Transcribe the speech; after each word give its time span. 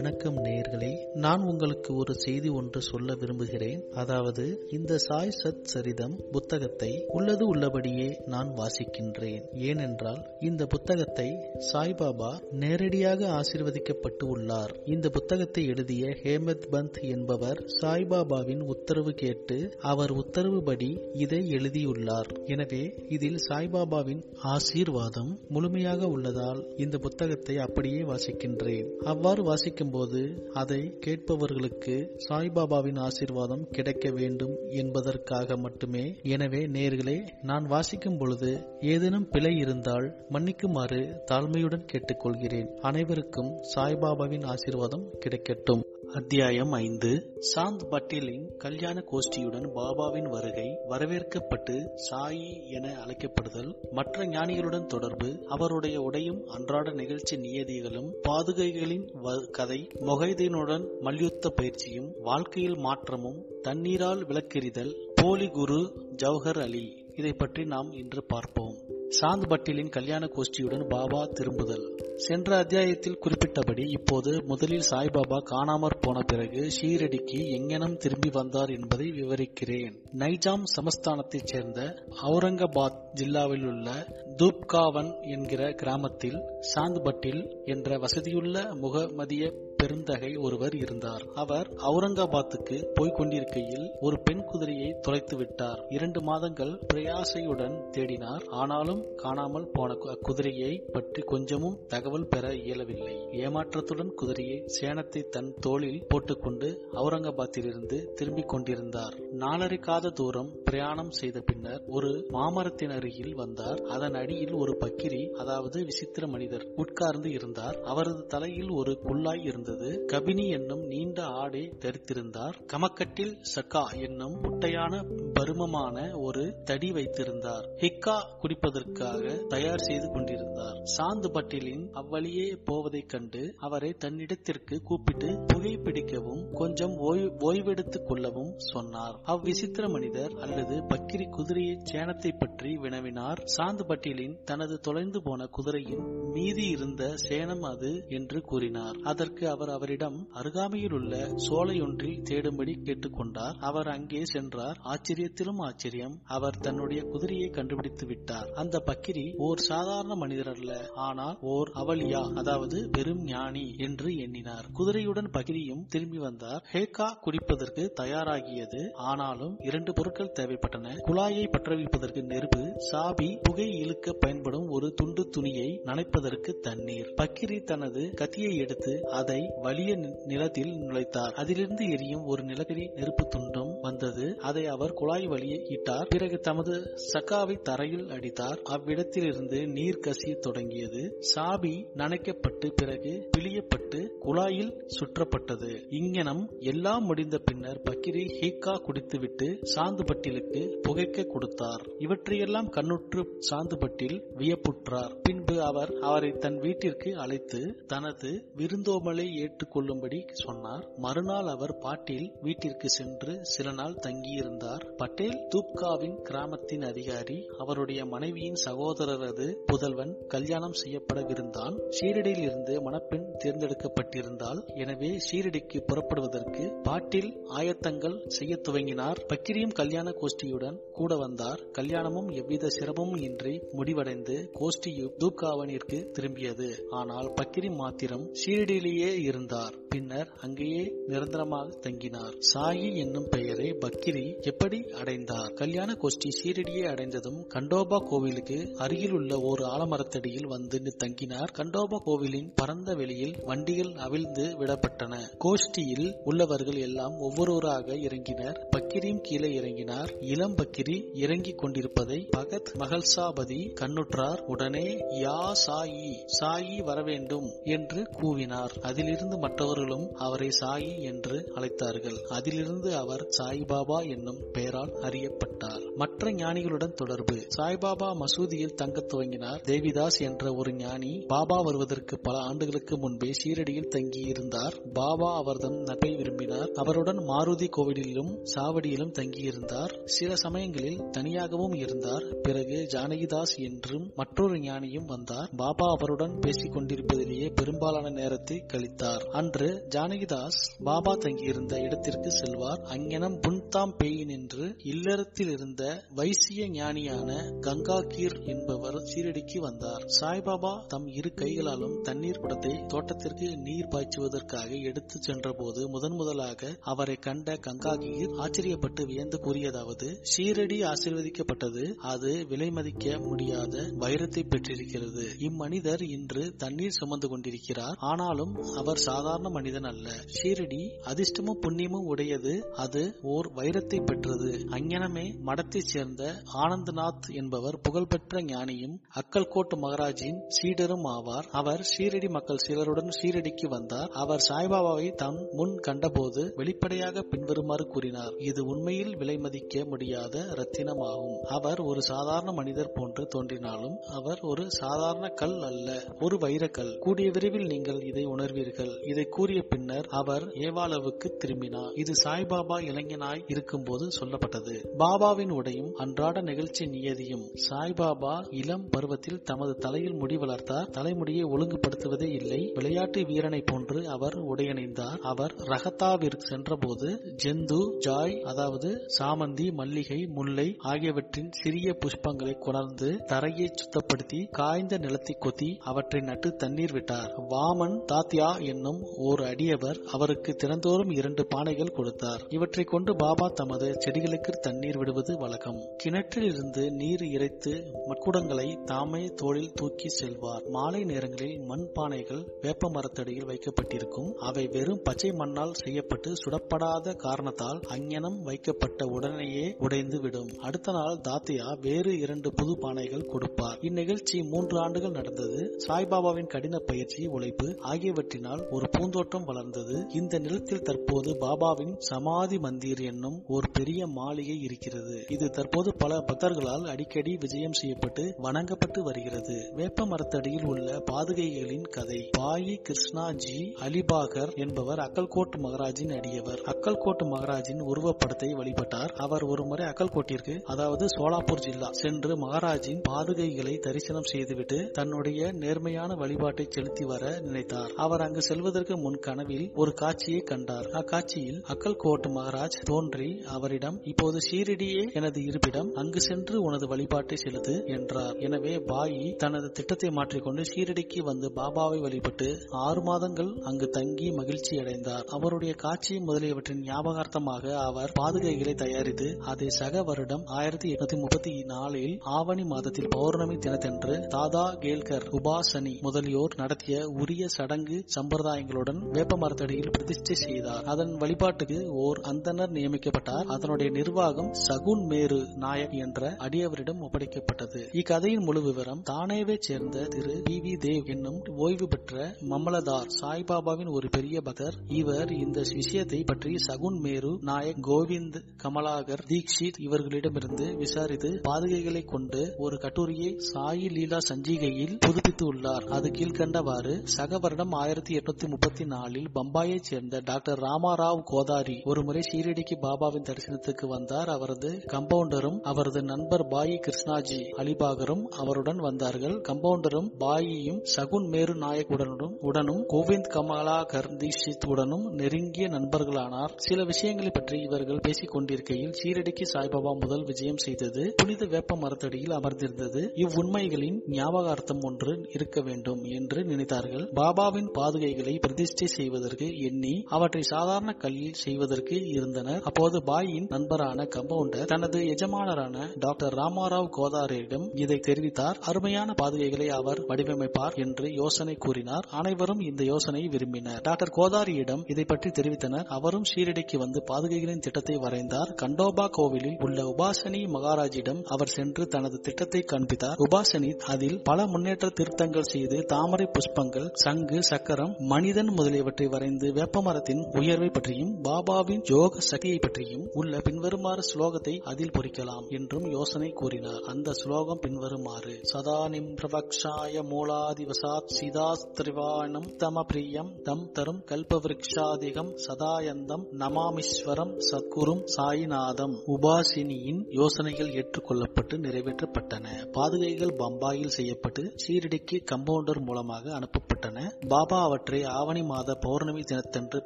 வணக்கம் 0.00 0.36
நேர்களே 0.36 0.90
நான் 1.14 1.42
உங்களுக்கு 1.42 1.94
ஒரு 1.94 2.14
செய்தி 2.14 2.48
ஒன்று 2.48 2.82
சொல்ல 2.82 3.14
விரும்புகிறேன். 3.14 3.80
அதாவது 3.90 4.66
இந்த 4.68 4.98
சாய் 4.98 5.32
சத் 5.42 5.64
சரிதம் 5.74 6.30
புத்தகத்தை 6.30 7.04
உள்ளது 7.08 7.46
உள்ளபடியே 7.46 8.22
நான் 8.26 8.50
வாசிக்கின்றேன். 8.50 9.42
ஏனென்றால் 9.54 10.30
இந்த 10.40 10.66
புத்தகத்தை 10.66 11.26
சாய்பாபா 11.72 12.40
நேரடியாக 12.50 13.40
ஆசிர்வதிக்கப்பட்டு 13.40 14.22
உள்ளார். 14.22 14.80
இந்த 14.84 15.08
புத்தகத்தை 15.08 15.66
எழுதிய 15.66 16.06
ஹேமத் 16.22 16.66
பந்த் 16.72 17.00
என்பவர் 17.00 17.64
சாய்பாபாவின் 17.80 18.60
உத்தரவு 18.60 19.12
கேட்டு 19.12 19.76
அவர் 19.80 20.10
உத்தரவுபடி 20.10 21.00
இதை 21.12 21.48
எழுதியுள்ளார். 21.48 22.26
எனவே 22.44 22.94
இதில் 23.08 23.40
சாய்பாபாவின் 23.48 24.24
ஆசீர்வாதம் 24.42 25.38
முழுமையாக 25.48 26.06
உள்ளதால் 26.06 26.74
இந்த 26.76 26.98
புத்தகத்தை 26.98 27.58
அப்படியே 27.58 28.02
வாசிக்கின்றேன். 28.02 28.90
அவ்வாறு 29.04 29.42
வாசிக்கும் 29.42 29.88
போது 29.90 30.50
அதை 30.52 30.98
கேட்பவர்களுக்கு 31.06 31.96
சாய்பாபாவின் 32.28 32.98
ஆசீர்வாதம் 32.98 33.68
கிடைக்க 33.70 34.10
வேண்டும் 34.10 34.54
என்பதற்காக 34.70 35.56
மட்டுமே. 35.56 36.04
எனவே 36.22 36.66
நேர்களே 36.66 37.18
நான் 37.42 37.66
வாசிக்கும் 37.66 38.18
பொழுது 38.18 38.78
ஏதேனும் 38.80 39.28
பிழை 39.28 39.56
இருந்தால் 39.56 40.08
மன்னிக்குமாறு 40.28 41.00
தாழ்மையுடன் 41.30 41.88
கேட்டுக்கொள்கிறேன். 41.92 42.70
அனைவருக்கும் 42.80 43.52
சாய்பாபாவின் 43.74 44.44
ஆசீர்வாதம் 44.44 45.06
கிடைக்கட்டும். 45.26 45.82
அத்தியாயம் 46.12 46.72
ஐந்து. 46.72 47.40
சாந்த் 47.54 47.84
பட்டேலின் 47.90 48.56
கல்யாண 48.56 49.04
கோஷ்டியுடன் 49.12 49.70
பாபாவின் 49.74 50.28
வருகை 50.28 50.78
வரவேற்கப்பட்டு 50.88 51.88
சாயி 52.10 52.70
என 52.70 52.94
அழைக்கப்படுதல் 53.04 53.90
மற்ற 53.90 54.26
ஞானிகளுடன் 54.26 54.86
தொடர்பு 54.86 55.44
அவருடைய 55.46 56.00
உடையும் 56.00 56.46
அன்றாட 56.46 56.92
நிகழ்ச்சி 56.92 57.36
நியதிகளும் 57.36 58.14
பாதுகைகளின் 58.28 59.48
கதை 59.50 59.88
மொகைதீனுடன் 59.94 61.00
மல்யுத்த 61.00 61.48
பயிற்சியும் 61.48 62.14
வாழ்க்கையில் 62.20 62.76
மாற்றமும் 62.76 63.44
தண்ணீரால் 63.62 64.26
விளக்கெறிதல் 64.26 65.12
போலி 65.14 65.48
குரு 65.48 66.08
ஜவஹர் 66.22 66.62
அலி. 66.62 67.04
இதை 67.16 67.32
பற்றி 67.32 67.64
நாம் 67.64 67.92
இன்று 67.92 68.24
பார்ப்போம். 68.24 68.79
சாந்த் 69.10 69.48
பட்டேலின் 69.48 69.88
கல்யாண 69.88 70.26
கோஷ்டியுடன் 70.26 70.88
பாபா 70.88 71.24
திரும்புதல். 71.24 71.94
சென்ற 72.16 72.56
அத்தியாயத்தில் 72.56 73.18
குறிப்பிட்டபடி 73.18 73.90
இப்போது 73.90 74.42
முதலில் 74.44 74.84
சாய்பாபா 74.90 75.38
காணாமற் 75.50 76.00
போன 76.00 76.20
பிறகு 76.26 76.70
ஷீரடிக்கு 76.80 77.38
எங்கெனம் 77.56 77.96
திரும்பி 77.96 78.30
வந்தார் 78.32 78.70
என்பதை 78.70 79.06
விவரிக்கிறேன். 79.06 79.96
நைஜாம் 80.18 80.62
சமஸ்தானத்தைச் 80.76 81.44
சேர்ந்த 81.44 82.04
அவுரங்காபாத் 82.22 83.00
ஜில்லாவில் 83.14 83.66
உள்ள 83.66 84.06
தூப்காவன் 84.36 85.20
என்கிற 85.20 85.72
கிராமத்தில் 85.72 86.38
சாந்த் 86.74 87.02
பட்டில் 87.02 87.56
என்ற 87.64 87.98
வசதியுள்ள 87.98 88.74
முகமதிய 88.74 89.52
பெருந்தகை 89.80 90.32
ஒருவர் 90.46 90.74
இருந்தார். 90.74 91.24
அவர் 91.42 91.68
அவுரங்காபாத்துக்கு 91.90 92.76
போய்க் 92.94 93.18
கொண்டிருக்கையில் 93.18 93.86
ஒரு 94.00 94.16
பெண் 94.20 94.44
குதிரையை 94.50 94.88
தொலைத்து 95.00 95.36
விட்டார் 95.36 95.80
இரண்டு 95.88 96.22
மாதங்கள் 96.22 96.72
பிரயாசையுடன் 96.92 97.76
தேடினார். 97.96 98.44
ஆனாலும் 98.60 99.02
காணாமல் 99.16 99.68
போன 99.72 99.88
குதிரையை 100.22 100.72
பற்றி 100.92 101.22
கொஞ்சமும் 101.32 101.78
தகவல் 101.86 102.28
பெற 102.28 102.54
இயலவில்லை. 102.64 103.16
ஏமாற்றத்துடன் 103.44 104.12
குதிரையை 104.14 104.58
சேனத்தை 104.76 105.22
தன் 105.36 105.50
தோளில் 105.60 106.04
போட்டுக்கொண்டு 106.08 106.68
அவுரங்காபாத்திலிருந்து 106.92 107.98
திரும்பிக் 108.12 108.48
கொண்டிருந்தார். 108.48 109.16
நாலரைக்காத 109.44 110.12
தூரம் 110.12 110.50
பிரயாணம் 110.64 111.10
செய்த 111.10 111.38
பின்னர் 111.40 111.84
ஒரு 111.88 112.10
மாமரத்தின் 112.28 112.94
அருகில் 112.98 113.34
வந்தார். 113.34 113.80
அதன் 113.96 114.18
அடியில் 114.22 114.56
ஒரு 114.62 114.74
பக்கிரி 114.80 115.22
அதாவது 115.42 115.78
விசித்திர 115.84 116.26
மனிதர் 116.26 116.66
உட்கார்ந்து 116.76 117.30
இருந்தார். 117.30 117.78
அவரது 117.84 118.24
தலையில் 118.26 118.70
ஒரு 118.80 118.94
குல்லாய் 119.04 119.44
இருந்தது. 119.44 119.69
இருந்தது. 119.70 120.06
கபினி 120.12 120.48
என்னும் 120.48 120.82
நீண்ட 120.82 121.22
ஆடை 121.22 121.72
தரித்திருந்தார். 121.78 122.54
கமக்கட்டில் 122.72 123.34
சக்கா 123.54 124.02
என்னும் 124.02 124.40
முட்டையான 124.40 125.02
பருமமான 125.40 126.20
ஒரு 126.20 126.62
தடி 126.64 126.92
வைத்திருந்தார். 126.92 127.64
ஹிக்கா 127.76 128.16
குடிப்பதற்காக 128.42 129.46
தயார் 129.46 129.78
செய்து 129.78 130.10
கொண்டிருந்தார். 130.10 130.76
சாந்து 130.96 131.28
பட்டிலின் 131.32 131.90
அவ்வழியே 131.92 132.58
போவதைக் 132.64 133.08
கண்டு 133.08 133.54
அவரை 133.56 133.94
தன்னிடத்திற்கு 134.04 134.82
கூப்பிட்டு 134.82 135.26
புகைப்பிடிக்கவும் 135.26 136.52
கொஞ்சம் 136.52 136.96
ஓய்வெடுத்துக் 137.40 138.06
கொள்ளவும் 138.06 138.52
சொன்னார். 138.56 139.20
அவ்விசித்திர 139.22 139.88
மனிதர் 139.88 140.32
அல்லது 140.40 140.76
பக்கிரி 140.80 141.30
குதிரையை 141.30 141.76
சேனத்தை 141.92 142.38
பற்றி 142.38 142.76
வினவினார். 142.76 143.38
சாந்து 143.58 143.84
பட்டிலின் 143.88 144.42
தனது 144.44 144.80
தொலைந்து 144.80 145.22
போன 145.22 145.46
குதிரையின் 145.46 146.04
மீதி 146.32 146.66
இருந்த 146.68 147.14
சேனம் 147.28 147.60
அது 147.60 148.04
என்று 148.08 148.40
கூறினார். 148.40 148.94
அதற்கு 149.02 149.48
அவர் 149.48 149.59
அவர் 149.60 149.74
அவரிடம் 149.74 150.28
அருகாமையில் 150.32 150.92
உள்ள 150.92 151.28
சோலையொன்றில் 151.48 152.22
தேடும்படி 152.30 152.74
கேட்டுக்கொண்டார். 152.84 153.56
அவர் 153.60 153.88
அங்கே 153.88 154.24
சென்றார். 154.24 154.78
ஆச்சரியத்திலும் 154.84 155.58
ஆச்சரியம். 155.58 156.20
அவர் 156.24 156.58
தன்னுடைய 156.58 157.02
குதிரையை 157.02 157.48
கண்டுபிடித்து 157.48 158.06
விட்டார். 158.06 158.48
அந்த 158.54 158.82
பக்கிரி 158.86 159.36
ஓர் 159.36 159.58
சாதாரண 159.58 160.14
மனிதர் 160.14 160.48
அல்ல 160.48 160.88
ஆனால் 160.94 161.38
ஓர் 161.40 161.70
அவலியா 161.74 162.32
அதாவது 162.34 162.88
பெரும் 162.92 163.22
ஞானி 163.24 163.74
என்று 163.76 164.16
எண்ணினார். 164.16 164.64
குதிரையுடன் 164.78 165.30
பகிரியும் 165.32 165.84
திரும்பி 165.88 166.18
வந்தார். 166.18 166.64
ஹேகா 166.72 167.08
குடிப்பதற்கு 167.26 167.92
தயாராகியது. 168.00 168.92
ஆனாலும் 168.92 169.58
இரண்டு 169.58 169.92
பொருட்கள் 169.92 170.32
தேவைப்பட்டன. 170.40 170.96
குழாயை 171.10 171.44
பற்றவிப்பதற்கு 171.58 172.22
நெருப்பு 172.22 172.72
சாபி 172.92 173.38
புகை 173.42 173.68
இழுக்க 173.68 174.12
பயன்படும் 174.12 174.68
ஒரு 174.68 174.94
துண்டு 174.94 175.28
துணியை 175.28 175.80
நனைப்பதற்கு 175.84 176.60
தண்ணீர். 176.60 177.14
பக்கிரி 177.16 177.64
தனது 177.64 178.10
கத்தியை 178.14 178.56
எடுத்து 178.56 179.08
அதை 179.10 179.48
வலிய 179.56 179.96
நிலத்தில் 180.26 180.76
நுழைத்தார். 180.76 181.32
அதிலிருந்து 181.32 181.90
எரியும் 181.90 182.24
ஒரு 182.24 182.42
நிலக்கரி 182.42 182.90
நெருப்பு 182.94 183.28
துண்டும் 183.36 183.80
வந்தது. 183.80 184.38
அதை 184.38 184.66
அவர் 184.66 184.92
குழாய் 184.92 185.26
வழியே 185.26 185.62
இட்டார். 185.68 186.06
பிறகு 186.08 186.38
தமது 186.38 186.96
சக்காவை 187.12 187.62
தரையில் 187.62 188.08
அடித்தார். 188.08 188.60
அவ்விடத்திலிருந்து 188.62 189.66
நீர் 189.66 189.98
கசிய 189.98 190.38
தொடங்கியது. 190.38 191.18
சாபி 191.34 191.84
நனைக்கப்பட்டு 191.94 192.72
பிறகு 192.74 193.30
பிழியப்பட்டு 193.38 194.08
குழாயில் 194.22 194.84
சுற்றப்பட்டது. 195.00 195.86
இங்கனம் 195.90 196.50
எல்லாம் 196.58 197.04
முடிந்த 197.04 197.38
பின்னர் 197.38 197.82
பக்கிரி 197.90 198.24
ஹீக்கா 198.40 198.76
குடித்துவிட்டு 198.76 199.58
சாந்து 199.74 200.04
பட்டிலுக்கு 200.04 200.78
புகைக்க 200.82 201.24
கொடுத்தார். 201.24 201.86
இவற்றையெல்லாம் 201.98 202.68
கண்ணுற்று 202.68 203.40
சாந்து 203.50 203.76
பட்டில் 203.78 204.22
வியப்புற்றார். 204.38 205.20
பின்பு 205.22 205.62
அவர் 205.62 205.90
அவரை 206.00 206.30
தன் 206.30 206.58
வீட்டிற்கு 206.58 207.16
அழைத்து 207.16 207.84
தனது 207.86 208.44
விருந்தோமலை 208.56 209.39
ஏற்றுக்கொள்ளும்படி 209.44 210.20
சொன்னார். 210.42 210.84
மறுநாள் 211.04 211.48
அவர் 211.54 211.74
பாட்டில் 211.78 212.26
வீட்டிற்கு 212.42 212.88
சென்று 212.98 213.32
சில 213.52 213.72
நாள் 213.72 213.98
தங்கியிருந்தார். 214.06 214.84
பட்டேல் 214.96 215.38
தூப்காவின் 215.52 216.16
கிராமத்தின் 216.22 216.84
அதிகாரி 216.90 217.38
அவருடைய 217.58 218.00
மனைவியின் 218.04 218.60
சகோதரரது 218.66 219.46
புதல்வன் 219.70 220.14
கல்யாணம் 220.28 220.76
செய்யப்படவிருந்தான். 220.82 221.76
ஷீரடியில் 221.98 222.44
இருந்து 222.46 222.74
மணப்பெண் 222.82 223.26
தேர்ந்தெடுக்கப்பட்டிருந்தால் 223.44 224.62
எனவே 224.74 225.10
ஷீரடிக்கு 225.26 225.80
புறப்படுவதற்கு 225.90 226.64
பாட்டில் 226.82 227.30
ஆயத்தங்கள் 227.60 228.18
செய்ய 228.38 228.58
துவங்கினார். 228.68 229.20
பக்கிரியும் 229.32 229.76
கல்யாண 229.80 230.08
கோஷ்டியுடன் 230.20 230.78
கூட 230.92 231.16
வந்தார். 231.16 231.60
கல்யாணமும் 231.72 232.28
எவ்வித 232.40 232.68
சிரமமும் 232.78 233.22
இன்றி 233.28 233.54
முடிவடைந்து 233.72 234.36
கோஷ்டி 234.60 234.92
தூப்காவனிற்கு 235.22 235.98
திரும்பியது. 236.16 236.68
ஆனால் 237.00 237.28
பக்கிரி 237.38 237.70
மாத்திரம் 237.76 238.24
ஷீரடியிலேயே 238.40 239.10
இருந்தார். 239.30 239.79
பின்னர் 239.90 240.28
அங்கேயே 240.40 240.92
நிரந்தரமாக 241.06 241.78
தங்கினார். 241.80 242.34
சாயி 242.54 242.96
என்னும் 242.96 243.26
பெயரை 243.30 243.76
பக்கிரி 243.80 244.40
எப்படி 244.40 244.86
அடைந்தார்? 244.90 245.52
கல்யாண 245.52 245.92
கோஷ்டி 245.92 246.28
சீரடியை 246.42 246.88
அடைந்ததும் 246.88 247.46
கண்டோபா 247.48 247.96
கோவிலுக்கு 247.98 248.72
அருகில் 248.76 249.12
உள்ள 249.12 249.40
ஒரு 249.40 249.64
ஆலமரத்தடியில் 249.66 250.46
வந்து 250.46 250.82
தங்கினார். 251.04 251.50
கண்டோபா 251.52 251.96
கோவிலின் 252.04 252.52
பரந்த 252.54 252.94
வெளியில் 252.94 253.34
வண்டிகள் 253.44 253.92
அவிழ்ந்து 253.92 254.44
விடப்பட்டன. 254.58 255.16
கோஷ்டியில் 255.44 256.12
உள்ளவர்கள் 256.24 256.74
எல்லாம் 256.74 257.18
ஒவ்வொருவராக 257.18 257.94
இறங்கினர். 257.94 258.58
பக்கிரியும் 258.76 259.20
கீழே 259.20 259.58
இறங்கினார். 259.58 260.08
இளம் 260.20 260.54
பக்கிரி 260.54 261.10
இறங்கிக் 261.14 261.58
கொண்டிருப்பதை 261.58 262.28
பகத் 262.36 262.72
மகள்சாபதி 262.78 263.60
கண்ணுற்றார். 263.80 264.40
உடனே 264.46 264.96
யா 265.22 265.52
சாயி 265.66 266.14
சாயி 266.40 266.84
வரவேண்டும் 266.84 267.48
என்று 267.64 268.02
கூவினார். 268.02 268.80
அதிலிருந்து 268.82 269.48
மற்றவர்களும் 269.80 270.14
அவரை 270.14 270.48
சாயி 270.60 271.02
என்று 271.02 271.52
அழைத்தார்கள். 271.54 272.18
அதிலிருந்து 272.28 272.96
அவர் 272.96 273.28
சாய்பாபா 273.38 274.10
என்னும் 274.10 274.40
பெயரால் 274.52 274.92
அறியப்பட்டார். 274.92 275.94
மற்ற 275.94 276.30
ஞானிகளுடன் 276.30 276.92
தொடர்பு. 276.92 277.46
சாய்பாபா 277.56 278.14
மசூதியில் 278.14 278.74
தங்க 278.74 279.06
துவங்கினார். 279.06 279.60
தேவிதாஸ் 279.66 280.20
என்ற 280.20 280.52
ஒரு 280.52 280.72
ஞானி 280.72 281.24
பாபா 281.28 281.60
வருவதற்கு 281.60 282.20
பல 282.20 282.38
ஆண்டுகளுக்கு 282.38 282.98
முன்பே 282.98 283.30
ஷீரடியில் 283.44 283.88
தங்கியிருந்தார். 283.88 284.92
பாபா 284.92 285.34
அவர்தம் 285.36 285.76
நட்பை 285.82 286.14
விரும்பினார். 286.16 286.70
அவருடன் 286.74 287.18
மாருதி 287.18 287.68
கோவிலிலும் 287.76 288.32
சாவடியிலும் 288.54 289.12
தங்கியிருந்தார். 289.12 290.04
சில 290.04 290.36
சமயங்களில் 290.36 291.10
தனியாகவும் 291.10 291.72
இருந்தார். 291.72 292.40
பிறகு 292.42 292.86
ஜானகிதாஸ் 292.92 293.56
என்றும் 293.56 294.12
மற்றொரு 294.14 294.54
ஞானியும் 294.54 295.06
வந்தார். 295.06 295.50
பாபா 295.56 295.86
அவருடன் 295.90 296.38
பேசிக் 296.38 296.72
கொண்டிருப்பதிலேயே 296.72 297.48
பெரும்பாலான 297.48 298.08
நேரத்தை 298.10 298.64
கழித்தார். 298.72 299.24
அன்று 299.30 299.69
ஜானகிதாஸ் 299.94 300.60
பாபா 300.84 301.14
தங்கியிருந்த 301.14 301.74
இடத்திற்கு 301.80 302.30
செல்வார். 302.30 302.80
அங்ஙனம் 302.94 303.38
புன்தாம் 303.46 303.94
பேயின் 303.96 304.28
என்று 304.28 304.64
இல்லறத்தில் 304.84 305.50
இருந்த 305.50 305.82
வைசிய 306.14 306.68
ஞானியான 306.68 307.28
கங்காகீர் 307.60 308.36
என்பவர் 308.46 308.98
சீரடிக்கு 309.10 309.58
வந்தார். 309.58 310.04
சாய்பாபா 310.20 310.72
தம் 310.86 311.06
இரு 311.06 311.32
கைகளாலும் 311.34 311.96
தண்ணீர் 312.02 312.40
குடத்தை 312.40 312.74
தோட்டத்திற்கு 312.86 313.48
நீர் 313.56 313.90
பாய்ச்சுவதற்காக 313.90 314.82
எடுத்து 314.82 315.18
சென்றபோது 315.20 315.88
முதன் 315.88 316.16
முதலாக 316.20 316.70
அவரை 316.92 317.16
கண்ட 317.16 317.58
கங்காகீர் 317.66 318.34
ஆச்சரியப்பட்டு 318.44 319.04
வியந்து 319.06 319.38
கூறியதாவது 319.44 320.08
சீரடி 320.32 320.78
ஆசீர்வதிக்கப்பட்டது. 320.92 321.84
அது 322.12 322.32
விலை 322.48 322.70
மதிக்க 322.70 323.18
முடியாத 323.18 323.82
வைரத்தை 323.98 324.42
பெற்றிருக்கிறது. 324.48 325.24
இம்மனிதர் 325.38 326.02
இன்று 326.16 326.44
தண்ணீர் 326.56 326.96
சுமந்து 326.98 327.28
கொண்டிருக்கிறார். 327.28 327.96
ஆனாலும் 328.10 328.54
அவர் 328.76 329.02
சாதாரண 329.08 329.48
மனிதன் 329.60 329.82
அல்ல. 329.82 330.10
ஷீரடி 330.10 330.82
அதிர்ஷ்டமும் 331.04 331.60
புண்ணியமும் 331.60 332.06
உடையது. 332.06 332.72
அது 332.74 333.18
ஓர் 333.22 333.48
வைரத்தை 333.56 334.04
பெற்றது. 334.04 334.50
அங்ஙனமே 334.70 335.24
மடத்தைச் 335.46 335.90
சேர்ந்த 335.92 336.42
ஆனந்தநாத் 336.54 337.28
என்பவர் 337.34 337.80
புகழ்பெற்ற 337.80 338.40
ஞானியும் 338.40 338.96
அக்கல்கோட் 339.14 339.76
மகாராஜின் 339.82 340.40
சீடரும் 340.48 341.04
ஆவார். 341.04 341.46
அவர் 341.52 341.86
ஷீரடி 341.98 342.30
மக்கள் 342.30 342.64
சிலருடன் 342.66 343.12
ஷீரடிக்கு 343.22 343.68
வந்தார். 343.68 344.08
அவர் 344.08 344.44
சாய்பாபாவை 344.48 345.14
தம் 345.14 345.48
முன் 345.52 345.76
கண்டபோது 345.76 346.52
வெளிப்படையாக 346.56 347.22
பின்வருமாறு 347.22 347.86
கூறினார். 347.86 348.32
இது 348.38 348.64
உண்மையில் 348.64 349.16
விலைமதிக்க 349.16 349.84
முடியாத 349.84 349.98
முடியாத 350.00 350.40
ரத்தினமாகும். 350.40 351.38
அவர் 351.40 351.80
ஒரு 351.80 352.02
சாதாரண 352.02 352.52
மனிதர் 352.52 352.92
போன்று 352.92 353.26
தோன்றினாலும் 353.26 353.96
அவர் 354.12 354.38
ஒரு 354.42 354.70
சாதாரண 354.70 355.28
கல் 355.28 355.62
அல்ல 355.62 356.02
ஒரு 356.20 356.36
வைரக்கல் 356.36 356.98
கூடிய 356.98 357.30
விரைவில் 357.30 357.66
நீங்கள் 357.66 358.00
இதை 358.02 358.26
உணர்வீர்கள். 358.26 359.08
இதை 359.08 359.24
கூறி 359.24 359.49
கூறிய 359.50 359.68
பின்னர் 359.68 360.06
அவர் 360.10 360.44
ஏவாளவுக்கு 360.64 361.28
திரும்பினார். 361.36 361.92
இது 361.92 362.12
சாய்பாபா 362.24 362.76
இளைஞனாய் 362.88 363.40
இருக்கும்போது 363.46 364.04
சொல்லப்பட்டது. 364.18 364.74
பாபாவின் 364.98 365.52
உடையும் 365.52 365.88
அன்றாட 365.94 366.40
நிகழ்ச்சி 366.40 366.84
நியதியும் 366.86 367.42
சாய்பாபா 367.68 368.34
இளம் 368.60 368.84
பருவத்தில் 368.90 369.40
தமது 369.42 369.72
தலையில் 369.74 370.14
முடி 370.14 370.36
வளர்த்தார். 370.36 370.90
தலைமுடியை 370.90 371.44
ஒழுங்குபடுத்துவதே 371.44 372.28
இல்லை. 372.34 372.60
விளையாட்டு 372.74 373.24
வீரனை 373.30 373.60
போன்று 373.60 374.08
அவர் 374.08 374.36
உடையணிந்தார். 374.52 375.18
அவர் 375.32 375.54
ரகத்தாவிற்கு 375.72 376.48
சென்றபோது 376.50 377.08
ஜெந்து 377.44 377.80
ஜாய் 378.06 378.36
அதாவது 378.52 378.92
சாமந்தி 379.18 379.66
மல்லிகை 379.80 380.20
முல்லை 380.38 380.68
ஆகியவற்றின் 380.92 381.50
சிறிய 381.62 381.96
புஷ்பங்களை 382.04 382.56
கொணர்ந்து 382.58 383.10
தரையை 383.26 383.68
சுத்தப்படுத்தி 383.80 384.42
காய்ந்த 384.60 385.02
நிலத்தை 385.06 385.36
கொத்தி 385.40 385.72
அவற்றை 385.92 386.22
நட்டு 386.30 386.54
தண்ணீர் 386.64 386.92
விட்டார். 386.92 387.34
வாமன் 387.56 387.98
தாத்யா 388.12 388.48
என்னும் 388.70 388.98
ஓர் 389.28 389.39
அடியவர் 389.44 389.98
அவருக்கு 390.12 390.54
தினந்தோறும் 390.54 391.10
இரண்டு 391.10 391.46
பானைகள் 391.54 391.92
கொடுத்தார். 391.92 392.42
இவற்றை 392.48 392.84
கொண்டு 392.84 393.16
பாபா 393.16 393.48
தமது 393.48 393.86
செடிகளுக்கு 393.92 394.52
தண்ணீர் 394.60 394.98
விடுவது 394.98 395.38
வழக்கம். 395.38 395.80
கிணற்றில் 395.96 396.44
இருந்து 396.44 396.90
நீர் 396.90 397.24
இறைத்து 397.24 397.72
மட்குடங்களை 398.08 398.84
தாமே 398.84 399.24
தோளில் 399.34 399.72
தூக்கி 399.72 400.08
செல்வார். 400.08 400.62
மாலை 400.68 401.04
நேரங்களில் 401.04 401.60
மண் 401.60 401.86
பானைகள் 401.94 402.42
வேப்ப 402.60 402.90
மரத்தடியில் 402.90 403.46
வைக்கப்பட்டிருக்கும். 403.46 404.30
அவை 404.38 404.66
வெறும் 404.66 405.02
பச்சை 405.04 405.30
மண்ணால் 405.30 405.72
செய்யப்பட்டு 405.72 406.32
சுடப்படாத 406.44 407.14
காரணத்தால் 407.16 407.80
அங்ஙனம் 407.88 408.42
வைக்கப்பட்ட 408.42 409.04
உடனேயே 409.06 409.74
உடைந்து 409.78 410.20
விடும் 410.20 410.48
அடுத்த 410.58 410.92
நாள் 410.92 411.20
தாத்தியா 411.28 411.80
வேறு 411.80 412.18
இரண்டு 412.18 412.52
புது 412.54 412.76
பானைகள் 412.80 413.26
கொடுப்பார். 413.26 413.78
இந்நிகழ்ச்சி 413.80 414.42
மூன்று 414.42 414.78
ஆண்டுகள் 414.80 415.10
நடந்தது. 415.10 415.78
சாய்பாபாவின் 415.88 416.46
கடின 416.46 416.78
பயிற்சி 416.78 417.26
உழைப்பு 417.26 417.66
ஆகியவற்றினால் 417.92 418.62
ஒரு 418.70 418.88
பூந்தோட்ட 418.98 419.29
தோட்டம் 419.30 419.48
வளர்ந்தது. 419.50 419.96
இந்த 420.10 420.34
நிலத்தில் 420.38 420.82
தற்போது 420.82 421.30
பாபாவின் 421.40 421.92
சமாதி 421.98 422.56
மந்திர் 422.58 423.00
என்னும் 423.00 423.36
ஒரு 423.46 423.66
பெரிய 423.72 424.06
மாளிகை 424.06 424.56
இருக்கிறது. 424.62 425.16
இது 425.28 425.46
தற்போது 425.50 425.90
பல 425.98 426.12
பக்தர்களால் 426.28 426.86
அடிக்கடி 426.92 427.32
விஜயம் 427.36 427.76
செய்யப்பட்டு 427.80 428.22
வணங்கப்பட்டு 428.46 429.00
வருகிறது. 429.02 429.56
வேப்ப 429.74 430.06
மரத்தடியில் 430.06 430.64
உள்ள 430.64 430.88
பாதுகைகளின் 431.10 431.86
கதை. 431.96 432.20
பாயி 432.38 432.74
கிருஷ்ணாஜி 432.88 433.60
அலிபாகர் 433.86 434.52
என்பவர் 434.64 435.02
அக்கல்கோட் 435.06 435.58
மகராஜின் 435.66 436.14
அடியவர். 436.18 436.62
அக்கல்கோட் 436.74 437.24
மகராஜின் 437.34 437.84
உருவப்படத்தை 437.92 438.50
வழிபட்டார். 438.62 439.14
அவர் 439.26 439.46
ஒருமுறை 439.52 439.86
அக்கல்கோட்டிற்கு 439.92 440.56
அதாவது 440.74 441.06
சோலாப்பூர் 441.16 441.64
ஜில்லா 441.68 441.92
சென்று 442.02 442.32
மகாராஜின் 442.46 443.04
பாதுகைகளை 443.10 443.76
தரிசனம் 443.88 444.30
செய்துவிட்டு 444.32 444.80
தன்னுடைய 444.90 445.52
நேர்மையான 445.62 446.10
வழிபாட்டை 446.24 446.68
செலுத்தி 446.70 447.06
வர 447.14 447.24
நினைத்தார். 447.48 447.94
அவர் 447.96 448.26
அங்கு 448.28 448.42
செல்வதற்கு 448.50 448.94
முன் 448.96 449.09
கனவில் 449.18 449.66
ஒரு 449.74 449.92
காட்சியை 449.92 450.40
கண்டார். 450.40 450.88
அக்காட்சியில் 450.92 451.60
அக்கல்கோட் 451.74 452.28
மகாராஜ் 452.36 452.78
தோன்றி 452.84 453.28
அவரிடம் 453.46 453.98
இப்போது 454.04 454.38
ஷீரடியே 454.48 455.02
எனது 455.12 455.40
இருப்பிடம் 455.44 455.90
அங்கு 455.94 456.20
சென்று 456.20 456.56
உனது 456.62 456.88
வழிபாட்டை 456.88 457.38
செலுத்து 457.44 457.74
என்றார். 457.86 458.36
எனவே 458.38 458.74
பாயி 458.90 459.36
தனது 459.36 459.70
திட்டத்தை 459.70 460.10
மாற்றிக்கொண்டு 460.10 460.62
ஷீரடிக்கு 460.62 461.22
வந்து 461.22 461.50
பாபாவை 461.58 462.00
வழிபட்டு 462.00 462.48
ஆறு 462.86 463.02
மாதங்கள் 463.02 463.52
அங்கு 463.62 463.88
தங்கி 463.88 464.28
மகிழ்ச்சி 464.30 464.74
அடைந்தார். 464.78 465.26
அவருடைய 465.28 465.74
காட்சி 465.74 466.14
முதலியவற்றின் 466.20 466.82
ஞாபகார்த்தமாக 466.82 467.64
அவர் 467.78 468.14
பாதுகைகளை 468.20 468.74
தயாரித்து 468.74 469.28
அதை 469.52 469.68
சக 469.70 470.02
வருடம் 470.02 470.44
ஆயிரத்தி 470.58 470.88
எட்நூத்தி 470.94 471.16
முப்பத்தி 471.20 471.52
நாலில் 471.64 472.14
ஆவணி 472.38 472.64
மாதத்தில் 472.64 473.08
பௌர்ணமி 473.08 473.56
தினத்தன்று 473.58 474.14
தாதா 474.28 474.64
கேல்கர் 474.84 475.26
உபாசனி 475.38 475.94
முதலியோர் 476.00 476.56
நடத்திய 476.56 476.96
உரிய 477.22 477.46
சடங்கு 477.48 477.96
சம்பிரதாயங்களுடன் 478.16 478.99
வேப்ப 479.08 479.36
மரத்தடியில் 479.36 479.90
பிரதிஷ்டை 479.90 480.34
செய்தார். 480.34 480.84
அதன் 480.84 481.16
வழிபாட்டுக்கு 481.16 481.92
ஓர் 481.92 482.18
அந்தனர் 482.18 482.70
நியமிக்கப்பட்டார். 482.70 483.44
அதனுடைய 483.44 483.92
நிர்வாகம் 483.92 484.52
சகுன் 484.68 485.06
மேரு 485.06 485.46
நாயக் 485.56 485.92
என்ற 485.92 486.36
அடியவரிடம் 486.38 487.00
ஒப்படைக்கப்பட்டது. 487.00 487.96
இக்கதையின் 487.96 488.44
முழு 488.44 488.62
விவரம் 488.62 489.02
தானேவை 489.10 489.56
சேர்ந்த 489.58 490.06
திரு 490.06 490.40
பி 490.44 490.60
வி 490.60 490.84
தேவ் 490.84 491.04
என்னும் 491.04 491.42
ஓய்வு 491.56 491.88
பெற்ற 491.88 492.36
மம்மலதார் 492.40 493.06
சாய்பாபாவின் 493.20 493.90
ஒரு 493.90 494.08
பெரிய 494.10 494.40
பக்தர். 494.40 494.74
இவர் 494.88 495.32
இந்த 495.32 495.62
விஷயத்தை 495.72 496.22
பற்றி 496.22 496.54
சகுன் 496.66 497.00
மேரு 497.00 497.38
நாயக் 497.40 497.88
கோவிந்த் 497.88 498.42
கமலாகர் 498.62 499.24
தீக்ஷித் 499.28 499.78
இவர்களிடமிருந்து 499.78 500.76
விசாரித்து 500.76 501.40
பாதுகைகளை 501.48 502.04
கொண்டு 502.04 502.54
ஒரு 502.58 502.78
கட்டுரையை 502.78 503.36
சாயி 503.52 503.90
லீலா 503.90 504.18
சஞ்சிகையில் 504.28 504.96
புதுப்பித்து 505.00 505.46
உள்ளார் 505.46 505.82
அது 505.82 506.10
கீழ்கண்டவாறு 506.10 507.00
சக 507.04 507.38
வருடம் 507.38 507.72
ஆயிரத்தி 507.72 508.16
எட்நூத்தி 508.16 508.48
முப்பத்தி 508.48 508.84
நாளில் 508.90 509.30
பம்பாயைச் 509.34 509.88
சேர்ந்த 509.90 510.20
டாக்டர் 510.24 510.58
ராமாராவ் 510.58 511.22
கோதாரி 511.24 511.78
ஒருமுறை 511.84 512.20
சீரடிக்கு 512.20 512.38
ஷீரடிக்கு 512.40 512.76
பாபாவின் 512.82 513.26
தரிசனத்துக்கு 513.28 513.86
வந்தார். 513.86 514.28
அவரது 514.28 514.70
கம்பவுண்டரும் 514.86 515.58
அவரது 515.60 516.02
நண்பர் 516.02 516.44
பாயி 516.46 516.76
கிருஷ்ணாஜி 516.86 517.38
அலிபாகரும் 517.56 518.22
அவருடன் 518.22 518.76
வந்தார்கள். 518.76 519.34
கம்பவுண்டரும் 519.48 520.08
பாயியும் 520.20 520.80
சகுன் 520.96 521.28
மேரு 521.28 521.54
நாயக் 521.54 521.92
உடனும் 521.92 522.34
உடனும் 522.40 522.82
கோவிந்த் 522.88 523.28
கமலா 523.28 523.76
கர்தீஷித் 523.92 524.66
உடனும் 524.66 525.04
நெருங்கிய 525.14 525.68
நண்பர்களானார். 525.68 526.52
சில 526.56 526.84
விஷயங்களை 526.84 527.30
பற்றி 527.30 527.60
இவர்கள் 527.60 528.02
பேசிக் 528.02 528.30
கொண்டிருக்கையில் 528.30 528.94
ஷீரடிக்கு 529.02 529.46
சாய்பாபா 529.52 529.92
முதல் 529.98 530.24
விஜயம் 530.24 530.62
செய்தது 530.66 531.14
புனித 531.16 531.46
வேப்ப 531.46 531.76
மரத்தடியில் 531.76 532.36
அமர்ந்திருந்தது. 532.40 533.02
இவ்வுண்மைகளின் 533.24 534.00
ஞாபகார்த்தம் 534.06 534.82
ஒன்று 534.82 535.14
இருக்க 535.32 535.60
வேண்டும் 535.60 536.02
என்று 536.02 536.42
நினைத்தார்கள். 536.42 537.06
பாபாவின் 537.14 537.70
பாதுகைகளை 537.78 538.36
பிரதிஷ்டை 538.38 538.79
செய்வதற்கு 538.86 539.46
எண்ணி 539.58 540.04
அவற்றை 540.08 540.42
சாதாரண 540.42 540.92
கல்லில் 540.92 541.32
செய்வதற்கு 541.32 542.08
இருந்தனர். 542.08 542.62
அப்போது 542.62 543.02
பாயின் 543.02 543.48
நண்பரான 543.48 544.04
கம்பவுண்டர் 544.04 544.64
தனது 544.64 544.98
எஜமானரான 545.04 545.86
டாக்டர் 545.98 546.34
ராமாராவ் 546.34 546.90
கோதாரியிடம் 546.98 547.66
இதை 547.74 548.00
தெரிவித்தார். 548.08 548.58
அருமையான 548.60 549.14
பாதுகைகளை 549.22 549.66
அவர் 549.66 550.04
வடிவமைப்பார் 550.06 550.74
என்று 550.74 551.12
யோசனை 551.12 551.54
கூறினார். 551.54 552.06
அனைவரும் 552.10 552.60
இந்த 552.60 552.84
யோசனையை 552.84 553.28
விரும்பினர். 553.28 553.80
டாக்டர் 553.80 554.14
கோதாரியிடம் 554.18 554.82
இதை 554.86 555.04
பற்றி 555.04 555.30
தெரிவித்தனர். 555.30 555.86
அவரும் 555.88 556.28
ஷீரடிக்கு 556.34 556.76
வந்து 556.78 557.02
பாதுகைகளின் 557.10 557.58
திட்டத்தை 557.58 557.96
வரைந்தார். 557.96 558.54
கண்டோபா 558.62 559.06
கோவிலில் 559.10 559.58
உள்ள 559.60 559.84
உபாசனி 559.84 560.42
மகாராஜிடம் 560.56 561.22
அவர் 561.24 561.48
சென்று 561.48 561.86
தனது 561.86 562.20
திட்டத்தை 562.20 562.60
காண்பித்தார். 562.60 563.16
உபாசனி 563.16 563.70
அதில் 563.86 564.22
பல 564.22 564.46
முன்னேற்ற 564.46 564.88
திருத்தங்கள் 564.88 565.50
செய்து 565.52 565.84
தாமரை 565.86 566.26
புஷ்பங்கள் 566.26 566.88
சங்கு 567.04 567.38
சக்கரம் 567.42 567.94
மனிதன் 567.98 568.46
முதல் 568.46 568.69
முதலியவற்றை 568.70 569.06
வரைந்து 569.06 569.52
வேப்பமரத்தின் 569.52 570.38
உயர்வை 570.38 570.68
பற்றியும் 570.68 571.24
பாபாவின் 571.24 571.80
யோக 571.84 572.18
சக்தியை 572.18 572.58
பற்றியும் 572.58 573.08
உள்ள 573.12 573.38
பின்வருமாறு 573.38 574.02
ஸ்லோகத்தை 574.14 574.58
அதில் 574.58 574.90
பொறிக்கலாம் 574.90 575.48
என்றும் 575.48 575.90
யோசனை 575.90 576.30
கூறினார். 576.30 576.80
அந்த 576.80 577.12
ஸ்லோகம் 577.12 577.58
பின்வருமாறு 577.60 578.38
சதா 578.42 578.88
நிம்ரம் 578.88 580.08
மூலாதிவசாத் 580.10 581.10
சிதாஸ்திரிவாணம் 581.20 582.46
தம 582.58 582.80
பிரியம் 582.80 583.42
தம் 583.42 583.70
தரும் 583.72 584.04
கல்பவிருக்ஷாதிகம் 584.06 585.32
சதாயந்தம் 585.48 586.24
நமாமிஸ்வரம் 586.38 587.34
சத்குரும் 587.50 588.04
சாயிநாதம் 588.16 588.96
உபாசினியின் 589.06 590.04
யோசனைகள் 590.08 590.68
ஏற்றுக்கொள்ளப்பட்டு 590.68 591.58
நிறைவேற்றப்பட்டன. 591.58 592.46
பாதுகைகள் 592.72 593.34
பம்பாயில் 593.38 593.94
செய்யப்பட்டு 593.98 594.54
சீரடிக்கு 594.66 595.24
கம்பவுண்டர் 595.24 595.80
மூலமாக 595.80 596.38
அனுப்பப்பட்டன. 596.38 597.28
பாபா 597.28 597.62
அவற்றை 597.62 598.02
ஆவணி 598.02 598.58
மாத 598.60 598.72
பௌர்ணமி 598.84 599.22
தினத்தன்று 599.28 599.78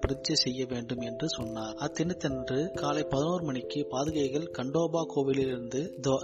பிரதிஷ்டை 0.02 0.34
செய்ய 0.42 0.60
வேண்டும் 0.70 1.02
என்று 1.08 1.26
சொன்னார். 1.34 1.74
அத்தினத்தன்று 1.86 2.56
காலை 2.80 3.02
பதினோரு 3.12 3.42
மணிக்கு 3.48 3.80
பாதுகைகள் 3.92 4.46
கண்டோபா 4.56 5.02
கோவிலிலிருந்து 5.12 5.80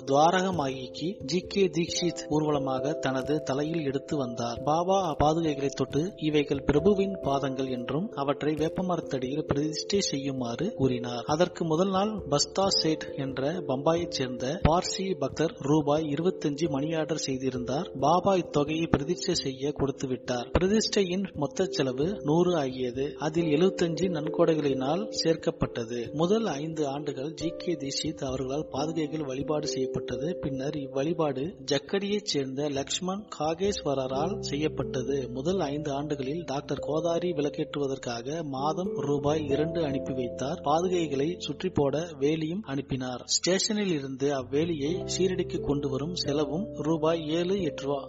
துவாரகமாகிக்கு 0.09 1.09
ஜி 1.31 1.41
கே 1.53 1.65
தீக்ஷித் 1.77 2.23
ஊர்வலமாக 2.37 2.95
தனது 3.05 3.35
தலையில் 3.51 3.85
எடுத்து 3.91 4.17
வந்தார். 4.23 4.59
பாபா 4.71 4.97
அப்பாதுகைகளை 5.11 5.71
தொட்டு 5.81 6.03
இவைகள் 6.29 6.65
பிரபுவின் 6.71 7.15
பாதங்கள் 7.27 7.71
என்றும் 7.77 8.09
அவற்றை 8.23 8.55
வேப்பமரத்தடியில் 8.63 9.47
பிரதிஷ்டை 9.53 10.01
செய்யுமாறு 10.11 10.67
கூறினார். 10.81 11.23
அதற்கு 11.35 11.65
முதல் 11.75 11.95
நாள் 11.99 12.13
பஸ்தா 12.35 12.67
சேட் 12.81 13.07
என்ற 13.27 13.53
பம்பாயைச் 13.71 14.19
சேர்ந்த 14.21 14.53
பார்சி 14.69 15.07
பக்தர் 15.23 15.57
ரூபாய் 15.71 16.09
இருபத்தஞ்சு 16.17 16.69
மணி 16.77 16.91
ஆர்டர் 17.03 17.25
செய்திருந்தார். 17.29 17.91
பாபா 18.07 18.35
இத்தொகையை 18.43 18.89
பிரதிஷ்டை 18.97 19.39
செய்ய 19.45 19.75
கொடுத்து 19.83 20.09
விட்டார் 20.15 20.51
பிரதிஷ்டையின் 20.59 21.27
மொத்த 21.45 21.71
செலவு 21.79 22.09
நூறு 22.29 22.39
ஆகியது 22.49 23.15
அதில் 23.19 23.45
எழுபத்தஞ்சு 23.45 24.09
நன்கொடைகளினால் 24.09 25.11
சேர்க்கப்பட்டது. 25.25 26.13
முதல் 26.13 26.47
ஐந்து 26.47 26.87
ஆண்டுகள் 26.87 27.33
ஜி. 27.33 27.53
கே. 27.57 27.73
தீஷித் 27.73 28.25
அவர்களால் 28.25 28.69
பாதுகைகள் 28.73 29.27
வழிபாடு 29.27 29.67
செய்யப்பட்டது. 29.67 30.39
பின்னர் 30.41 30.75
இவ்வழிபாடு 30.75 31.55
ஜக்கரியைச் 31.73 32.25
சேர்ந்த 32.25 32.69
லக்ஷ்மண் 32.69 33.27
காகேஸ்வரரால் 33.39 34.39
செய்யப்பட்டது. 34.39 35.31
முதல் 35.31 35.59
ஐந்து 35.59 35.93
ஆண்டுகளில் 35.93 36.43
டாக்டர் 36.45 36.79
கோதாரி 36.79 37.31
விளக்கேற்றுவதற்காக 37.31 38.43
மாதம் 38.43 38.95
ரூபாய் 38.95 39.45
இரண்டு 39.45 39.85
அனுப்பி 39.85 40.13
வைத்தார். 40.13 40.61
பாதுகைகளை 40.65 41.39
சுற்றி 41.39 41.71
போட 41.75 41.99
வேலியும் 42.21 42.61
அனுப்பினார். 42.63 43.23
ஸ்டேஷனில் 43.25 43.93
இருந்து 43.93 44.33
அவ்வேலியை 44.33 45.09
சீரடிக்கு 45.19 45.61
கொண்டு 45.61 45.89
வரும் 45.89 46.15
செலவும் 46.15 46.75
ரூபாய் 46.75 47.29
ஏழு 47.29 47.63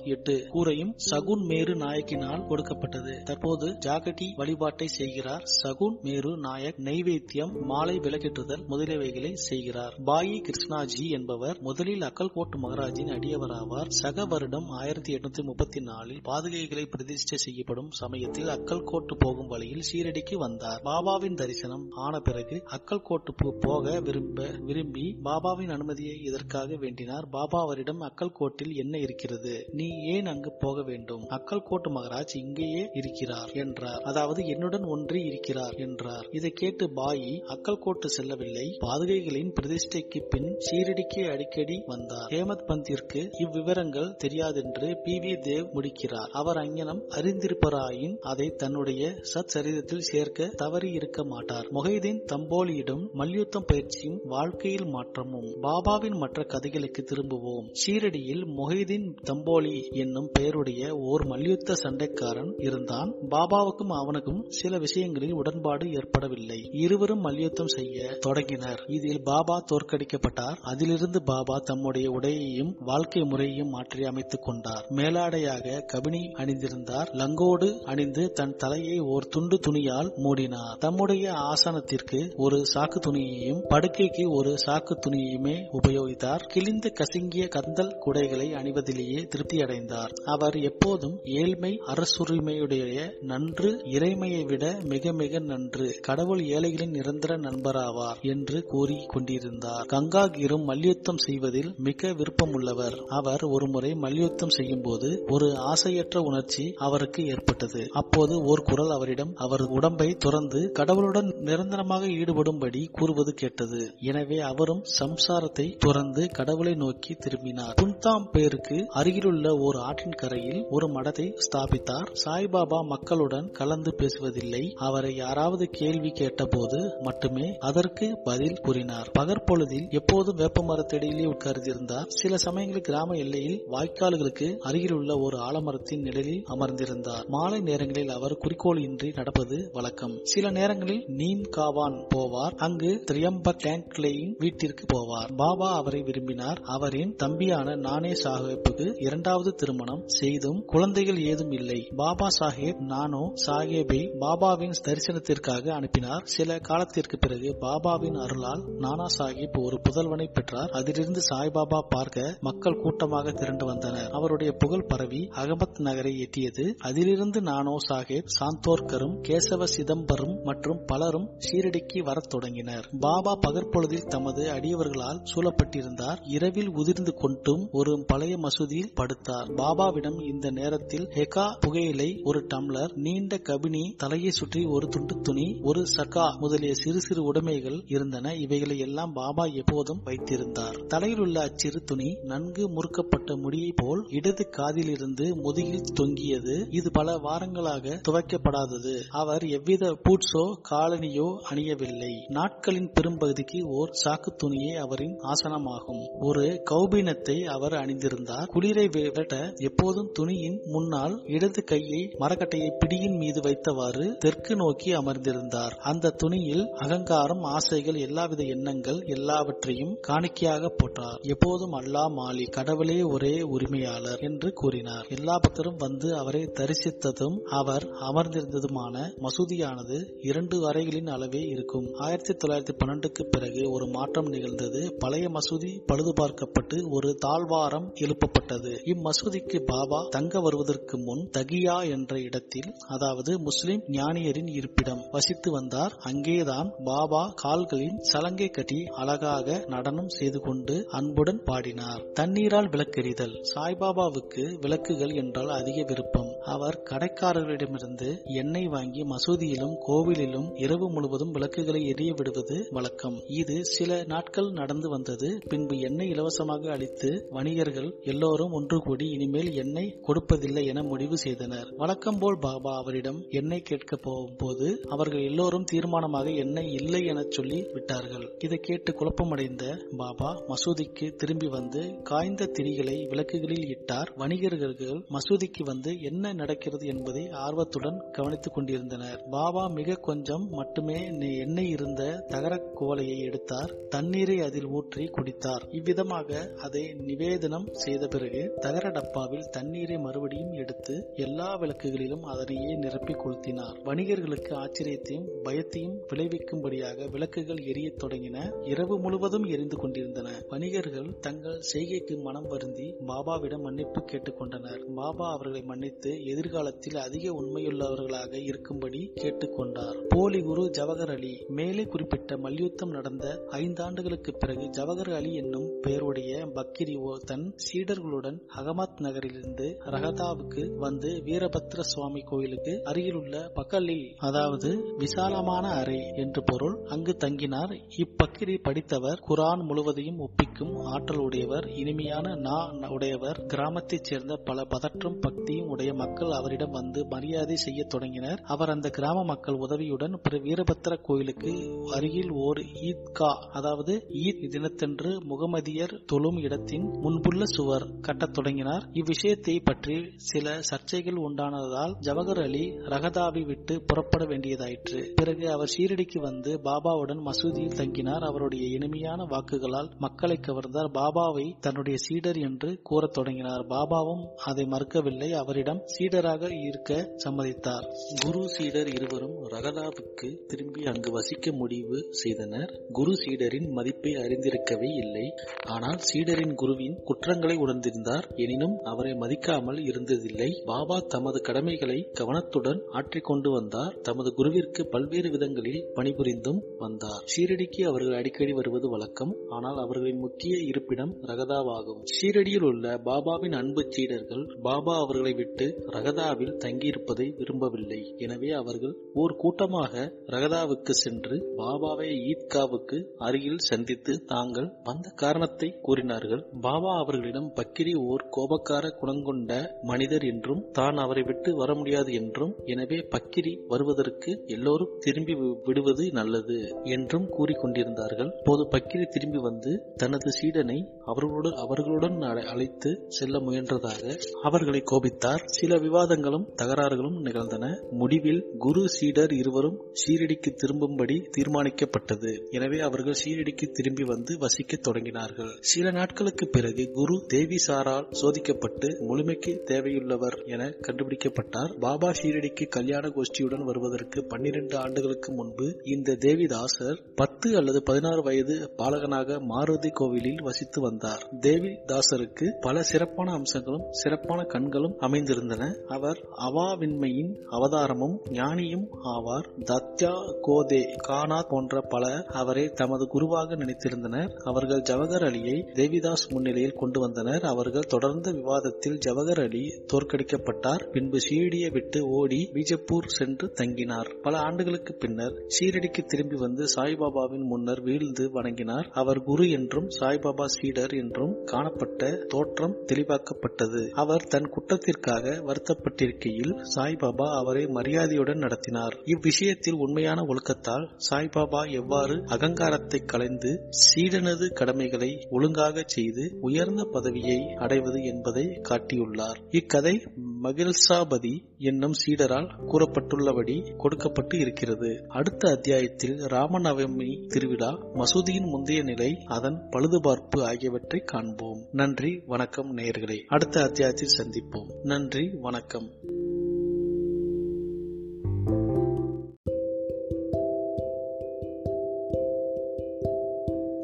எட்டு 0.04 0.34
கூரையும் 0.54 0.96
சகுன் 1.10 1.46
மேரு 1.46 1.74
நாயக்கினால் 1.74 2.48
கொடுக்கப்பட்டது. 2.48 3.22
தற்போது 3.24 3.68
ஜாக்கெட் 3.86 4.20
ஜாகட்டி 4.22 4.36
வழிபாட்டை 4.36 4.88
செய்கிறார். 4.88 5.44
சகுன் 5.64 6.02
மேரு 6.02 6.38
நாயக் 6.38 6.80
நெய்வேத்தியம் 6.80 7.54
மாலை 7.62 7.96
விளக்கிட்டுதல் 7.98 8.64
முதலியவைகளை 8.70 9.34
செய்கிறார். 9.34 9.94
பாயி 10.06 10.38
கிருஷ்ணாஜி 10.48 11.06
என்பவர் 11.10 11.58
முதலில் 11.62 12.00
அக்கல்கோட்டு 12.00 12.58
மகராஜின் 12.64 13.12
அடியவராவார். 13.18 13.90
சக 14.02 14.26
வருடம் 14.26 14.68
ஆயிரத்தி 14.70 15.16
எட்நூத்தி 15.16 15.44
முப்பத்தி 15.44 15.82
நாலில் 15.82 16.22
பாதுகைகளை 16.26 16.86
பிரதிஷ்டை 16.86 17.38
செய்யப்படும் 17.38 17.92
சமயத்தில் 17.92 18.48
அக்கல்கோட்டு 18.48 19.16
போகும் 19.20 19.48
வழியில் 19.48 19.88
சீரடிக்கு 19.92 20.36
வந்தார். 20.36 20.82
பாபாவின் 20.86 21.34
தரிசனம் 21.34 21.88
ஆன 21.92 22.20
பிறகு 22.20 22.64
அக்கல்கோட்டு 22.78 23.32
போக 23.60 24.00
விரும்ப 24.00 24.50
விரும்பி 24.62 25.06
பாபாவின் 25.24 25.72
அனுமதியை 25.72 26.16
இதற்காக 26.24 26.76
வேண்டினார்? 26.76 27.28
பாபா 27.32 27.62
அவரிடம் 27.62 28.02
அக்கல்கோட்டில் 28.02 28.74
என்ன 28.74 28.98
இருக்கிறது? 28.98 29.70
நீ 29.72 29.88
ஏன் 30.16 30.26
அங்கு 30.26 30.52
போக 30.60 30.84
வேண்டும்? 30.84 31.24
அக்கல்கோட்டு 31.30 31.90
மகராஜ் 31.96 32.36
இங்கேயே 32.36 32.90
இருக்கிறார் 32.94 33.52
என்றார். 33.64 34.01
அதாவது 34.04 34.46
என்னுடன் 34.46 34.84
ஒன்றி 34.84 35.22
இருக்கிறார் 35.22 35.74
என்றார். 35.74 36.28
இதை 36.32 36.50
கேட்டு 36.50 36.90
பாயி 36.96 37.32
அக்கல்கோட்டு 37.54 38.06
செல்லவில்லை. 38.06 38.78
பாதுகைகளின் 38.82 39.54
பிரதிஷ்டைக்கு 39.62 40.20
பின் 40.30 40.58
ஷீரடிக்கு 40.66 41.32
அடிக்கடி 41.32 41.84
வந்தார். 41.86 42.30
ஹேமத் 42.30 42.66
பந்திற்கு 42.68 43.30
இவ்விவரங்கள் 43.40 44.16
தெரியாதென்று 44.24 44.98
பி 45.04 45.20
வி 45.20 45.34
தேவ் 45.40 45.72
முடிக்கிறார். 45.74 46.30
அவர் 46.32 46.58
அங்ஙனம் 46.58 47.04
அறிந்திருப்பராயின் 47.10 48.18
அதை 48.20 48.50
தன்னுடைய 48.50 49.14
சத் 49.34 50.00
சேர்க்க 50.00 50.48
தவறி 50.48 50.92
இருக்க 50.92 51.26
மாட்டார். 51.26 51.68
மொஹைதீன் 51.72 52.22
தம்போலியிடம் 52.34 53.12
மல்யுத்தம் 53.12 53.66
பயிற்சியும் 53.68 54.20
வாழ்க்கையில் 54.24 54.86
மாற்றமும். 54.86 55.50
பாபாவின் 55.62 56.18
மற்ற 56.18 56.44
கதைகளுக்கு 56.44 57.04
திரும்புவோம். 57.04 57.68
ஷீரடியில் 57.72 58.44
மொஹிதீன் 58.58 59.16
தம்போலி 59.30 59.90
என்னும் 59.90 60.30
பெயருடைய 60.34 60.96
ஓர் 60.96 61.26
மல்யுத்த 61.26 61.74
சண்டைக்காரன் 61.84 62.54
இருந்தான். 62.58 63.16
பாபாவுக்கும் 63.30 63.91
அவனுக்கும் 63.92 64.46
சில 64.50 64.78
விஷயங்களில் 64.78 65.34
உடன்பாடு 65.34 65.92
ஏற்படவில்லை. 65.92 66.70
இருவரும் 66.72 67.20
மல்யுத்தம் 67.20 67.68
செய்ய 67.68 68.18
தொடங்கினர். 68.20 68.84
இதில் 68.88 69.24
பாபா 69.24 69.64
தோற்கடிக்கப்பட்டார். 69.72 70.58
அதிலிருந்து 70.62 71.24
பாபா 71.24 71.58
தம்முடைய 71.58 72.10
உடையையும் 72.10 72.76
வாழ்க்கை 72.80 73.22
முறையையும் 73.22 73.70
மாற்றி 73.70 74.04
அமைத்துக் 74.04 74.42
கொண்டார். 74.42 74.86
மேலாடையாக 74.90 75.86
கபினி 75.94 76.32
அணிந்திருந்தார். 76.38 77.10
லங்கோடு 77.12 77.82
அணிந்து 77.82 78.32
தன் 78.32 78.56
தலையை 78.56 79.00
ஓர் 79.00 79.28
துண்டு 79.28 79.60
துணியால் 79.60 80.14
மூடினார். 80.18 80.78
தம்முடைய 80.80 81.32
ஆசனத்திற்கு 81.32 82.36
ஒரு 82.36 82.64
சாக்கு 82.74 83.00
துணியையும் 83.08 83.62
படுக்கைக்கு 83.70 84.30
ஒரு 84.30 84.58
சாக்கு 84.66 85.00
துணியையுமே 85.08 85.56
உபயோகித்தார். 85.72 86.44
கிழிந்து 86.48 86.94
கசிங்கிய 86.94 87.48
கந்தல் 87.48 87.98
குடைகளை 88.06 88.54
அணிவதிலேயே 88.54 89.28
திருப்தி 89.28 89.60
அடைந்தார் 89.60 90.12
அவர் 90.26 90.56
எப்போதும் 90.56 91.20
ஏழ்மை 91.24 91.82
அரசுரிமையுடைய 91.86 93.24
நன்று 93.24 93.81
இறைமையை 93.86 94.46
விட 94.46 94.66
மிக 94.84 95.14
மிக 95.14 95.40
நன்று. 95.40 96.00
கடவுள் 96.02 96.42
ஏழைகளின் 96.46 96.92
நிரந்தர 96.92 97.38
நண்பராவார் 97.38 98.20
என்று 98.22 98.64
கூறி 98.64 99.06
கொண்டிருந்தார். 99.08 99.86
கங்காகிரும் 99.86 100.64
மல்யுத்தம் 100.64 101.18
செய்வதில் 101.18 101.74
மிக 101.78 102.12
விருப்பமுள்ளவர். 102.12 102.98
அவர் 103.08 103.44
ஒருமுறை 103.44 103.94
மல்யுத்தம் 103.94 104.50
செய்யும் 104.50 104.82
போது 104.82 105.26
ஒரு 105.28 105.56
ஆசையற்ற 105.56 106.22
உணர்ச்சி 106.22 106.74
அவருக்கு 106.78 107.26
ஏற்பட்டது. 107.26 107.88
அப்போது 107.92 108.44
ஓர் 108.44 108.62
குரல் 108.62 108.90
அவரிடம் 108.90 109.34
அவர் 109.36 109.62
உடம்பை 109.62 110.10
துறந்து 110.16 110.72
கடவுளுடன் 110.72 111.36
நிரந்தரமாக 111.40 112.06
ஈடுபடும்படி 112.06 112.84
கூறுவது 112.92 113.34
கேட்டது. 113.34 113.82
எனவே 114.00 114.40
அவரும் 114.40 114.84
சம்சாரத்தை 115.00 115.78
துறந்து 115.78 116.28
கடவுளை 116.28 116.76
நோக்கி 116.76 117.14
திரும்பினார். 117.14 117.76
புன்தாம் 117.82 118.30
பேருக்கு 118.32 118.86
அருகிலுள்ள 118.90 119.58
ஒரு 119.58 119.80
ஆற்றின் 119.80 120.20
கரையில் 120.22 120.66
ஒரு 120.70 120.88
மடத்தை 120.88 121.34
ஸ்தாபித்தார். 121.46 122.10
சாய்பாபா 122.26 122.82
மக்களுடன் 122.86 123.52
கல 123.52 123.71
கலந்து 123.72 123.96
பேசுவதில்லை. 123.98 124.72
அவரை 124.74 125.16
யாராவது 125.16 125.68
கேள்வி 125.68 126.10
கேட்டபோது 126.10 126.98
மட்டுமே 127.02 127.58
அதற்கு 127.60 128.20
பதில் 128.24 128.60
கூறினார். 128.62 129.12
பகற்பொழுதில் 129.20 129.90
எப்போதும் 129.90 130.36
வேப்ப 130.36 130.64
மரத்தடியிலே 130.64 131.26
உட்கார்ந்திருந்தார். 131.26 132.06
சில 132.08 132.38
சமயங்களில் 132.38 132.84
கிராம 132.84 133.18
எல்லையில் 133.18 133.64
வாய்க்கால்களுக்கு 133.72 134.58
அருகிலுள்ள 134.58 135.18
ஒரு 135.18 135.38
ஆலமரத்தின் 135.38 136.02
நிழலில் 136.02 136.44
அமர்ந்திருந்தார். 136.50 137.28
மாலை 137.28 137.60
நேரங்களில் 137.60 138.10
அவர் 138.10 138.38
குறிக்கோள் 138.38 138.82
இன்றி 138.82 139.12
நடப்பது 139.16 139.70
வழக்கம். 139.74 140.20
சில 140.24 140.52
நேரங்களில் 140.52 141.06
நீன் 141.08 141.50
காவான் 141.50 142.08
போவார். 142.16 142.56
அங்கு 142.56 143.04
திரியம்ப 143.12 143.56
டேங்க்லேயின் 143.64 144.36
வீட்டிற்கு 144.38 144.86
போவார். 144.94 145.36
பாபா 145.36 145.76
அவரை 145.76 146.02
விரும்பினார். 146.02 146.62
அவரின் 146.64 147.16
தம்பியான 147.16 147.76
நானே 147.76 148.12
சாஹேப்புக்கு 148.12 148.94
இரண்டாவது 148.98 149.54
திருமணம் 149.54 150.04
செய்தும் 150.06 150.64
குழந்தைகள் 150.66 151.20
ஏதும் 151.22 151.52
இல்லை. 151.52 151.88
பாபா 151.96 152.28
சாஹேப் 152.40 152.80
நானோ 152.80 153.34
சாஹேப் 153.46 153.60
பாபாவின் 153.62 154.74
தரிசனத்திற்காக 154.84 155.70
அனுப்பினார். 155.70 156.22
சில 156.24 156.60
காலத்திற்கு 156.60 157.18
பிறகு 157.18 157.58
பாபாவின் 157.62 158.18
அருளால் 158.18 158.64
நானா 158.78 159.06
சாஹிப் 159.18 159.64
ஒரு 159.64 159.82
புதல்வனை 159.90 160.34
பெற்றார். 160.34 160.70
அதிலிருந்து 160.70 161.22
சாய்பாபா 161.30 161.80
பார்க்க 161.90 162.38
மக்கள் 162.40 162.80
கூட்டமாக 162.82 163.32
திரண்டு 163.32 163.66
வந்தனர். 163.66 164.10
அவருடைய 164.12 164.52
புகழ் 164.52 164.86
பரவி 164.88 165.30
அகமத் 165.32 165.80
நகரை 165.80 166.16
எட்டியது. 166.18 166.74
அதிலிருந்து 166.78 167.42
நானோ 167.42 167.76
சாஹேப் 167.90 168.26
சாந்தோர்கரும் 168.40 169.22
கேசவ 169.28 169.64
சிதம்பரம் 169.64 170.40
மற்றும் 170.44 170.84
பலரும் 170.86 171.30
ஷீரடிக்கு 171.40 172.04
வரத் 172.04 172.30
தொடங்கினர். 172.30 172.90
பாபா 173.00 173.40
பகற்பொழுதில் 173.48 174.08
தமது 174.08 174.52
அடியவர்களால் 174.52 175.22
சூழப்பட்டிருந்தார். 175.36 176.18
இரவில் 176.24 176.70
உதிர்ந்து 176.70 177.14
கொண்டும் 177.14 177.70
ஒரு 177.72 178.04
பழைய 178.08 178.38
மசூதியில் 178.38 178.94
படுத்தார். 178.94 179.50
பாபாவிடம் 179.56 180.24
இந்த 180.24 180.52
நேரத்தில் 180.52 181.06
ஹெகா 181.06 181.58
புகையிலை 181.60 182.22
ஒரு 182.24 182.48
டம்ளர் 182.54 182.94
நீண்ட 182.94 183.40
கபினி 183.52 183.84
தலையை 184.04 184.32
சுற்றி 184.40 184.64
ஒரு 184.76 184.86
துண்டு 184.96 185.16
துணி 185.28 185.48
ஒரு 185.70 185.82
சகா 185.96 186.26
முதலிய 186.42 186.74
சிறு 186.82 187.00
சிறு 187.06 187.22
உடைமைகள் 187.30 187.78
இருந்தன. 187.94 188.36
இவைகளை 188.44 188.78
எல்லாம் 188.86 189.14
பாபா 189.14 189.44
எப்போதும் 189.62 190.02
வைத்திருந்தார். 190.08 190.78
தலையில் 190.94 191.22
உள்ள 191.24 191.38
அச்சிறு 191.48 191.80
துணி 191.90 192.10
நன்கு 192.32 192.64
முறுக்கப்பட்ட 192.76 193.36
முடியை 193.44 193.72
போல் 193.82 194.02
இடது 194.20 194.44
காதிலிருந்து 194.58 195.26
முதுகில் 195.44 195.92
தொங்கியது. 196.00 196.56
இது 196.80 196.92
பல 196.98 197.16
வாரங்களாக 197.26 197.96
துவைக்கப்படாதது. 198.08 198.94
அவர் 199.22 199.46
எவ்வித 199.58 199.92
பூட்ஸோ 200.06 200.44
காலனியோ 200.70 201.28
அணியவில்லை. 201.52 202.12
நாட்களின் 202.38 202.90
பெரும்பகுதிக்கு 202.96 203.62
ஓர் 203.80 203.94
சாக்கு 204.04 204.34
துணியே 204.44 204.72
அவரின் 204.86 205.16
ஆசனமாகும். 205.34 206.04
ஒரு 206.30 206.46
கௌபீனத்தை 206.72 207.38
அவர் 207.56 207.78
அணிந்திருந்தார். 207.82 208.48
குளிரை 208.56 208.88
விரட்ட 208.96 209.36
எப்போதும் 209.70 210.12
துணியின் 210.20 210.58
முன்னால் 210.76 211.18
இடது 211.38 211.64
கையை 211.64 212.02
மரக்கட்டையை 212.24 212.72
பிடியின் 212.82 213.20
மீது 213.24 213.41
வைத்தவாறு 213.48 214.08
தெற்கு 214.18 214.56
நோக்கி 214.56 214.92
அமர்ந்திருந்தார். 214.94 215.76
அந்த 215.92 216.14
துணியில் 216.24 216.66
அகங்காரம் 216.78 217.46
ஆசைகள் 217.56 218.02
எல்லாவித 218.08 218.42
எண்ணங்கள் 218.56 219.02
எல்லாவற்றையும் 219.18 219.94
காணிக்கையாக 220.08 220.74
போட்டார். 220.78 221.20
எப்போதும் 221.36 221.78
அல்லா 221.82 222.06
மாலி 222.20 222.48
கடவுளே 222.50 223.00
ஒரே 223.16 223.36
உரிமையாளர் 223.56 223.70
உரிமையாளர் 223.72 224.22
என்று 224.28 224.50
கூறினார். 224.54 225.06
எல்லா 225.10 225.36
பக்தரும் 225.44 225.78
வந்து 225.78 226.08
அவரை 226.18 226.42
தரிசித்ததும் 226.60 227.38
அவர் 227.60 227.86
அமர்ந்திருந்ததுமான 228.10 229.04
மசூதியானது 229.26 229.98
இரண்டு 230.22 230.58
அறைகளின் 230.70 231.10
அளவே 231.16 231.42
இருக்கும். 231.54 231.88
ஆயிரத்தி 232.06 232.34
தொள்ளாயிரத்தி 232.34 232.76
பன்னெண்டுக்கு 232.82 233.24
பிறகு 233.30 233.64
ஒரு 233.72 233.88
மாற்றம் 233.88 234.30
நிகழ்ந்தது. 234.30 234.82
பழைய 235.00 235.28
மசூதி 235.30 235.72
பழுது 235.86 236.14
பார்க்கப்பட்டு 236.22 236.78
ஒரு 236.90 237.10
தாழ்வாரம் 237.26 237.88
எழுப்பப்பட்டது. 238.06 238.74
இம்மசூதிக்கு 238.94 239.60
பாபா 239.72 240.00
தங்க 240.10 240.40
வருவதற்கு 240.40 240.98
முன் 241.08 241.24
தகியா 241.38 241.78
என்ற 241.90 242.20
இடத்தில் 242.20 242.70
அதாவது 242.88 243.31
முஸ்லிம் 243.40 243.84
ஞானியரின் 243.88 244.50
இருப்பிடம். 244.50 245.08
வசித்து 245.12 245.52
வந்தார். 245.52 245.92
அங்கேதான் 246.00 246.74
பாபா 246.84 247.34
கால்களின் 247.36 248.00
சலங்கை 248.00 248.48
கட்டி 248.48 248.84
அழகாக 248.86 249.64
நடனம் 249.68 250.10
செய்து 250.10 250.40
கொண்டு 250.40 250.86
அன்புடன் 250.90 251.42
பாடினார். 251.44 252.12
தண்ணீரால் 252.14 252.70
விளக்கெறிதல். 252.70 253.42
சாய்பாபாவுக்கு 253.56 254.60
விளக்குகள் 254.62 255.10
என்றால் 255.10 255.50
அதிக 255.50 255.84
விருப்பம். 255.88 256.31
அவர் 256.46 256.84
கடைக்காரர்களிடமிருந்து 256.90 258.24
எண்ணெய் 258.26 258.68
வாங்கி 258.68 259.02
மசூதியிலும் 259.04 259.76
கோவிலிலும் 259.88 260.48
இரவு 260.56 260.90
முழுவதும் 260.92 261.32
விளக்குகளை 261.32 261.86
எரிய 261.86 262.14
விடுவது 262.14 262.68
வழக்கம். 262.72 263.18
இது 263.28 263.66
சில 263.66 264.04
நாட்கள் 264.04 264.50
நடந்து 264.52 264.90
வந்தது. 264.90 265.40
பின்பு 265.50 265.80
எண்ணெய் 265.80 266.10
இலவசமாக 266.10 266.72
அளித்து 266.72 267.28
வணிகர்கள் 267.30 267.90
எல்லோரும் 268.04 268.52
ஒன்று 268.52 268.78
கூடி 268.78 269.06
இனிமேல் 269.06 269.54
எண்ணெய் 269.54 270.02
கொடுப்பதில்லை 270.08 270.66
என 270.66 270.84
முடிவு 270.84 271.18
செய்தனர். 271.18 271.68
வழக்கம் 271.78 272.18
போல் 272.18 272.40
பாபா 272.40 272.78
அவரிடம் 272.78 273.26
எண்ணெய் 273.30 273.62
கேட்க 273.62 273.96
போகும்போது 273.96 274.84
அவர்கள் 274.90 275.22
எல்லோரும் 275.22 275.68
தீர்மானமாக 275.72 276.36
எண்ணெய் 276.36 276.72
இல்லை 276.72 277.06
என 277.06 277.26
சொல்லி 277.30 277.68
விட்டார்கள். 277.74 278.38
இதை 278.40 278.58
கேட்டு 278.58 278.94
குழப்பமடைந்த 278.94 279.88
பாபா 279.98 280.44
மசூதிக்கு 280.48 281.16
திரும்பி 281.16 281.48
வந்து 281.48 282.02
காய்ந்த 282.04 282.46
திரிகளை 282.46 283.08
விளக்குகளில் 283.10 283.68
இட்டார். 283.68 284.12
வணிகர்கள் 284.16 285.04
மசூதிக்கு 285.10 285.64
வந்து 285.64 286.02
என்ன 286.02 286.31
நடக்கிறது 286.34 286.88
என்பதை 286.88 287.30
ஆர்வத்துடன் 287.30 288.10
கவனித்துக் 288.12 288.54
கொண்டிருந்தனர். 288.54 289.24
பாபா 289.30 289.68
மிக 289.68 289.96
கொஞ்சம் 289.96 290.50
மட்டுமே 290.50 291.06
எண்ணெய் 291.38 291.70
இருந்த 291.70 292.26
தகர 292.28 292.74
குவளையை 292.80 293.18
எடுத்தார். 293.18 293.88
தண்ணீரை 293.90 294.40
அதில் 294.40 294.66
ஊற்றி 294.66 295.06
குடித்தார். 295.06 295.64
இவ்விதமாக 295.70 296.54
அதை 296.58 296.94
நிவேதனம் 296.94 297.68
செய்த 297.72 298.08
பிறகு 298.08 298.54
தகர 298.60 298.90
டப்பாவில் 298.90 299.50
தண்ணீரை 299.50 299.98
மறுபடியும் 299.98 300.54
எடுத்து 300.54 301.10
எல்லா 301.16 301.60
விளக்குகளிலும் 301.60 302.22
அதனையே 302.22 302.76
நிரப்பி 302.76 303.14
கொளுத்தினார். 303.14 303.80
வணிகர்களுக்கு 303.86 304.54
ஆச்சரியத்தையும் 304.54 305.28
பயத்தையும் 305.44 305.98
விளைவிக்கும்படியாக 306.14 307.10
விளக்குகள் 307.10 307.58
எரியத் 307.58 308.04
தொடங்கின. 308.04 308.68
இரவு 308.68 309.00
முழுவதும் 309.00 309.44
எரிந்து 309.44 309.78
கொண்டிருந்தன. 309.78 310.30
வணிகர்கள் 310.50 311.20
தங்கள் 311.20 311.60
செய்கைக்கு 311.74 312.22
மனம் 312.22 312.48
வருந்தி 312.48 312.96
பாபாவிடம் 313.08 313.62
மன்னிப்பு 313.62 314.02
கேட்டுக்கொண்டனர் 314.02 314.94
பாபா 314.96 315.32
அவர்களை 315.32 315.62
மன்னித்து 315.62 316.21
எதிர்காலத்தில் 316.26 316.96
அதிக 316.96 317.32
உண்மையுள்ளவர்களாக 317.32 318.44
இருக்கும்படி 318.44 319.12
கேட்டுக்கொண்டார். 319.16 320.06
போலி 320.10 320.42
குரு 320.42 320.64
ஜவஹர் 320.66 321.12
அலி 321.12 321.46
மேலே 321.48 321.84
குறிப்பிட்ட 321.84 322.38
மல்யுத்தம் 322.38 322.90
நடந்த 322.90 323.46
ஐந்தாண்டுகளுக்கு 323.52 324.38
பிறகு 324.40 324.70
ஜவஹர் 324.78 325.14
அலி 325.16 325.34
என்னும் 325.34 325.80
பெயருடைய 325.82 326.46
பக்கிரி 326.46 326.90
தன் 327.26 327.56
சீடர்களுடன் 327.56 328.40
அகமத் 328.58 329.02
நகரிலிருந்து 329.02 329.80
ரகதாவுக்கு 329.86 330.76
வந்து 330.76 331.10
வீரபத்ர 331.26 331.80
சுவாமி 331.80 332.22
கோயிலுக்கு 332.22 332.82
அருகிலுள்ள 332.84 333.52
பக்கலில் 333.56 334.14
அதாவது 334.18 334.96
விசாலமான 334.98 335.68
அறை 335.68 336.14
என்று 336.16 336.44
பொருள் 336.46 336.84
அங்கு 336.86 337.18
தங்கினார். 337.20 337.80
இப்பக்கிரி 337.98 338.58
படித்தவர் 338.62 339.24
குரான் 339.30 339.64
முழுவதையும் 339.64 340.20
ஒப்பிக்கும் 340.20 340.74
ஆற்றல் 340.84 341.18
உடையவர் 341.18 341.68
இனிமையான 341.68 342.36
நா 342.36 342.72
உடையவர் 342.90 343.46
கிராமத்தைச் 343.48 344.04
சேர்ந்த 344.04 344.36
பல 344.36 344.62
பதற்றும் 344.62 345.20
பக்தியும் 345.20 345.68
உடைய 345.68 345.94
மக்கள் 345.94 346.10
அவரிடம் 346.20 346.72
வந்து 346.72 347.08
மரியாதை 347.08 347.56
செய்ய 347.56 347.84
தொடங்கினர். 347.84 348.42
அவர் 348.44 348.70
அந்த 348.70 348.90
கிராம 348.90 349.24
மக்கள் 349.24 349.56
உதவியுடன் 349.56 350.20
வீரபத்திர 350.42 350.96
கோயிலுக்கு 350.96 351.52
அருகில் 351.92 352.30
ஓர் 352.30 352.58
ஈத்கா 352.58 353.30
அதாவது 353.52 354.06
ஈத் 354.10 354.50
தினத்தன்று 354.50 355.24
முகமதியர் 355.24 356.04
தொழும் 356.06 356.38
இடத்தின் 356.38 356.84
முன்புள்ள 356.84 357.46
சுவர் 357.46 358.00
கட்டத் 358.02 358.34
தொடங்கினார். 358.34 358.90
இவ்விஷயத்தை 358.94 359.62
பற்றி 359.64 360.12
சில 360.16 360.60
சர்ச்சைகள் 360.60 361.20
உண்டானதால் 361.20 361.96
ஜவஹர் 362.02 362.44
அலி 362.44 362.70
ரகதாவை 362.70 363.46
விட்டு 363.46 363.84
புறப்பட 363.86 364.26
வேண்டியதாயிற்று. 364.26 365.14
பிறகு 365.16 365.52
அவர் 365.52 365.72
ஷீரடிக்கு 365.78 366.20
வந்து 366.20 366.60
பாபாவுடன் 366.64 367.22
மசூதியில் 367.22 367.76
தங்கினார். 367.76 368.20
அவருடைய 368.20 368.68
இனிமையான 368.68 369.24
வாக்குகளால் 369.24 369.98
மக்களை 369.98 370.40
கவர்ந்தார். 370.42 370.92
பாபாவை 370.94 371.60
தன்னுடைய 371.60 371.98
சீடர் 371.98 372.36
என்று 372.36 372.80
கூறத் 372.82 373.14
தொடங்கினார். 373.14 373.66
பாபாவும் 373.68 374.26
அதை 374.46 374.66
மறுக்கவில்லை. 374.66 375.32
அவரிடம் 375.32 375.82
சீடராக 376.02 376.46
இருக்க 376.68 376.92
சம்மதித்தார். 377.24 377.86
குரு 378.26 378.40
சீடர் 378.48 378.88
இருவரும் 378.88 379.36
ரகதாவுக்கு 379.48 380.28
திரும்பி 380.48 380.82
அங்கு 380.84 381.12
வசிக்க 381.12 381.52
முடிவு 381.52 381.98
செய்தனர். 382.12 382.72
குரு 382.92 383.14
சீடரின் 383.14 383.68
மதிப்பை 383.70 384.12
அறிந்திருக்கவே 384.14 384.90
இல்லை. 385.04 385.26
ஆனால் 385.66 386.00
சீடரின் 386.00 386.54
குருவின் 386.54 386.96
குற்றங்களை 387.04 387.58
உணர்ந்திருந்தார். 387.58 388.26
எனினும் 388.36 388.76
அவரை 388.84 389.14
மதிக்காமல் 389.14 389.80
இருந்ததில்லை. 389.92 390.50
பாபா 390.66 390.98
தமது 391.08 391.42
கடமைகளை 391.42 392.00
கவனத்துடன் 392.14 392.82
ஆற்றிக்கொண்டு 392.92 393.52
வந்தார். 393.52 393.94
தமது 394.02 394.34
குருவிற்கு 394.34 394.84
பல்வேறு 394.88 395.30
விதங்களில் 395.30 395.86
பணிபுரிந்தும் 395.96 396.64
வந்தார். 396.78 397.22
ஷீரடிக்கு 397.36 397.84
அவர்கள் 397.84 398.14
அடிக்கடி 398.14 398.52
வருவது 398.52 398.90
வழக்கம். 398.90 399.36
ஆனால் 399.50 399.78
அவர்களின் 399.78 400.20
முக்கிய 400.20 400.58
இருப்பிடம் 400.58 401.14
ரகதாவாகும். 401.22 402.02
ஷீரடியில் 402.16 402.68
உள்ள 402.72 402.98
பாபாவின் 403.06 403.56
அன்பு 403.56 403.86
சீடர்கள் 403.90 404.46
பாபா 404.62 404.96
அவர்களை 404.98 405.34
விட்டு 405.34 405.90
ரகதாவில் 405.96 406.56
தங்கியிருப்பதை 406.64 407.28
விரும்பவில்லை. 407.40 408.02
எனவே 408.26 408.50
அவர்கள் 408.60 408.94
ஓர் 409.22 409.34
கூட்டமாக 409.42 409.94
ரகதாவுக்கு 410.36 410.94
சென்று 411.02 411.38
பாபாவை 411.60 412.10
ஈத்காவுக்கு 412.32 412.98
அருகில் 413.28 413.66
சந்தித்து 413.70 414.14
தாங்கள் 414.32 414.70
வந்த 414.90 415.08
காரணத்தை 415.22 415.70
கூறினார்கள். 415.88 416.44
பாபா 416.66 416.94
அவர்களிடம் 417.02 417.50
பக்கிரி 417.58 417.94
ஓர் 418.10 418.26
கோபக்கார 418.38 418.86
குணங்கொண்ட 419.02 419.52
மனிதர் 419.92 420.26
என்றும் 420.32 420.64
தான் 420.78 421.00
அவரை 421.06 421.24
விட்டு 421.30 421.52
வர 421.62 421.72
முடியாது 421.80 422.12
என்றும் 422.22 422.54
எனவே 422.74 423.00
பக்கிரி 423.14 423.54
வருவதற்கு 423.72 424.32
எல்லோரும் 424.56 424.96
திரும்பி 425.06 425.36
விடுவது 425.68 426.06
நல்லது 426.20 426.58
என்றும் 426.96 427.28
கூறிக்கொண்டிருந்தார்கள் 427.38 428.32
போது 428.48 428.64
பக்கிரி 428.74 429.06
திரும்பி 429.16 429.42
வந்து 429.48 429.72
தனது 430.04 430.30
சீடனை 430.40 430.80
அவர்களுடன் 431.12 431.58
அவர்களுடன் 431.64 432.18
அழைத்து 432.52 432.90
செல்ல 433.18 433.40
முயன்றதாக 433.46 434.04
அவர்களை 434.48 434.82
கோபித்தார். 434.92 435.44
சில 435.58 435.78
விவாதங்களும் 435.82 436.48
தகராறுகளும் 436.62 437.20
நிகழ்ந்தன. 437.22 437.66
முடிவில் 437.92 438.42
குரு 438.58 438.84
சீடர் 438.88 439.34
இருவரும் 439.34 439.78
ஷீரடிக்கு 440.02 440.52
திரும்பும்படி 440.54 441.18
தீர்மானிக்கப்பட்டது. 441.38 442.32
எனவே 442.50 442.80
அவர்கள் 442.80 443.20
ஷீரடிக்கு 443.24 443.68
திரும்பி 443.72 444.04
வந்து 444.04 444.38
வசிக்க 444.38 444.80
தொடங்கினார்கள். 444.88 445.52
சில 445.60 445.92
நாட்களுக்கு 445.92 446.48
பிறகு 446.48 446.90
குரு 446.92 447.16
தேவி 447.28 447.60
சாரால் 447.68 448.08
சோதிக்கப்பட்டு 448.22 448.90
முழுமைக்கு 449.10 449.54
தேவையுள்ளவர் 449.72 450.38
என 450.46 450.70
கண்டுபிடிக்கப்பட்டார். 450.88 451.80
பாபா 451.80 452.12
ஷீரடிக்கு 452.12 452.68
கல்யாண 452.68 453.08
கோஷ்டியுடன் 453.08 453.64
வருவதற்கு 453.64 454.26
பன்னிரண்டு 454.26 454.78
ஆண்டுகளுக்கு 454.78 455.34
முன்பு 455.34 455.68
இந்த 455.84 456.18
தேவிதாசர் 456.20 457.00
பத்து 457.16 457.56
அல்லது 457.56 457.84
பதினாறு 457.84 458.24
வயது 458.24 458.58
பாலகனாக 458.78 459.40
மாருதி 459.52 459.90
கோவிலில் 459.94 460.42
வசித்து 460.42 460.82
வந்தார். 460.82 461.24
தேவிதாசருக்கு 461.40 462.48
பல 462.62 462.84
சிறப்பான 462.84 463.32
அம்சங்களும் 463.32 463.88
சிறப்பான 463.92 464.44
கண்களும் 464.44 464.98
அமைந்திருந்தன. 465.00 465.71
அவர் 465.88 466.20
அவாவின்மையின் 466.48 467.32
அவதாரமும் 467.52 468.16
ஞானியும் 468.32 468.88
ஆவார். 469.14 469.48
தத்யா 469.72 470.14
கோதே 470.42 470.82
கானா 470.98 471.40
போன்ற 471.50 471.82
பல 471.82 472.06
அவரை 472.34 472.66
தமது 472.70 473.08
குருவாக 473.08 473.56
நினைத்திருந்தனர். 473.56 474.32
அவர்கள் 474.44 474.82
ஜவஹர் 474.82 475.26
அலியை 475.30 475.58
தேவிதாஸ் 475.74 476.26
முன்னிலையில் 476.30 476.74
கொண்டு 476.74 477.00
வந்தனர். 477.00 477.44
அவர்கள் 477.44 477.90
தொடர்ந்த 477.90 478.32
விவாதத்தில் 478.32 478.98
ஜவஹர் 479.08 479.44
அலி 479.44 479.64
தோற்கடிக்கப்பட்டார். 479.94 480.90
பின்பு 480.92 481.18
ஷீரடியை 481.30 481.72
விட்டு 481.72 482.08
ஓடி 482.10 482.50
பீஜப்பூர் 482.54 483.08
சென்று 483.08 483.48
தங்கினார். 483.54 484.10
பல 484.22 484.38
ஆண்டுகளுக்கு 484.38 484.94
பின்னர் 484.94 485.36
ஷீரடிக்கு 485.56 486.04
திரும்பி 486.06 486.36
வந்து 486.36 486.64
சாய்பாபாவின் 486.76 487.46
முன்னர் 487.46 487.82
வீழ்ந்து 487.82 488.32
வணங்கினார். 488.32 488.90
அவர் 488.92 489.24
குரு 489.24 489.50
என்றும் 489.50 489.88
சாய்பாபா 490.00 490.46
சீடர் 490.46 490.94
என்றும் 490.94 491.44
காணப்பட்ட 491.46 492.10
தோற்றம் 492.28 492.76
தெளிவாக்கப்பட்டது. 492.86 493.90
அவர் 493.90 494.28
தன் 494.30 494.50
குற்றத்திற்காக 494.50 495.36
வருத்தப்பட்டிருக்கையில் 495.62 496.54
சாய்பாபா 496.76 497.38
அவரை 497.38 497.66
மரியாதையுடன் 497.66 498.38
நடத்தினார். 498.38 499.00
இவ்விஷயத்தில் 499.06 499.74
உண்மையான 499.74 500.22
ஒழுக்கத்தால் 500.22 500.90
சாய்பாபா 501.10 501.72
எவ்வாறு 501.72 502.24
அகங்காரத்தை 502.26 503.00
கலைந்து 503.00 503.70
சீடனது 503.70 504.54
கடமைகளை 504.54 505.28
ஒழுங்காக 505.30 505.84
செய்து 505.86 506.38
உயர்ந்த 506.42 506.90
பதவியை 506.92 507.54
அடைவது 507.54 508.04
என்பதை 508.04 508.62
காட்டியுள்ளார். 508.70 509.40
இக்கதை 509.50 510.04
மகிழ்சாபதி 510.44 511.44
என்னும் 511.58 511.92
சீடரால் 511.92 512.50
கூறப்பட்டுள்ளபடி 512.68 513.78
கொடுக்கப்பட்டு 513.78 514.38
இருக்கிறது. 514.38 515.06
அடுத்த 515.08 515.52
அத்தியாயத்தில் 515.52 516.16
ராமநவமி 516.16 517.26
திருவிழா 517.28 517.70
மசூதியின் 517.70 518.50
முந்தைய 518.50 518.84
நிலை 518.84 519.18
அதன் 519.26 519.70
பழுதுபார்ப்பு 519.70 520.44
ஆகியவற்றை 520.44 521.02
காண்போம். 521.06 521.68
நன்றி 521.72 522.24
வணக்கம் 522.26 522.78
நேயர்களே. 522.78 523.20
அடுத்த 523.28 523.62
அத்தியாயத்தில் 523.62 524.18
சந்திப்போம். 524.18 524.70
நன்றி 524.84 525.30
வணக்கம். 525.42 525.88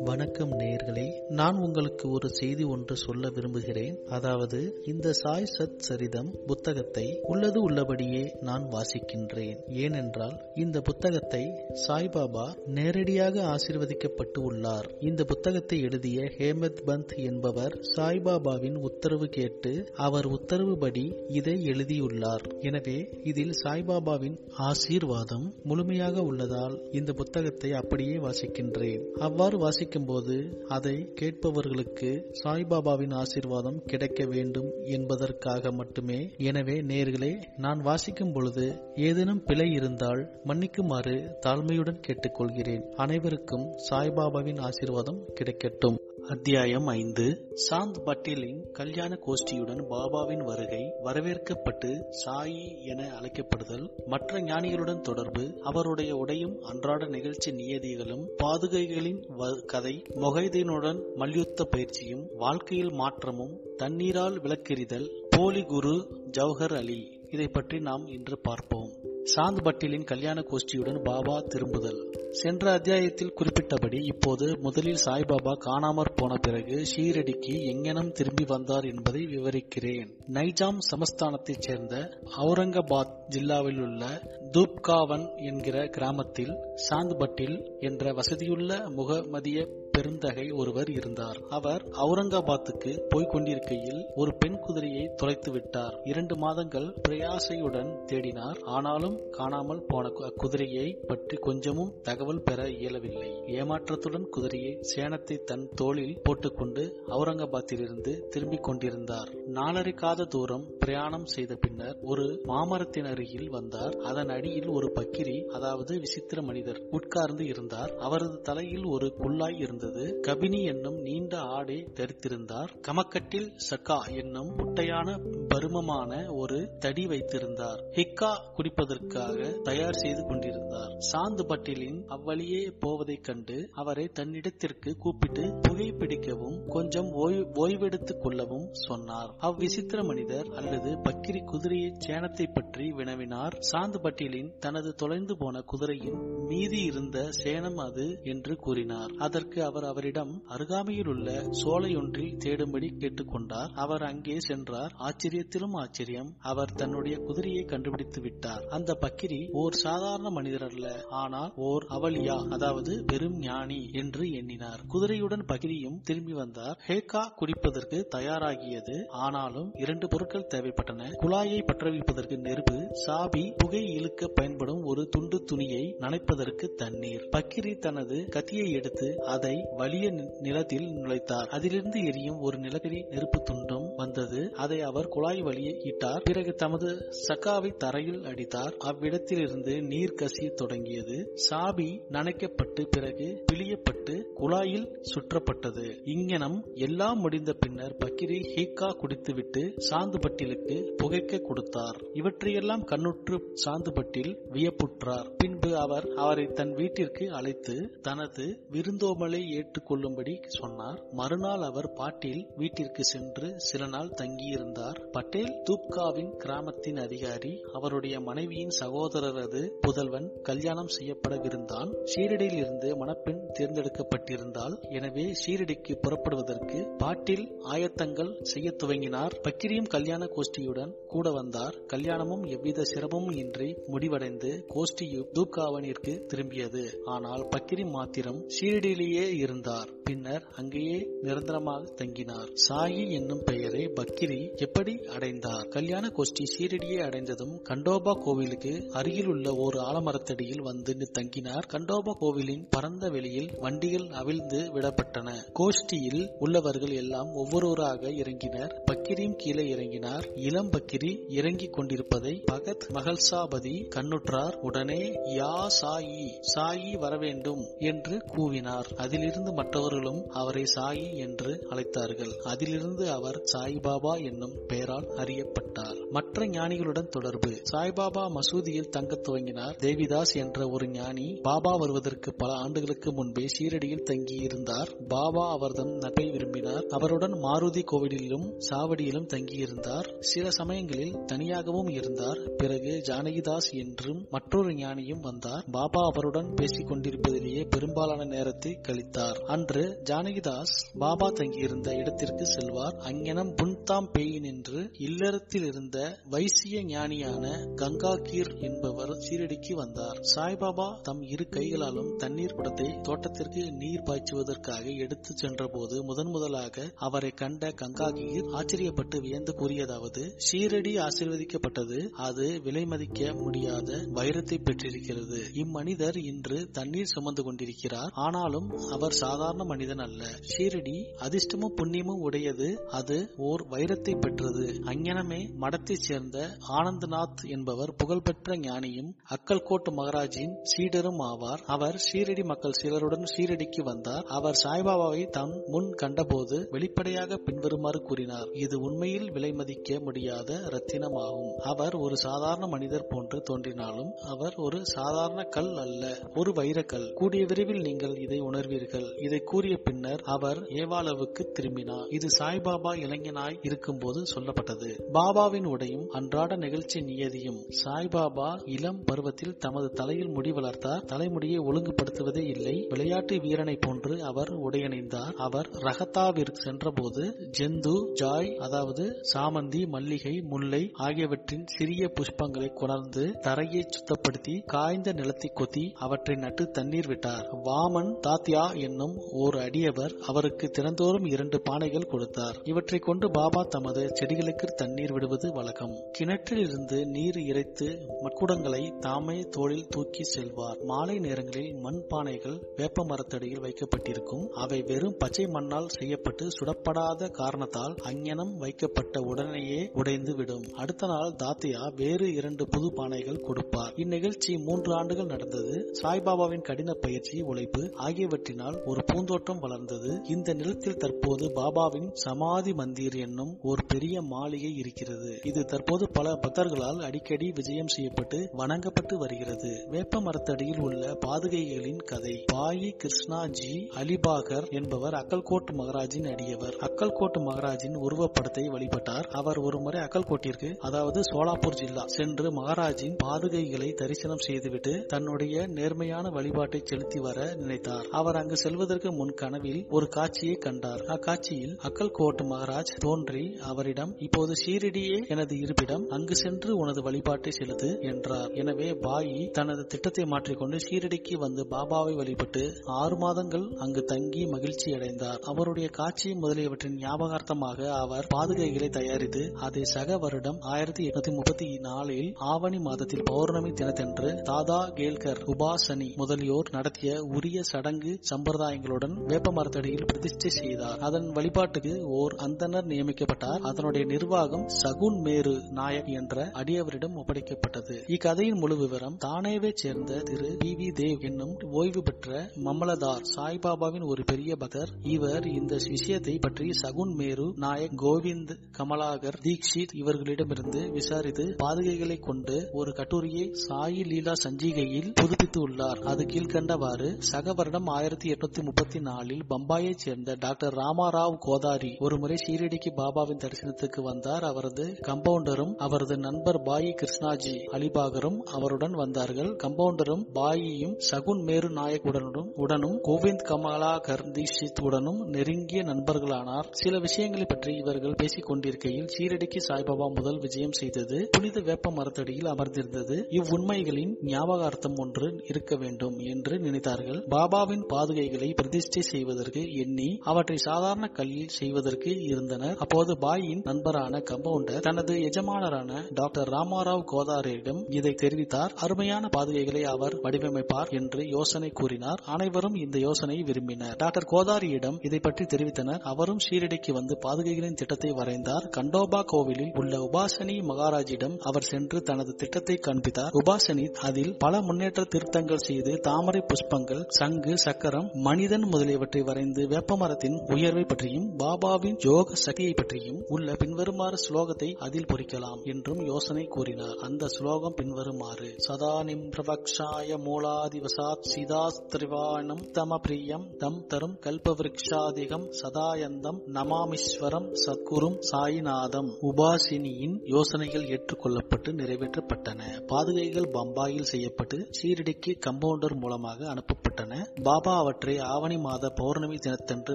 வணக்கம் 0.06 0.52
நேர்களே 0.52 1.04
நான் 1.28 1.56
உங்களுக்கு 1.56 2.10
ஒரு 2.10 2.28
செய்தி 2.28 2.64
ஒன்று 2.64 2.96
சொல்ல 2.96 3.28
விரும்புகிறேன். 3.28 3.98
அதாவது 4.06 4.80
இந்த 4.84 5.12
சாய் 5.12 5.46
சத் 5.58 5.78
சரிதம் 5.88 6.30
புத்தகத்தை 6.46 7.20
உள்ளது 7.22 7.62
உள்ளபடியே 7.62 8.36
நான் 8.40 8.64
வாசிக்கின்றேன். 8.64 9.56
ஏனென்றால் 9.68 10.44
இந்த 10.54 10.80
புத்தகத்தை 10.80 11.42
சாய்பாபா 11.86 12.44
நேரடியாக 12.66 13.54
ஆசிர்வதிக்கப்பட்டு 13.54 14.38
உள்ளார். 14.38 14.96
இந்த 15.00 15.24
புத்தகத்தை 15.24 15.80
எழுதிய 15.80 16.20
ஹேமத் 16.38 16.82
பந்த் 16.86 17.14
என்பவர் 17.16 17.80
சாய்பாபாவின் 17.96 18.76
உத்தரவு 18.76 19.28
கேட்டு 19.28 19.92
அவர் 19.94 20.26
உத்தரவுபடி 20.26 21.14
இதை 21.28 21.62
எழுதியுள்ளார். 21.62 22.46
எனவே 22.60 23.08
இதில் 23.22 23.56
சாய்பாபாவின் 23.64 24.38
ஆசீர்வாதம் 24.56 25.54
முழுமையாக 25.64 26.20
உள்ளதால் 26.20 26.88
இந்த 26.92 27.12
புத்தகத்தை 27.12 27.72
அப்படியே 27.72 28.16
வாசிக்கின்றேன். 28.16 29.04
அவ்வாறு 29.18 29.58
வாசிக்கும் 29.58 29.94
போது 30.04 30.64
அதை 30.68 31.12
கேட்பவர்களுக்கு 31.20 32.22
சாய்பாபாவின் 32.44 33.12
ஆசீர்வாதம் 33.12 33.82
கிடைக்க 33.84 34.24
வேண்டும் 34.24 34.70
என்பதற்காக 34.84 35.72
மட்டுமே. 35.72 36.30
எனவே 36.36 36.80
நேர்களே 36.80 37.42
நான் 37.56 37.78
வாசிக்கும் 37.78 38.32
பொழுது 38.32 38.92
ஏதேனும் 38.94 39.44
பிழை 39.44 39.72
இருந்தால் 39.72 40.40
மன்னிக்குமாறு 40.44 41.36
தாழ்மையுடன் 41.46 42.00
கேட்டுக்கொள்கிறேன். 42.06 42.82
அனைவருக்கும் 42.90 43.72
சாய்பாபாவின் 43.90 44.60
ஆசீர்வாதம் 44.60 45.22
கிடைக்கட்டும். 45.40 46.05
அத்தியாயம் 46.28 46.86
ஐந்து. 46.86 47.54
சாந்த் 47.70 48.02
பட்டேலின் 48.04 48.70
கல்யாண 48.70 49.18
கோஷ்டியுடன் 49.26 49.84
பாபாவின் 49.90 50.44
வருகை 50.44 50.92
வரவேற்கப்பட்டு 51.04 52.00
சாயி 52.24 52.82
என 52.84 53.08
அழைக்கப்படுதல் 53.20 54.06
மற்ற 54.06 54.40
ஞானிகளுடன் 54.40 55.00
தொடர்பு 55.00 55.60
அவருடைய 55.62 56.16
உடையும் 56.16 56.60
அன்றாட 56.62 57.06
நிகழ்ச்சி 57.06 57.52
நியதிகளும் 57.52 58.28
பாதுகைகளின் 58.42 59.64
கதை 59.64 60.02
மொகைதீனுடன் 60.08 61.14
மல்யுத்த 61.14 61.64
பயிற்சியும் 61.64 62.28
வாழ்க்கையில் 62.34 62.92
மாற்றமும் 62.92 63.60
தண்ணீரால் 63.76 64.40
விளக்கெறிதல் 64.40 65.08
போலி 65.30 65.62
குரு 65.62 66.24
ஜவஹர் 66.38 66.76
அலி. 66.76 67.20
இதை 67.30 67.48
பற்றி 67.48 67.80
நாம் 67.80 68.06
இன்று 68.06 68.38
பார்ப்போம். 68.38 68.90
சாந்த் 69.34 69.62
பட்டேலின் 69.62 70.04
கல்யாண 70.04 70.40
கோஷ்டியுடன் 70.40 71.02
பாபா 71.02 71.40
திரும்புதல். 71.40 72.10
சென்ற 72.30 72.72
அத்தியாயத்தில் 72.72 73.34
குறிப்பிட்டபடி 73.36 74.04
இப்போது 74.04 74.58
முதலில் 74.58 74.98
சாய்பாபா 75.04 75.52
காணாமற் 75.66 76.16
போன 76.16 76.36
பிறகு 76.36 76.82
ஷீரடிக்கு 76.96 77.54
எங்கெனம் 77.72 78.12
திரும்பி 78.12 78.44
வந்தார் 78.46 78.84
என்பதை 78.84 79.22
விவரிக்கிறேன். 79.22 80.08
நைஜாம் 80.32 80.78
சமஸ்தானத்தைச் 80.90 81.58
சேர்ந்த 81.58 82.20
அவுரங்காபாத் 82.36 83.14
ஜில்லாவில் 83.36 83.80
உள்ள 83.80 84.22
தூப்காவன் 84.52 85.36
என்கிற 85.36 85.86
கிராமத்தில் 85.86 86.54
சாந்த் 86.90 87.18
பட்டில் 87.18 87.72
என்ற 87.78 88.12
வசதியுள்ள 88.12 88.90
முகமதிய 88.90 89.68
பெருந்தகை 89.96 90.46
ஒருவர் 90.50 90.90
இருந்தார். 90.90 91.38
அவர் 91.48 91.82
அவுரங்காபாத்துக்கு 92.04 92.92
போய்க் 93.08 93.30
கொண்டிருக்கையில் 93.30 94.00
ஒரு 94.14 94.34
பெண் 94.34 94.58
குதிரையை 94.58 95.04
தொலைத்து 95.16 95.50
விட்டார். 95.50 95.94
இரண்டு 96.04 96.36
மாதங்கள் 96.36 96.88
பிரயாசையுடன் 97.08 97.90
தேடினார். 98.12 98.58
ஆனாலும் 98.76 99.16
காணாமல் 99.30 99.84
போன 99.88 100.04
அக்குதிரையை 100.28 100.86
பற்றி 101.06 101.36
கொஞ்சமும் 101.36 101.92
தகவல் 102.02 102.42
பெற 102.42 102.68
இயலவில்லை. 102.68 103.30
ஏமாற்றத்துடன் 103.46 104.26
குதிரையை 104.28 104.72
சேனத்தை 104.90 105.36
தன் 105.44 105.66
தோளில் 105.74 106.20
போட்டுக்கொண்டு 106.22 106.82
அவுரங்காபாத்திலிருந்து 107.08 108.12
திரும்பிக் 108.28 108.62
கொண்டிருந்தார். 108.62 109.30
நாலரை 109.54 109.94
காத 109.94 110.24
தூரம் 110.24 110.66
பிரயாணம் 110.78 111.26
செய்த 111.26 111.54
பின்னர் 111.54 111.96
ஒரு 112.02 112.26
மாமரத்தின் 112.44 113.04
அருகில் 113.04 113.50
வந்தார். 113.50 113.96
அதன் 114.04 114.28
அடியில் 114.28 114.68
ஒரு 114.68 114.92
பக்கிரி 114.94 115.36
அதாவது 115.56 115.98
விசித்திர 115.98 116.42
மனிதர் 116.42 116.82
உட்கார்ந்து 116.90 117.46
இருந்தார். 117.46 117.94
அவரது 117.98 118.40
தலையில் 118.40 118.84
ஒரு 118.84 119.08
குல்லாய் 119.20 119.60
இருந்தது. 119.60 119.85
இருந்தது 119.86 120.20
கபினி 120.26 120.64
என்னும் 120.64 120.98
நீண்ட 120.98 121.38
ஆடை 121.38 121.88
தரித்திருந்தார். 121.94 122.70
கமக்கட்டில் 122.88 123.48
சக்கா 123.70 123.98
என்னும் 124.16 124.54
முட்டையான 124.56 125.18
பருமமான 125.54 126.36
ஒரு 126.36 126.76
தடி 126.78 127.06
வைத்திருந்தார். 127.06 127.80
ஹிக்கா 127.90 128.30
குடிப்பதற்காக 128.56 129.62
தயார் 129.62 129.94
செய்து 129.94 130.26
கொண்டிருந்தார். 130.26 130.90
சாந்து 131.12 131.44
பட்டிலின் 131.48 132.04
அவ்வழியே 132.06 132.72
போவதைக் 132.80 133.24
கண்டு 133.24 133.68
அவரை 133.72 134.08
தன்னிடத்திற்கு 134.08 134.96
கூப்பிட்டு 134.98 135.42
புகைப்பிடிக்கவும் 135.42 136.68
கொஞ்சம் 136.68 137.12
ஓய்வெடுத்துக் 137.54 138.22
கொள்ளவும் 138.22 138.68
சொன்னார். 138.72 139.34
அவ்விசித்திர 139.38 140.04
மனிதர் 140.04 140.46
அல்லது 140.54 140.90
பக்கிரி 140.96 141.44
குதிரையை 141.44 141.92
சேனத்தை 142.06 142.52
பற்றி 142.54 142.92
வினவினார். 142.92 143.56
சாந்து 143.72 143.98
பட்டேலின் 144.00 144.58
தனது 144.58 144.94
தொலைந்து 144.94 145.36
போன 145.36 145.60
குதிரையின் 145.60 146.20
மீதி 146.46 146.82
இருந்த 146.82 147.28
சேனம் 147.44 147.74
அது 147.74 148.20
என்று 148.22 148.56
கூறினார். 148.56 149.10
அதற்கு 149.18 149.64
அவர் 149.64 149.75
அவர் 149.76 149.88
அவரிடம் 149.88 150.42
அருகாமையில் 150.48 151.06
உள்ள 151.06 151.30
சோலையொன்றில் 151.64 152.36
தேடும்படி 152.44 152.88
கேட்டுக்கொண்டார். 152.98 153.70
அவர் 153.74 154.02
அங்கே 154.02 154.40
சென்றார். 154.40 154.92
ஆச்சரியத்திலும் 154.98 155.72
ஆச்சரியம். 155.72 156.36
அவர் 156.38 156.72
தன்னுடைய 156.72 157.18
குதிரையை 157.18 157.64
கண்டுபிடித்து 157.64 158.20
விட்டார். 158.20 158.64
அந்த 158.68 158.98
பக்கிரி 159.00 159.50
ஓர் 159.52 159.72
சாதாரண 159.72 160.30
மனிதர் 160.30 160.62
அல்ல 160.62 161.04
ஆனால் 161.08 161.52
ஓர் 161.56 161.86
அவலியா 161.90 162.48
அதாவது 162.48 163.04
பெரும் 163.06 163.38
ஞானி 163.38 163.88
என்று 163.92 164.30
எண்ணினார். 164.30 164.80
குதிரையுடன் 164.88 165.44
பகிரியும் 165.46 166.00
திரும்பி 166.04 166.32
வந்தார். 166.32 166.78
ஹேகா 166.86 167.24
குடிப்பதற்கு 167.40 168.08
தயாராகியது. 168.16 169.06
ஆனாலும் 169.08 169.74
இரண்டு 169.74 170.08
பொருட்கள் 170.08 170.48
தேவைப்பட்டன. 170.54 171.10
குழாயை 171.20 171.60
பற்றவிப்பதற்கு 171.72 172.38
நெருப்பு 172.38 172.88
சாபி 173.06 173.52
புகை 173.56 173.84
இழுக்க 173.84 174.28
பயன்படும் 174.28 174.82
ஒரு 174.82 175.08
துண்டு 175.08 175.44
துணியை 175.44 175.96
நனைப்பதற்கு 176.00 176.74
தண்ணீர். 176.74 177.28
பக்கிரி 177.32 177.78
தனது 177.78 178.24
கத்தியை 178.28 178.70
எடுத்து 178.70 179.22
அதை 179.26 179.64
வலிய 179.72 180.10
நிலத்தில் 180.40 180.96
நுழைத்தார். 180.96 181.46
அதிலிருந்து 181.46 182.04
எரியும் 182.04 182.40
ஒரு 182.40 182.58
நிலக்கரி 182.58 183.04
நெருப்பு 183.10 183.42
துண்டும் 183.42 183.94
வந்தது. 183.96 184.52
அதை 184.52 184.80
அவர் 184.80 185.08
குழாய் 185.08 185.42
வழியே 185.42 185.80
இட்டார். 185.82 186.22
பிறகு 186.24 186.54
தமது 186.54 187.10
சக்காவை 187.28 187.76
தரையில் 187.76 188.24
அடித்தார். 188.24 188.74
அவ்விடத்திலிருந்து 188.78 189.82
நீர் 189.82 190.14
கசிய 190.14 190.50
தொடங்கியது. 190.50 191.36
சாபி 191.50 192.00
நனைக்கப்பட்டு 192.10 192.86
பிறகு 192.90 193.44
பிழியப்பட்டு 193.52 194.24
குழாயில் 194.36 195.02
சுற்றப்பட்டது. 195.14 196.00
இங்கனம் 196.04 196.64
எல்லாம் 196.74 197.18
முடிந்த 197.18 197.52
பின்னர் 197.52 197.96
பக்கிரி 198.04 198.38
ஹீக்கா 198.56 198.92
குடித்துவிட்டு 198.92 199.74
சாந்து 199.90 200.20
பட்டிலுக்கு 200.20 200.94
புகைக்க 200.96 201.38
கொடுத்தார். 201.38 202.00
இவற்றையெல்லாம் 202.12 202.84
கண்ணுற்று 202.84 203.54
சாந்து 203.64 203.90
பட்டில் 203.94 204.36
வியப்புற்றார். 204.52 205.34
பின்பு 205.36 205.76
அவர் 205.76 206.04
அவரை 206.16 206.46
தன் 206.46 206.72
வீட்டிற்கு 206.72 207.32
அழைத்து 207.32 207.98
தனது 208.02 208.58
விருந்தோமலை 208.70 209.55
ஏற்றுக்கொள்ளும்படி 209.58 210.34
சொன்னார். 210.46 211.00
மறுநாள் 211.12 211.62
அவர் 211.62 211.92
பாட்டில் 211.92 212.42
வீட்டிற்கு 212.56 213.04
சென்று 213.04 213.48
சில 213.68 213.86
நாள் 213.86 214.14
தங்கியிருந்தார். 214.20 214.98
பட்டேல் 215.10 215.54
தூப்காவின் 215.68 216.32
கிராமத்தின் 216.36 216.96
அதிகாரி 216.96 217.52
அவருடைய 217.72 218.20
மனைவியின் 218.20 218.74
சகோதரரது 218.80 219.62
புதல்வன் 219.80 220.28
கல்யாணம் 220.42 220.92
செய்யப்படவிருந்தான். 220.98 221.90
ஷீரடியில் 222.14 222.58
இருந்து 222.62 222.96
மணப்பெண் 222.96 223.42
தேர்ந்தெடுக்கப்பட்டிருந்தால் 223.58 224.74
எனவே 224.90 225.26
ஷீரடிக்கு 225.42 225.94
புறப்படுவதற்கு 226.00 226.96
பாட்டில் 226.98 227.44
ஆயத்தங்கள் 227.62 228.32
செய்ய 228.42 228.74
துவங்கினார். 228.82 229.34
பக்கிரியும் 229.46 229.88
கல்யாண 229.88 230.24
கோஷ்டியுடன் 230.36 230.94
கூட 231.06 231.30
வந்தார். 231.30 231.76
கல்யாணமும் 231.86 232.44
எவ்வித 232.44 232.82
சிரமமும் 232.82 233.36
இன்றி 233.36 233.68
முடிவடைந்து 233.86 234.50
கோஷ்டியும் 234.74 235.28
தூப்காவனிற்கு 235.38 236.12
திரும்பியது. 236.30 236.84
ஆனால் 237.04 237.44
பக்கிரி 237.54 237.84
மாத்திரம் 237.90 238.40
ஷீரடியிலேயே 238.56 239.35
இருந்தார். 239.36 239.88
பின்னர் 240.06 240.46
அங்கேயே 240.56 241.08
நிரந்தரமாக 241.22 241.94
தங்கினார். 241.94 242.52
சாயி 242.68 243.10
என்னும் 243.10 243.42
பெயரை 243.44 243.84
பக்கிரி 243.84 244.56
எப்படி 244.56 245.04
அடைந்தார்? 245.04 245.66
கல்யாண 245.66 246.08
கோஷ்டி 246.08 246.44
சீரடியை 246.58 247.02
அடைந்ததும் 247.02 247.62
கண்டோபா 247.62 248.12
கோவிலுக்கு 248.12 248.88
அருகில் 248.92 249.26
உள்ள 249.26 249.54
ஒரு 249.54 249.80
ஆலமரத்தடியில் 249.80 250.62
வந்து 250.62 250.96
தங்கினார். 251.18 251.66
கண்டோபா 251.68 252.12
கோவிலின் 252.18 252.66
பரந்த 252.70 253.08
வெளியில் 253.08 253.50
வண்டிகள் 253.58 254.06
அவிழ்ந்து 254.06 254.60
விடப்பட்டன. 254.74 255.32
கோஷ்டியில் 255.54 256.28
உள்ளவர்கள் 256.38 256.90
எல்லாம் 256.90 257.32
ஒவ்வொருவராக 257.34 258.08
இறங்கினர். 258.08 258.80
பக்கிரியும் 258.92 259.36
கீழே 259.36 259.74
இறங்கினார். 259.74 260.30
இளம் 260.34 260.70
பக்கிரி 260.70 261.24
இறங்கிக் 261.28 261.72
கொண்டிருப்பதை 261.72 262.44
பகத் 262.52 262.86
மகள்சாபதி 262.92 263.88
கண்ணுற்றார். 263.94 264.54
உடனே 264.60 265.12
யா 265.36 265.66
சாயி 265.82 266.28
சாயி 266.54 266.98
வரவேண்டும் 266.98 267.64
என்று 267.78 268.16
கூவினார். 268.16 268.94
அதிலிருந்து 268.96 269.52
மற்றவர்கள் 269.52 269.94
மற்றவர்களும் 269.96 270.30
அவரை 270.30 270.64
சாயி 270.74 271.16
என்று 271.16 271.66
அழைத்தார்கள். 271.70 272.36
அதிலிருந்து 272.36 273.10
அவர் 273.10 273.42
சாய்பாபா 273.52 274.24
என்னும் 274.24 274.54
பெயரால் 274.66 275.06
அறியப்பட்டார். 275.06 276.10
மற்ற 276.10 276.46
ஞானிகளுடன் 276.46 277.08
தொடர்பு. 277.08 277.62
சாய்பாபா 277.72 278.28
மசூதியில் 278.28 278.88
தங்கத் 278.88 279.28
துவங்கினார். 279.28 279.76
தேவிதாஸ் 279.82 280.34
என்ற 280.34 280.68
ஒரு 280.68 280.88
ஞானி 280.88 281.38
பாபா 281.42 281.76
வருவதற்கு 281.76 282.34
பல 282.34 282.52
ஆண்டுகளுக்கு 282.52 283.12
முன்பே 283.12 283.44
ஷீரடியில் 283.58 284.02
தங்கியிருந்தார். 284.10 285.06
பாபா 285.08 285.50
அவர்தம் 285.50 285.90
நட்பை 285.90 286.30
விரும்பினார். 286.30 286.86
அவருடன் 286.88 287.32
மாருதி 287.32 287.82
கோவிலிலும் 287.92 288.58
சாவடியிலும் 288.70 289.26
தங்கியிருந்தார். 289.26 290.20
சில 290.20 290.50
சமயங்களில் 290.50 291.24
தனியாகவும் 291.26 291.88
இருந்தார். 291.88 292.54
பிறகு 292.56 293.02
ஜானகிதாஸ் 293.08 293.70
என்றும் 293.70 294.26
மற்றொரு 294.30 294.68
ஞானியும் 294.68 295.20
வந்தார். 295.20 295.64
பாபா 295.70 296.00
அவருடன் 296.02 296.54
பேசிக் 296.54 296.86
கொண்டிருப்பதிலேயே 296.86 297.64
பெரும்பாலான 297.64 298.24
நேரத்தை 298.24 298.80
கழித்தார். 298.88 299.44
அன்று 299.44 299.85
ஜானகிதாஸ் 299.88 300.76
பாபா 300.98 301.28
தங்கியிருந்த 301.28 301.94
இடத்திற்கு 301.94 302.46
செல்வார். 302.46 302.96
அங்ஙனம் 302.98 303.54
புன் 303.54 303.75
பத்தாம் 303.88 304.12
பேயினின்று 304.12 304.80
இல்லறத்தில் 304.98 305.64
இருந்த 305.64 305.96
வைசிய 306.30 306.76
ஞானியான 306.84 307.44
கங்காகீர் 307.74 308.50
என்பவர் 308.60 309.10
சீரடிக்கு 309.10 309.72
வந்தார். 309.72 310.18
சாய்பாபா 310.34 310.86
தம் 311.02 311.22
இரு 311.22 311.48
கைகளாலும் 311.48 312.16
தண்ணீர் 312.16 312.54
குடத்தை 312.54 312.98
தோட்டத்திற்கு 313.02 313.72
நீர் 313.72 314.02
பாய்ச்சுவதற்காக 314.06 314.96
எடுத்து 314.96 315.36
சென்றபோது 315.36 316.04
முதன் 316.04 316.26
முதலாக 316.26 316.86
அவரை 316.96 317.30
கண்ட 317.30 317.70
கங்காகீர் 317.82 318.48
ஆச்சரியப்பட்டு 318.52 319.20
வியந்து 319.20 319.54
கூறியதாவது 319.58 320.24
ஷீரடி 320.46 320.94
ஆசீர்வதிக்கப்பட்டது. 321.06 322.08
அது 322.08 322.60
விலை 322.62 322.84
மதிக்க 322.84 323.34
முடியாத 323.34 324.02
வைரத்தை 324.14 324.58
பெற்றிருக்கிறது. 324.64 325.40
இம்மனிதர் 325.54 326.16
இன்று 326.16 326.70
தண்ணீர் 326.72 327.12
சுமந்து 327.14 327.42
கொண்டிருக்கிறார். 327.42 328.10
ஆனாலும் 328.12 328.68
அவர் 328.90 329.12
சாதாரண 329.12 329.64
மனிதன் 329.64 330.04
அல்ல. 330.08 330.24
ஷீரடி 330.56 330.98
அதிர்ஷ்டமும் 331.20 331.78
புண்ணியமும் 331.82 332.26
உடையது. 332.28 332.70
அது 332.90 333.34
ஓர் 333.36 333.74
வைரத்தை 333.76 334.14
பெற்றது. 334.18 334.66
அங்ஙனமே 334.84 335.40
மடத்தைச் 335.60 336.04
சேர்ந்த 336.08 336.38
ஆனந்தநாத் 336.78 337.42
என்பவர் 337.48 337.94
புகழ்பெற்ற 337.94 338.56
ஞானியும் 338.56 339.10
அக்கல்கோட் 339.34 339.88
மகாராஜின் 339.96 340.54
சீடரும் 340.72 341.20
ஆவார். 341.30 341.62
அவர் 341.66 341.98
ஷீரடி 342.06 342.44
மக்கள் 342.44 342.78
சிலருடன் 342.82 343.26
ஷீரடிக்கு 343.36 343.82
வந்தார். 343.84 344.24
அவர் 344.28 344.58
சாய்பாபாவை 344.64 345.22
தம் 345.28 345.54
முன் 345.66 345.90
கண்டபோது 345.94 346.68
வெளிப்படையாக 346.70 347.36
பின்வருமாறு 347.36 348.00
கூறினார். 348.02 348.48
இது 348.52 348.80
உண்மையில் 348.80 349.30
விலை 349.32 349.52
மதிக்க 349.52 350.00
முடியாத 350.00 350.54
ரத்தினமாகும். 350.74 351.54
அவர் 351.72 351.94
ஒரு 351.94 352.16
சாதாரண 352.16 352.66
மனிதர் 352.66 353.06
போன்று 353.08 353.40
தோன்றினாலும் 353.40 354.12
அவர் 354.28 354.54
ஒரு 354.56 354.80
சாதாரண 354.86 355.42
கல் 355.42 355.72
அல்ல 355.76 356.18
ஒரு 356.34 356.52
வைரக்கல் 356.52 357.12
கூடிய 357.12 357.44
விரைவில் 357.44 357.80
நீங்கள் 357.80 358.16
இதை 358.16 358.40
உணர்வீர்கள். 358.40 359.08
இதை 359.24 359.40
கூறிய 359.44 359.76
பின்னர் 359.76 360.22
அவர் 360.24 360.60
ஏவாளவுக்கு 360.80 361.44
திரும்பினார். 361.52 362.06
இது 362.08 362.28
சாய்பாபா 362.38 362.92
இளைஞனாய் 363.04 363.55
இருக்கும்போது 363.62 364.22
சொல்லப்பட்டது. 364.34 364.90
பாபாவின் 365.12 365.66
உடையும் 365.66 366.08
அன்றாட 366.08 366.56
நிகழ்ச்சி 366.56 367.00
நியதியும் 367.00 367.60
சாய்பாபா 367.84 368.48
இளம் 368.64 369.04
பருவத்தில் 369.04 369.56
தமது 369.56 369.88
தலையில் 369.88 370.30
முடி 370.30 370.52
வளர்த்தார். 370.52 371.04
தலைமுடியை 371.04 371.58
ஒழுங்குபடுத்துவதே 371.58 372.44
இல்லை. 372.44 372.86
விளையாட்டு 372.88 373.40
வீரனை 373.40 373.76
போன்று 373.80 374.24
அவர் 374.24 374.48
உடையணிந்தார். 374.48 375.32
அவர் 375.32 375.68
ரகத்தாவிற்கு 375.68 376.52
சென்றபோது 376.52 377.50
ஜெந்து 377.58 377.94
ஜாய் 378.20 378.56
அதாவது 378.56 379.20
சாமந்தி 379.34 379.86
மல்லிகை 379.86 380.40
முல்லை 380.40 380.90
ஆகியவற்றின் 380.92 381.64
சிறிய 381.66 382.12
புஷ்பங்களை 382.20 382.72
கொணர்ந்து 382.72 383.32
தரையை 383.40 383.84
சுத்தப்படுத்தி 383.86 384.64
காய்ந்த 384.66 385.12
நிலத்தை 385.12 385.50
கொத்தி 385.54 385.92
அவற்றை 385.94 386.36
நட்டு 386.36 386.70
தண்ணீர் 386.70 387.06
விட்டார். 387.06 387.46
வாமன் 387.64 388.12
தாத்யா 388.26 388.80
என்னும் 388.80 389.16
ஓர் 389.32 389.54
அடியவர் 389.54 390.14
அவருக்கு 390.26 390.68
தினந்தோறும் 390.68 391.24
இரண்டு 391.24 391.62
பானைகள் 391.70 392.06
கொடுத்தார். 392.06 392.56
இவற்றை 392.64 392.98
கொண்டு 392.98 393.30
பாபா 393.30 393.45
பாபா 393.46 393.66
தமது 393.68 394.12
செடிகளுக்கு 394.20 394.64
தண்ணீர் 394.64 395.12
விடுவது 395.12 395.52
வழக்கம். 395.52 395.96
கிணற்றில் 396.12 396.58
இருந்து 396.58 397.06
நீர் 397.06 397.38
இறைத்து 397.38 397.98
மட்குடங்களை 398.22 398.98
தாமே 398.98 399.40
தோளில் 399.40 399.86
தூக்கி 399.88 400.22
செல்வார். 400.22 400.78
மாலை 400.84 401.18
நேரங்களில் 401.18 401.74
மண் 401.74 402.04
பானைகள் 402.10 402.62
வேப்ப 402.76 403.04
மரத்தடியில் 403.04 403.60
வைக்கப்பட்டிருக்கும். 403.60 404.48
அவை 404.48 404.82
வெறும் 404.82 405.16
பச்சை 405.18 405.46
மண்ணால் 405.46 405.88
செய்யப்பட்டு 405.88 406.48
சுடப்படாத 406.50 407.30
காரணத்தால் 407.30 407.94
அங்ஙனம் 408.02 408.56
வைக்கப்பட்ட 408.56 409.20
உடனேயே 409.20 409.90
உடைந்து 409.92 410.34
விடும். 410.34 410.64
அடுத்த 410.72 411.06
நாள் 411.06 411.34
தாத்தியா 411.42 411.94
வேறு 411.94 412.34
இரண்டு 412.34 412.68
புது 412.68 412.92
பானைகள் 412.96 413.40
கொடுப்பார். 413.40 413.92
இந்நிகழ்ச்சி 413.94 414.58
மூன்று 414.58 414.94
ஆண்டுகள் 414.94 415.26
நடந்தது. 415.26 415.92
சாய்பாபாவின் 416.02 416.62
கடின 416.62 416.92
பயிற்சி 416.92 417.40
உழைப்பு 417.40 417.82
ஆகியவற்றினால் 417.82 418.86
ஒரு 418.86 419.04
பூந்தோட்டம் 419.04 419.58
வளர்ந்தது. 419.58 420.20
இந்த 420.24 420.54
நிலத்தில் 420.54 420.96
தற்போது 420.96 421.52
பாபாவின் 421.54 422.10
சமாதி 422.12 422.72
மந்திர் 422.72 423.14
என்னும் 423.14 423.34
ஒரு 423.62 423.84
பெரிய 423.86 424.22
மாளிகை 424.22 424.76
இருக்கிறது. 424.76 425.40
இது 425.44 425.64
தற்போது 425.64 426.08
பல 426.12 426.38
பக்தர்களால் 426.46 427.02
அடிக்கடி 427.02 427.52
விஜயம் 427.54 427.86
செய்யப்பட்டு 427.86 428.50
வணங்கப்பட்டு 428.56 429.14
வருகிறது. 429.14 429.86
வேப்ப 429.90 430.20
மரத்தடியில் 430.20 430.78
உள்ள 430.78 431.18
பாதுகைகளின் 431.26 432.02
கதை. 432.04 432.44
பாயி 432.52 432.90
கிருஷ்ணாஜி 433.02 433.72
அலிபாகர் 434.02 434.68
என்பவர் 434.70 435.14
அக்கல்கோட் 435.14 435.72
மகராஜின் 435.72 436.28
அடியவர். 436.32 436.76
அக்கல்கோட் 436.80 437.38
மகராஜின் 437.48 437.96
உருவப்படத்தை 438.06 438.64
வழிபட்டார். 438.66 439.26
அவர் 439.30 439.58
ஒருமுறை 439.58 440.00
அக்கல்கோட்டிற்கு 440.00 440.76
அதாவது 440.76 441.20
சோலாப்பூர் 441.20 441.78
ஜில்லா 441.80 442.04
சென்று 442.06 442.50
மகாராஜின் 442.50 443.16
பாதுகைகளை 443.24 443.94
தரிசனம் 443.94 444.44
செய்துவிட்டு 444.46 445.04
தன்னுடைய 445.06 445.66
நேர்மையான 445.66 446.28
வழிபாட்டை 446.28 446.80
செலுத்தி 446.84 447.18
வர 447.18 447.54
நினைத்தார். 447.54 448.06
அவர் 448.10 448.36
அங்கு 448.36 448.56
செல்வதற்கு 448.56 449.12
முன் 449.12 449.34
கனவில் 449.34 449.86
ஒரு 449.90 450.08
காட்சியை 450.08 450.54
கண்டார். 450.54 451.00
அக்காட்சியில் 451.00 451.76
அக்கல்கோட் 451.82 452.44
மகாராஜ் 452.52 452.94
தோன்றி 452.98 453.24
அவரிடம் 453.70 454.12
இப்போது 454.18 454.52
ஷீரடியே 454.62 455.16
எனது 455.34 455.54
இருப்பிடம் 455.58 456.04
அங்கு 456.16 456.34
சென்று 456.34 456.70
உனது 456.76 457.00
வழிபாட்டை 457.06 457.52
செலுத்து 457.58 457.88
என்றார். 458.10 458.50
எனவே 458.60 458.88
பாயி 459.04 459.38
தனது 459.58 459.82
திட்டத்தை 459.92 460.24
மாற்றிக்கொண்டு 460.32 460.78
ஷீரடிக்கு 460.86 461.34
வந்து 461.44 461.62
பாபாவை 461.72 462.14
வழிபட்டு 462.20 462.62
ஆறு 463.00 463.16
மாதங்கள் 463.16 463.66
அங்கு 463.84 464.02
தங்கி 464.12 464.42
மகிழ்ச்சி 464.54 464.88
அடைந்தார். 464.96 465.40
அவருடைய 465.52 465.88
காட்சி 465.98 466.28
முதலியவற்றின் 466.34 466.98
ஞாபகார்த்தமாக 467.04 467.80
அவர் 468.02 468.28
பாதுகைகளை 468.34 468.88
தயாரித்து 468.88 469.42
அதை 469.68 469.84
சக 469.94 470.18
வருடம் 470.24 470.60
ஆயிரத்தி 470.74 471.04
எட்நூத்தி 471.08 471.32
முப்பத்தி 471.38 471.68
நாலில் 471.88 472.30
ஆவணி 472.52 472.78
மாதத்தில் 472.78 473.26
பௌர்ணமி 473.30 473.72
தினத்தன்று 473.72 474.30
தாதா 474.50 474.80
கேல்கர் 475.00 475.42
உபாசனி 475.54 476.08
முதலியோர் 476.22 476.72
நடத்திய 476.76 477.10
உரிய 477.36 477.60
சடங்கு 477.72 478.14
சம்பிரதாயங்களுடன் 478.30 479.16
வேப்ப 479.32 479.52
மரத்தடியில் 479.58 480.08
பிரதிஷ்டை 480.12 480.50
செய்தார். 480.50 480.98
அதன் 481.00 481.28
வழிபாட்டுக்கு 481.38 481.94
ஓர் 482.20 482.34
அந்தனர் 482.46 482.88
நியமிக்கப்பட்டார் 483.16 483.58
அதனுடைய 483.58 484.06
நிர்வாகம் 484.06 484.66
சகுன் 484.82 485.20
மேரு 485.20 485.62
நாயக் 485.70 486.06
என்ற 486.06 486.50
அடியவரிடம் 486.54 487.16
ஒப்படைக்கப்பட்டது. 487.16 488.02
இக்கதையின் 488.06 488.58
முழு 488.58 488.76
விவரம் 488.76 489.18
தானேவே 489.24 489.70
சேர்ந்த 489.74 490.20
திரு 490.22 490.56
பி 490.58 490.74
வி 490.74 490.94
தேவ் 490.94 491.20
என்னும் 491.20 491.56
ஓய்வு 491.70 492.02
பெற்ற 492.02 492.50
மம்மலதார் 492.64 493.22
சாய்பாபாவின் 493.36 494.06
ஒரு 494.06 494.24
பெரிய 494.24 494.56
பக்தர் 494.56 494.88
இவர் 495.02 495.46
இந்த 495.46 495.76
விஷயத்தை 495.88 496.38
பற்றி 496.38 496.70
சகுன் 496.82 497.14
மேரு 497.14 497.52
நாயக் 497.56 498.02
கோவிந்த் 498.02 498.56
கமலாகர் 498.78 499.38
தீக்ஷித் 499.42 499.94
இவர்களிடமிருந்து 499.94 500.90
விசாரித்து 500.90 501.56
பாதுகைகளை 501.62 502.20
கொண்டு 502.20 502.68
ஒரு 502.72 502.92
கட்டுரையை 502.92 503.50
சாயி 503.68 504.06
லீலா 504.06 504.32
சஞ்சிகையில் 504.44 505.12
புதுப்பித்து 505.14 505.60
உள்ளார். 505.60 505.98
அது 505.98 506.24
கீழ்கண்டவாறு 506.24 507.16
சக 507.18 507.52
வருடம் 507.52 507.86
ஆயிரத்தி 507.86 508.30
எட்நூத்தி 508.30 508.62
முப்பத்தி 508.62 509.00
நாலில் 509.00 509.44
பம்பாயை 509.48 509.92
சேர்ந்த 509.94 510.36
டாக்டர் 510.38 510.74
ராமாராவ் 510.74 511.36
கோதாரி 511.38 511.96
ஒருமுறை 511.98 512.36
ஷீரடிக்கு 512.46 513.04
பாபாவின் 513.06 513.40
தரிசனத்துக்கு 513.44 514.02
வந்தார். 514.02 514.42
அவரது 514.42 514.84
கம்பவுண்டரும் 515.02 515.74
அவரது 515.76 516.16
நண்பர் 516.18 516.62
பாயி 516.62 516.94
கிருஷ்ணாஜி 517.02 517.54
அலிபாகரும் 517.72 518.38
அவருடன் 518.38 518.90
வந்தார்கள். 518.90 519.56
கம்பவுண்டரும் 519.56 520.24
பாயியும் 520.34 520.96
சகுன் 521.10 521.44
மேரு 521.44 521.70
நாயக் 521.70 522.06
உடனும் 522.06 522.52
உடனும் 522.56 522.98
கோவிந்த் 523.02 523.42
கமலா 523.42 524.00
தீட்சித் 524.06 524.80
உடனும் 524.82 525.20
நெருங்கிய 525.28 525.82
நண்பர்களானார். 525.82 526.64
சில 526.70 526.98
விஷயங்களை 526.98 527.44
பற்றி 527.48 527.76
இவர்கள் 527.76 528.14
பேசிக் 528.16 528.46
கொண்டிருக்கையில் 528.46 529.04
சீரடிக்கு 529.04 529.60
சாய்பாபா 529.68 530.08
முதல் 530.14 530.38
விஜயம் 530.38 530.72
செய்தது 530.72 531.28
புனித 531.30 531.60
வேப்ப 531.60 531.90
மரத்தடியில் 531.90 532.46
அமர்ந்திருந்தது. 532.46 533.16
இவ்வுண்மைகளின் 533.30 534.14
ஞாபகார்த்தம் 534.22 534.94
ஒன்று 534.96 535.42
இருக்க 535.48 535.76
வேண்டும் 535.76 536.18
என்று 536.18 536.56
நினைத்தார்கள். 536.56 537.20
பாபாவின் 537.30 537.84
பாதுகைகளை 537.88 538.54
பிரதிஷ்டை 538.54 539.02
செய்வதற்கு 539.02 539.72
எண்ணி 539.74 540.18
அவற்றை 540.20 540.56
சாதாரண 540.56 541.06
கல்லில் 541.06 541.48
செய்வதற்கு 541.48 542.22
இருந்தனர். 542.22 542.76
அப்போது 542.76 542.95
அப்போது 542.96 543.14
பாயின் 543.22 543.62
நண்பரான 543.64 544.20
கம்பவுண்டர் 544.28 544.84
தனது 544.86 545.14
எஜமானரான 545.28 545.98
டாக்டர் 546.14 546.50
ராமாராவ் 546.54 547.02
கோதாரியிடம் 547.12 547.80
இதை 547.88 548.12
தெரிவித்தார். 548.22 548.72
அருமையான 548.84 549.28
பாதுகைகளை 549.36 549.82
அவர் 549.82 550.14
வடிவமைப்பார் 550.22 550.90
என்று 550.90 551.20
யோசனை 551.28 551.70
கூறினார். 551.70 552.20
அனைவரும் 552.34 552.76
இந்த 552.84 552.98
யோசனையை 552.98 553.42
விரும்பினர். 553.44 553.96
டாக்டர் 553.96 554.28
கோதாரியிடம் 554.30 554.96
இதை 555.08 555.18
பற்றி 555.18 555.44
தெரிவித்தனர். 555.44 556.00
அவரும் 556.12 556.40
ஷீரடிக்கு 556.46 556.94
வந்து 556.98 557.16
பாதுகைகளின் 557.26 557.76
திட்டத்தை 557.80 558.12
வரைந்தார். 558.20 558.68
கண்டோபா 558.78 559.20
கோவிலில் 559.32 559.74
உள்ள 559.82 560.00
உபாசனி 560.06 560.56
மகாராஜிடம் 560.70 561.36
அவர் 561.50 561.68
சென்று 561.72 562.00
தனது 562.02 562.34
திட்டத்தை 562.34 562.78
காண்பித்தார். 562.88 563.36
உபாசனி 563.42 563.86
அதில் 564.10 564.34
பல 564.38 564.62
முன்னேற்ற 564.62 565.06
திருத்தங்கள் 565.16 565.64
செய்து 565.68 565.94
தாமரை 566.08 566.42
புஷ்பங்கள் 566.52 567.04
சங்கு 567.18 567.56
சக்கரம் 567.66 568.10
மனிதன் 568.30 568.66
முதலியவற்றை 568.72 569.24
வரைந்து 569.30 569.68
வேப்பமரத்தின் 569.74 570.40
உயர்வை 570.56 570.86
பற்றியும் 570.88 571.30
பாபாவின் 571.44 572.00
யோக 572.08 572.42
சக்தியை 572.46 572.72
பற்றியும் 572.86 573.22
உள்ள 573.26 573.52
பின்வருமாறு 573.52 574.16
ஸ்லோகத்தை 574.24 574.68
அதில் 574.76 575.06
பொறிக்கலாம் 575.06 575.62
என்றும் 575.64 576.00
யோசனை 576.06 576.44
கூறினார். 576.46 576.98
அந்த 576.98 577.26
ஸ்லோகம் 577.26 577.74
பின்வருமாறு 577.74 578.48
சதானிம் 578.66 579.24
பிரபக்ஷாய 579.34 580.18
மூலாதிவசாத் 580.26 581.26
சீதாஸ்திரிவாணம் 581.32 582.62
தம 582.78 582.98
பிரியம் 582.98 583.46
தம் 583.58 583.80
தரும் 583.86 584.14
கல்பவிருக்ஷாதிகம் 584.26 585.46
சதாயந்தம் 585.60 586.38
நமாமீஸ்வரம் 586.56 587.48
சத்குரும் 587.64 588.18
சாயிநாதம் 588.30 589.10
உபாசினியின் 589.30 590.16
யோசனைகள் 590.34 590.86
ஏற்றுக்கொள்ளப்பட்டு 590.94 591.72
நிறைவேற்றப்பட்டன. 591.80 592.60
பாதுகைகள் 592.92 593.50
பம்பாயில் 593.58 594.10
செய்யப்பட்டு 594.12 594.58
சீரடிக்கு 594.78 595.34
கம்பவுண்டர் 595.48 595.98
மூலமாக 596.04 596.54
அனுப்பப்பட்டன. 596.54 597.12
பாபா 597.42 597.74
அவற்றை 597.78 598.16
ஆவணி 598.18 598.58
மாத 598.58 598.92
பௌர்ணமி 599.02 599.40
தினத்தன்று 599.48 599.94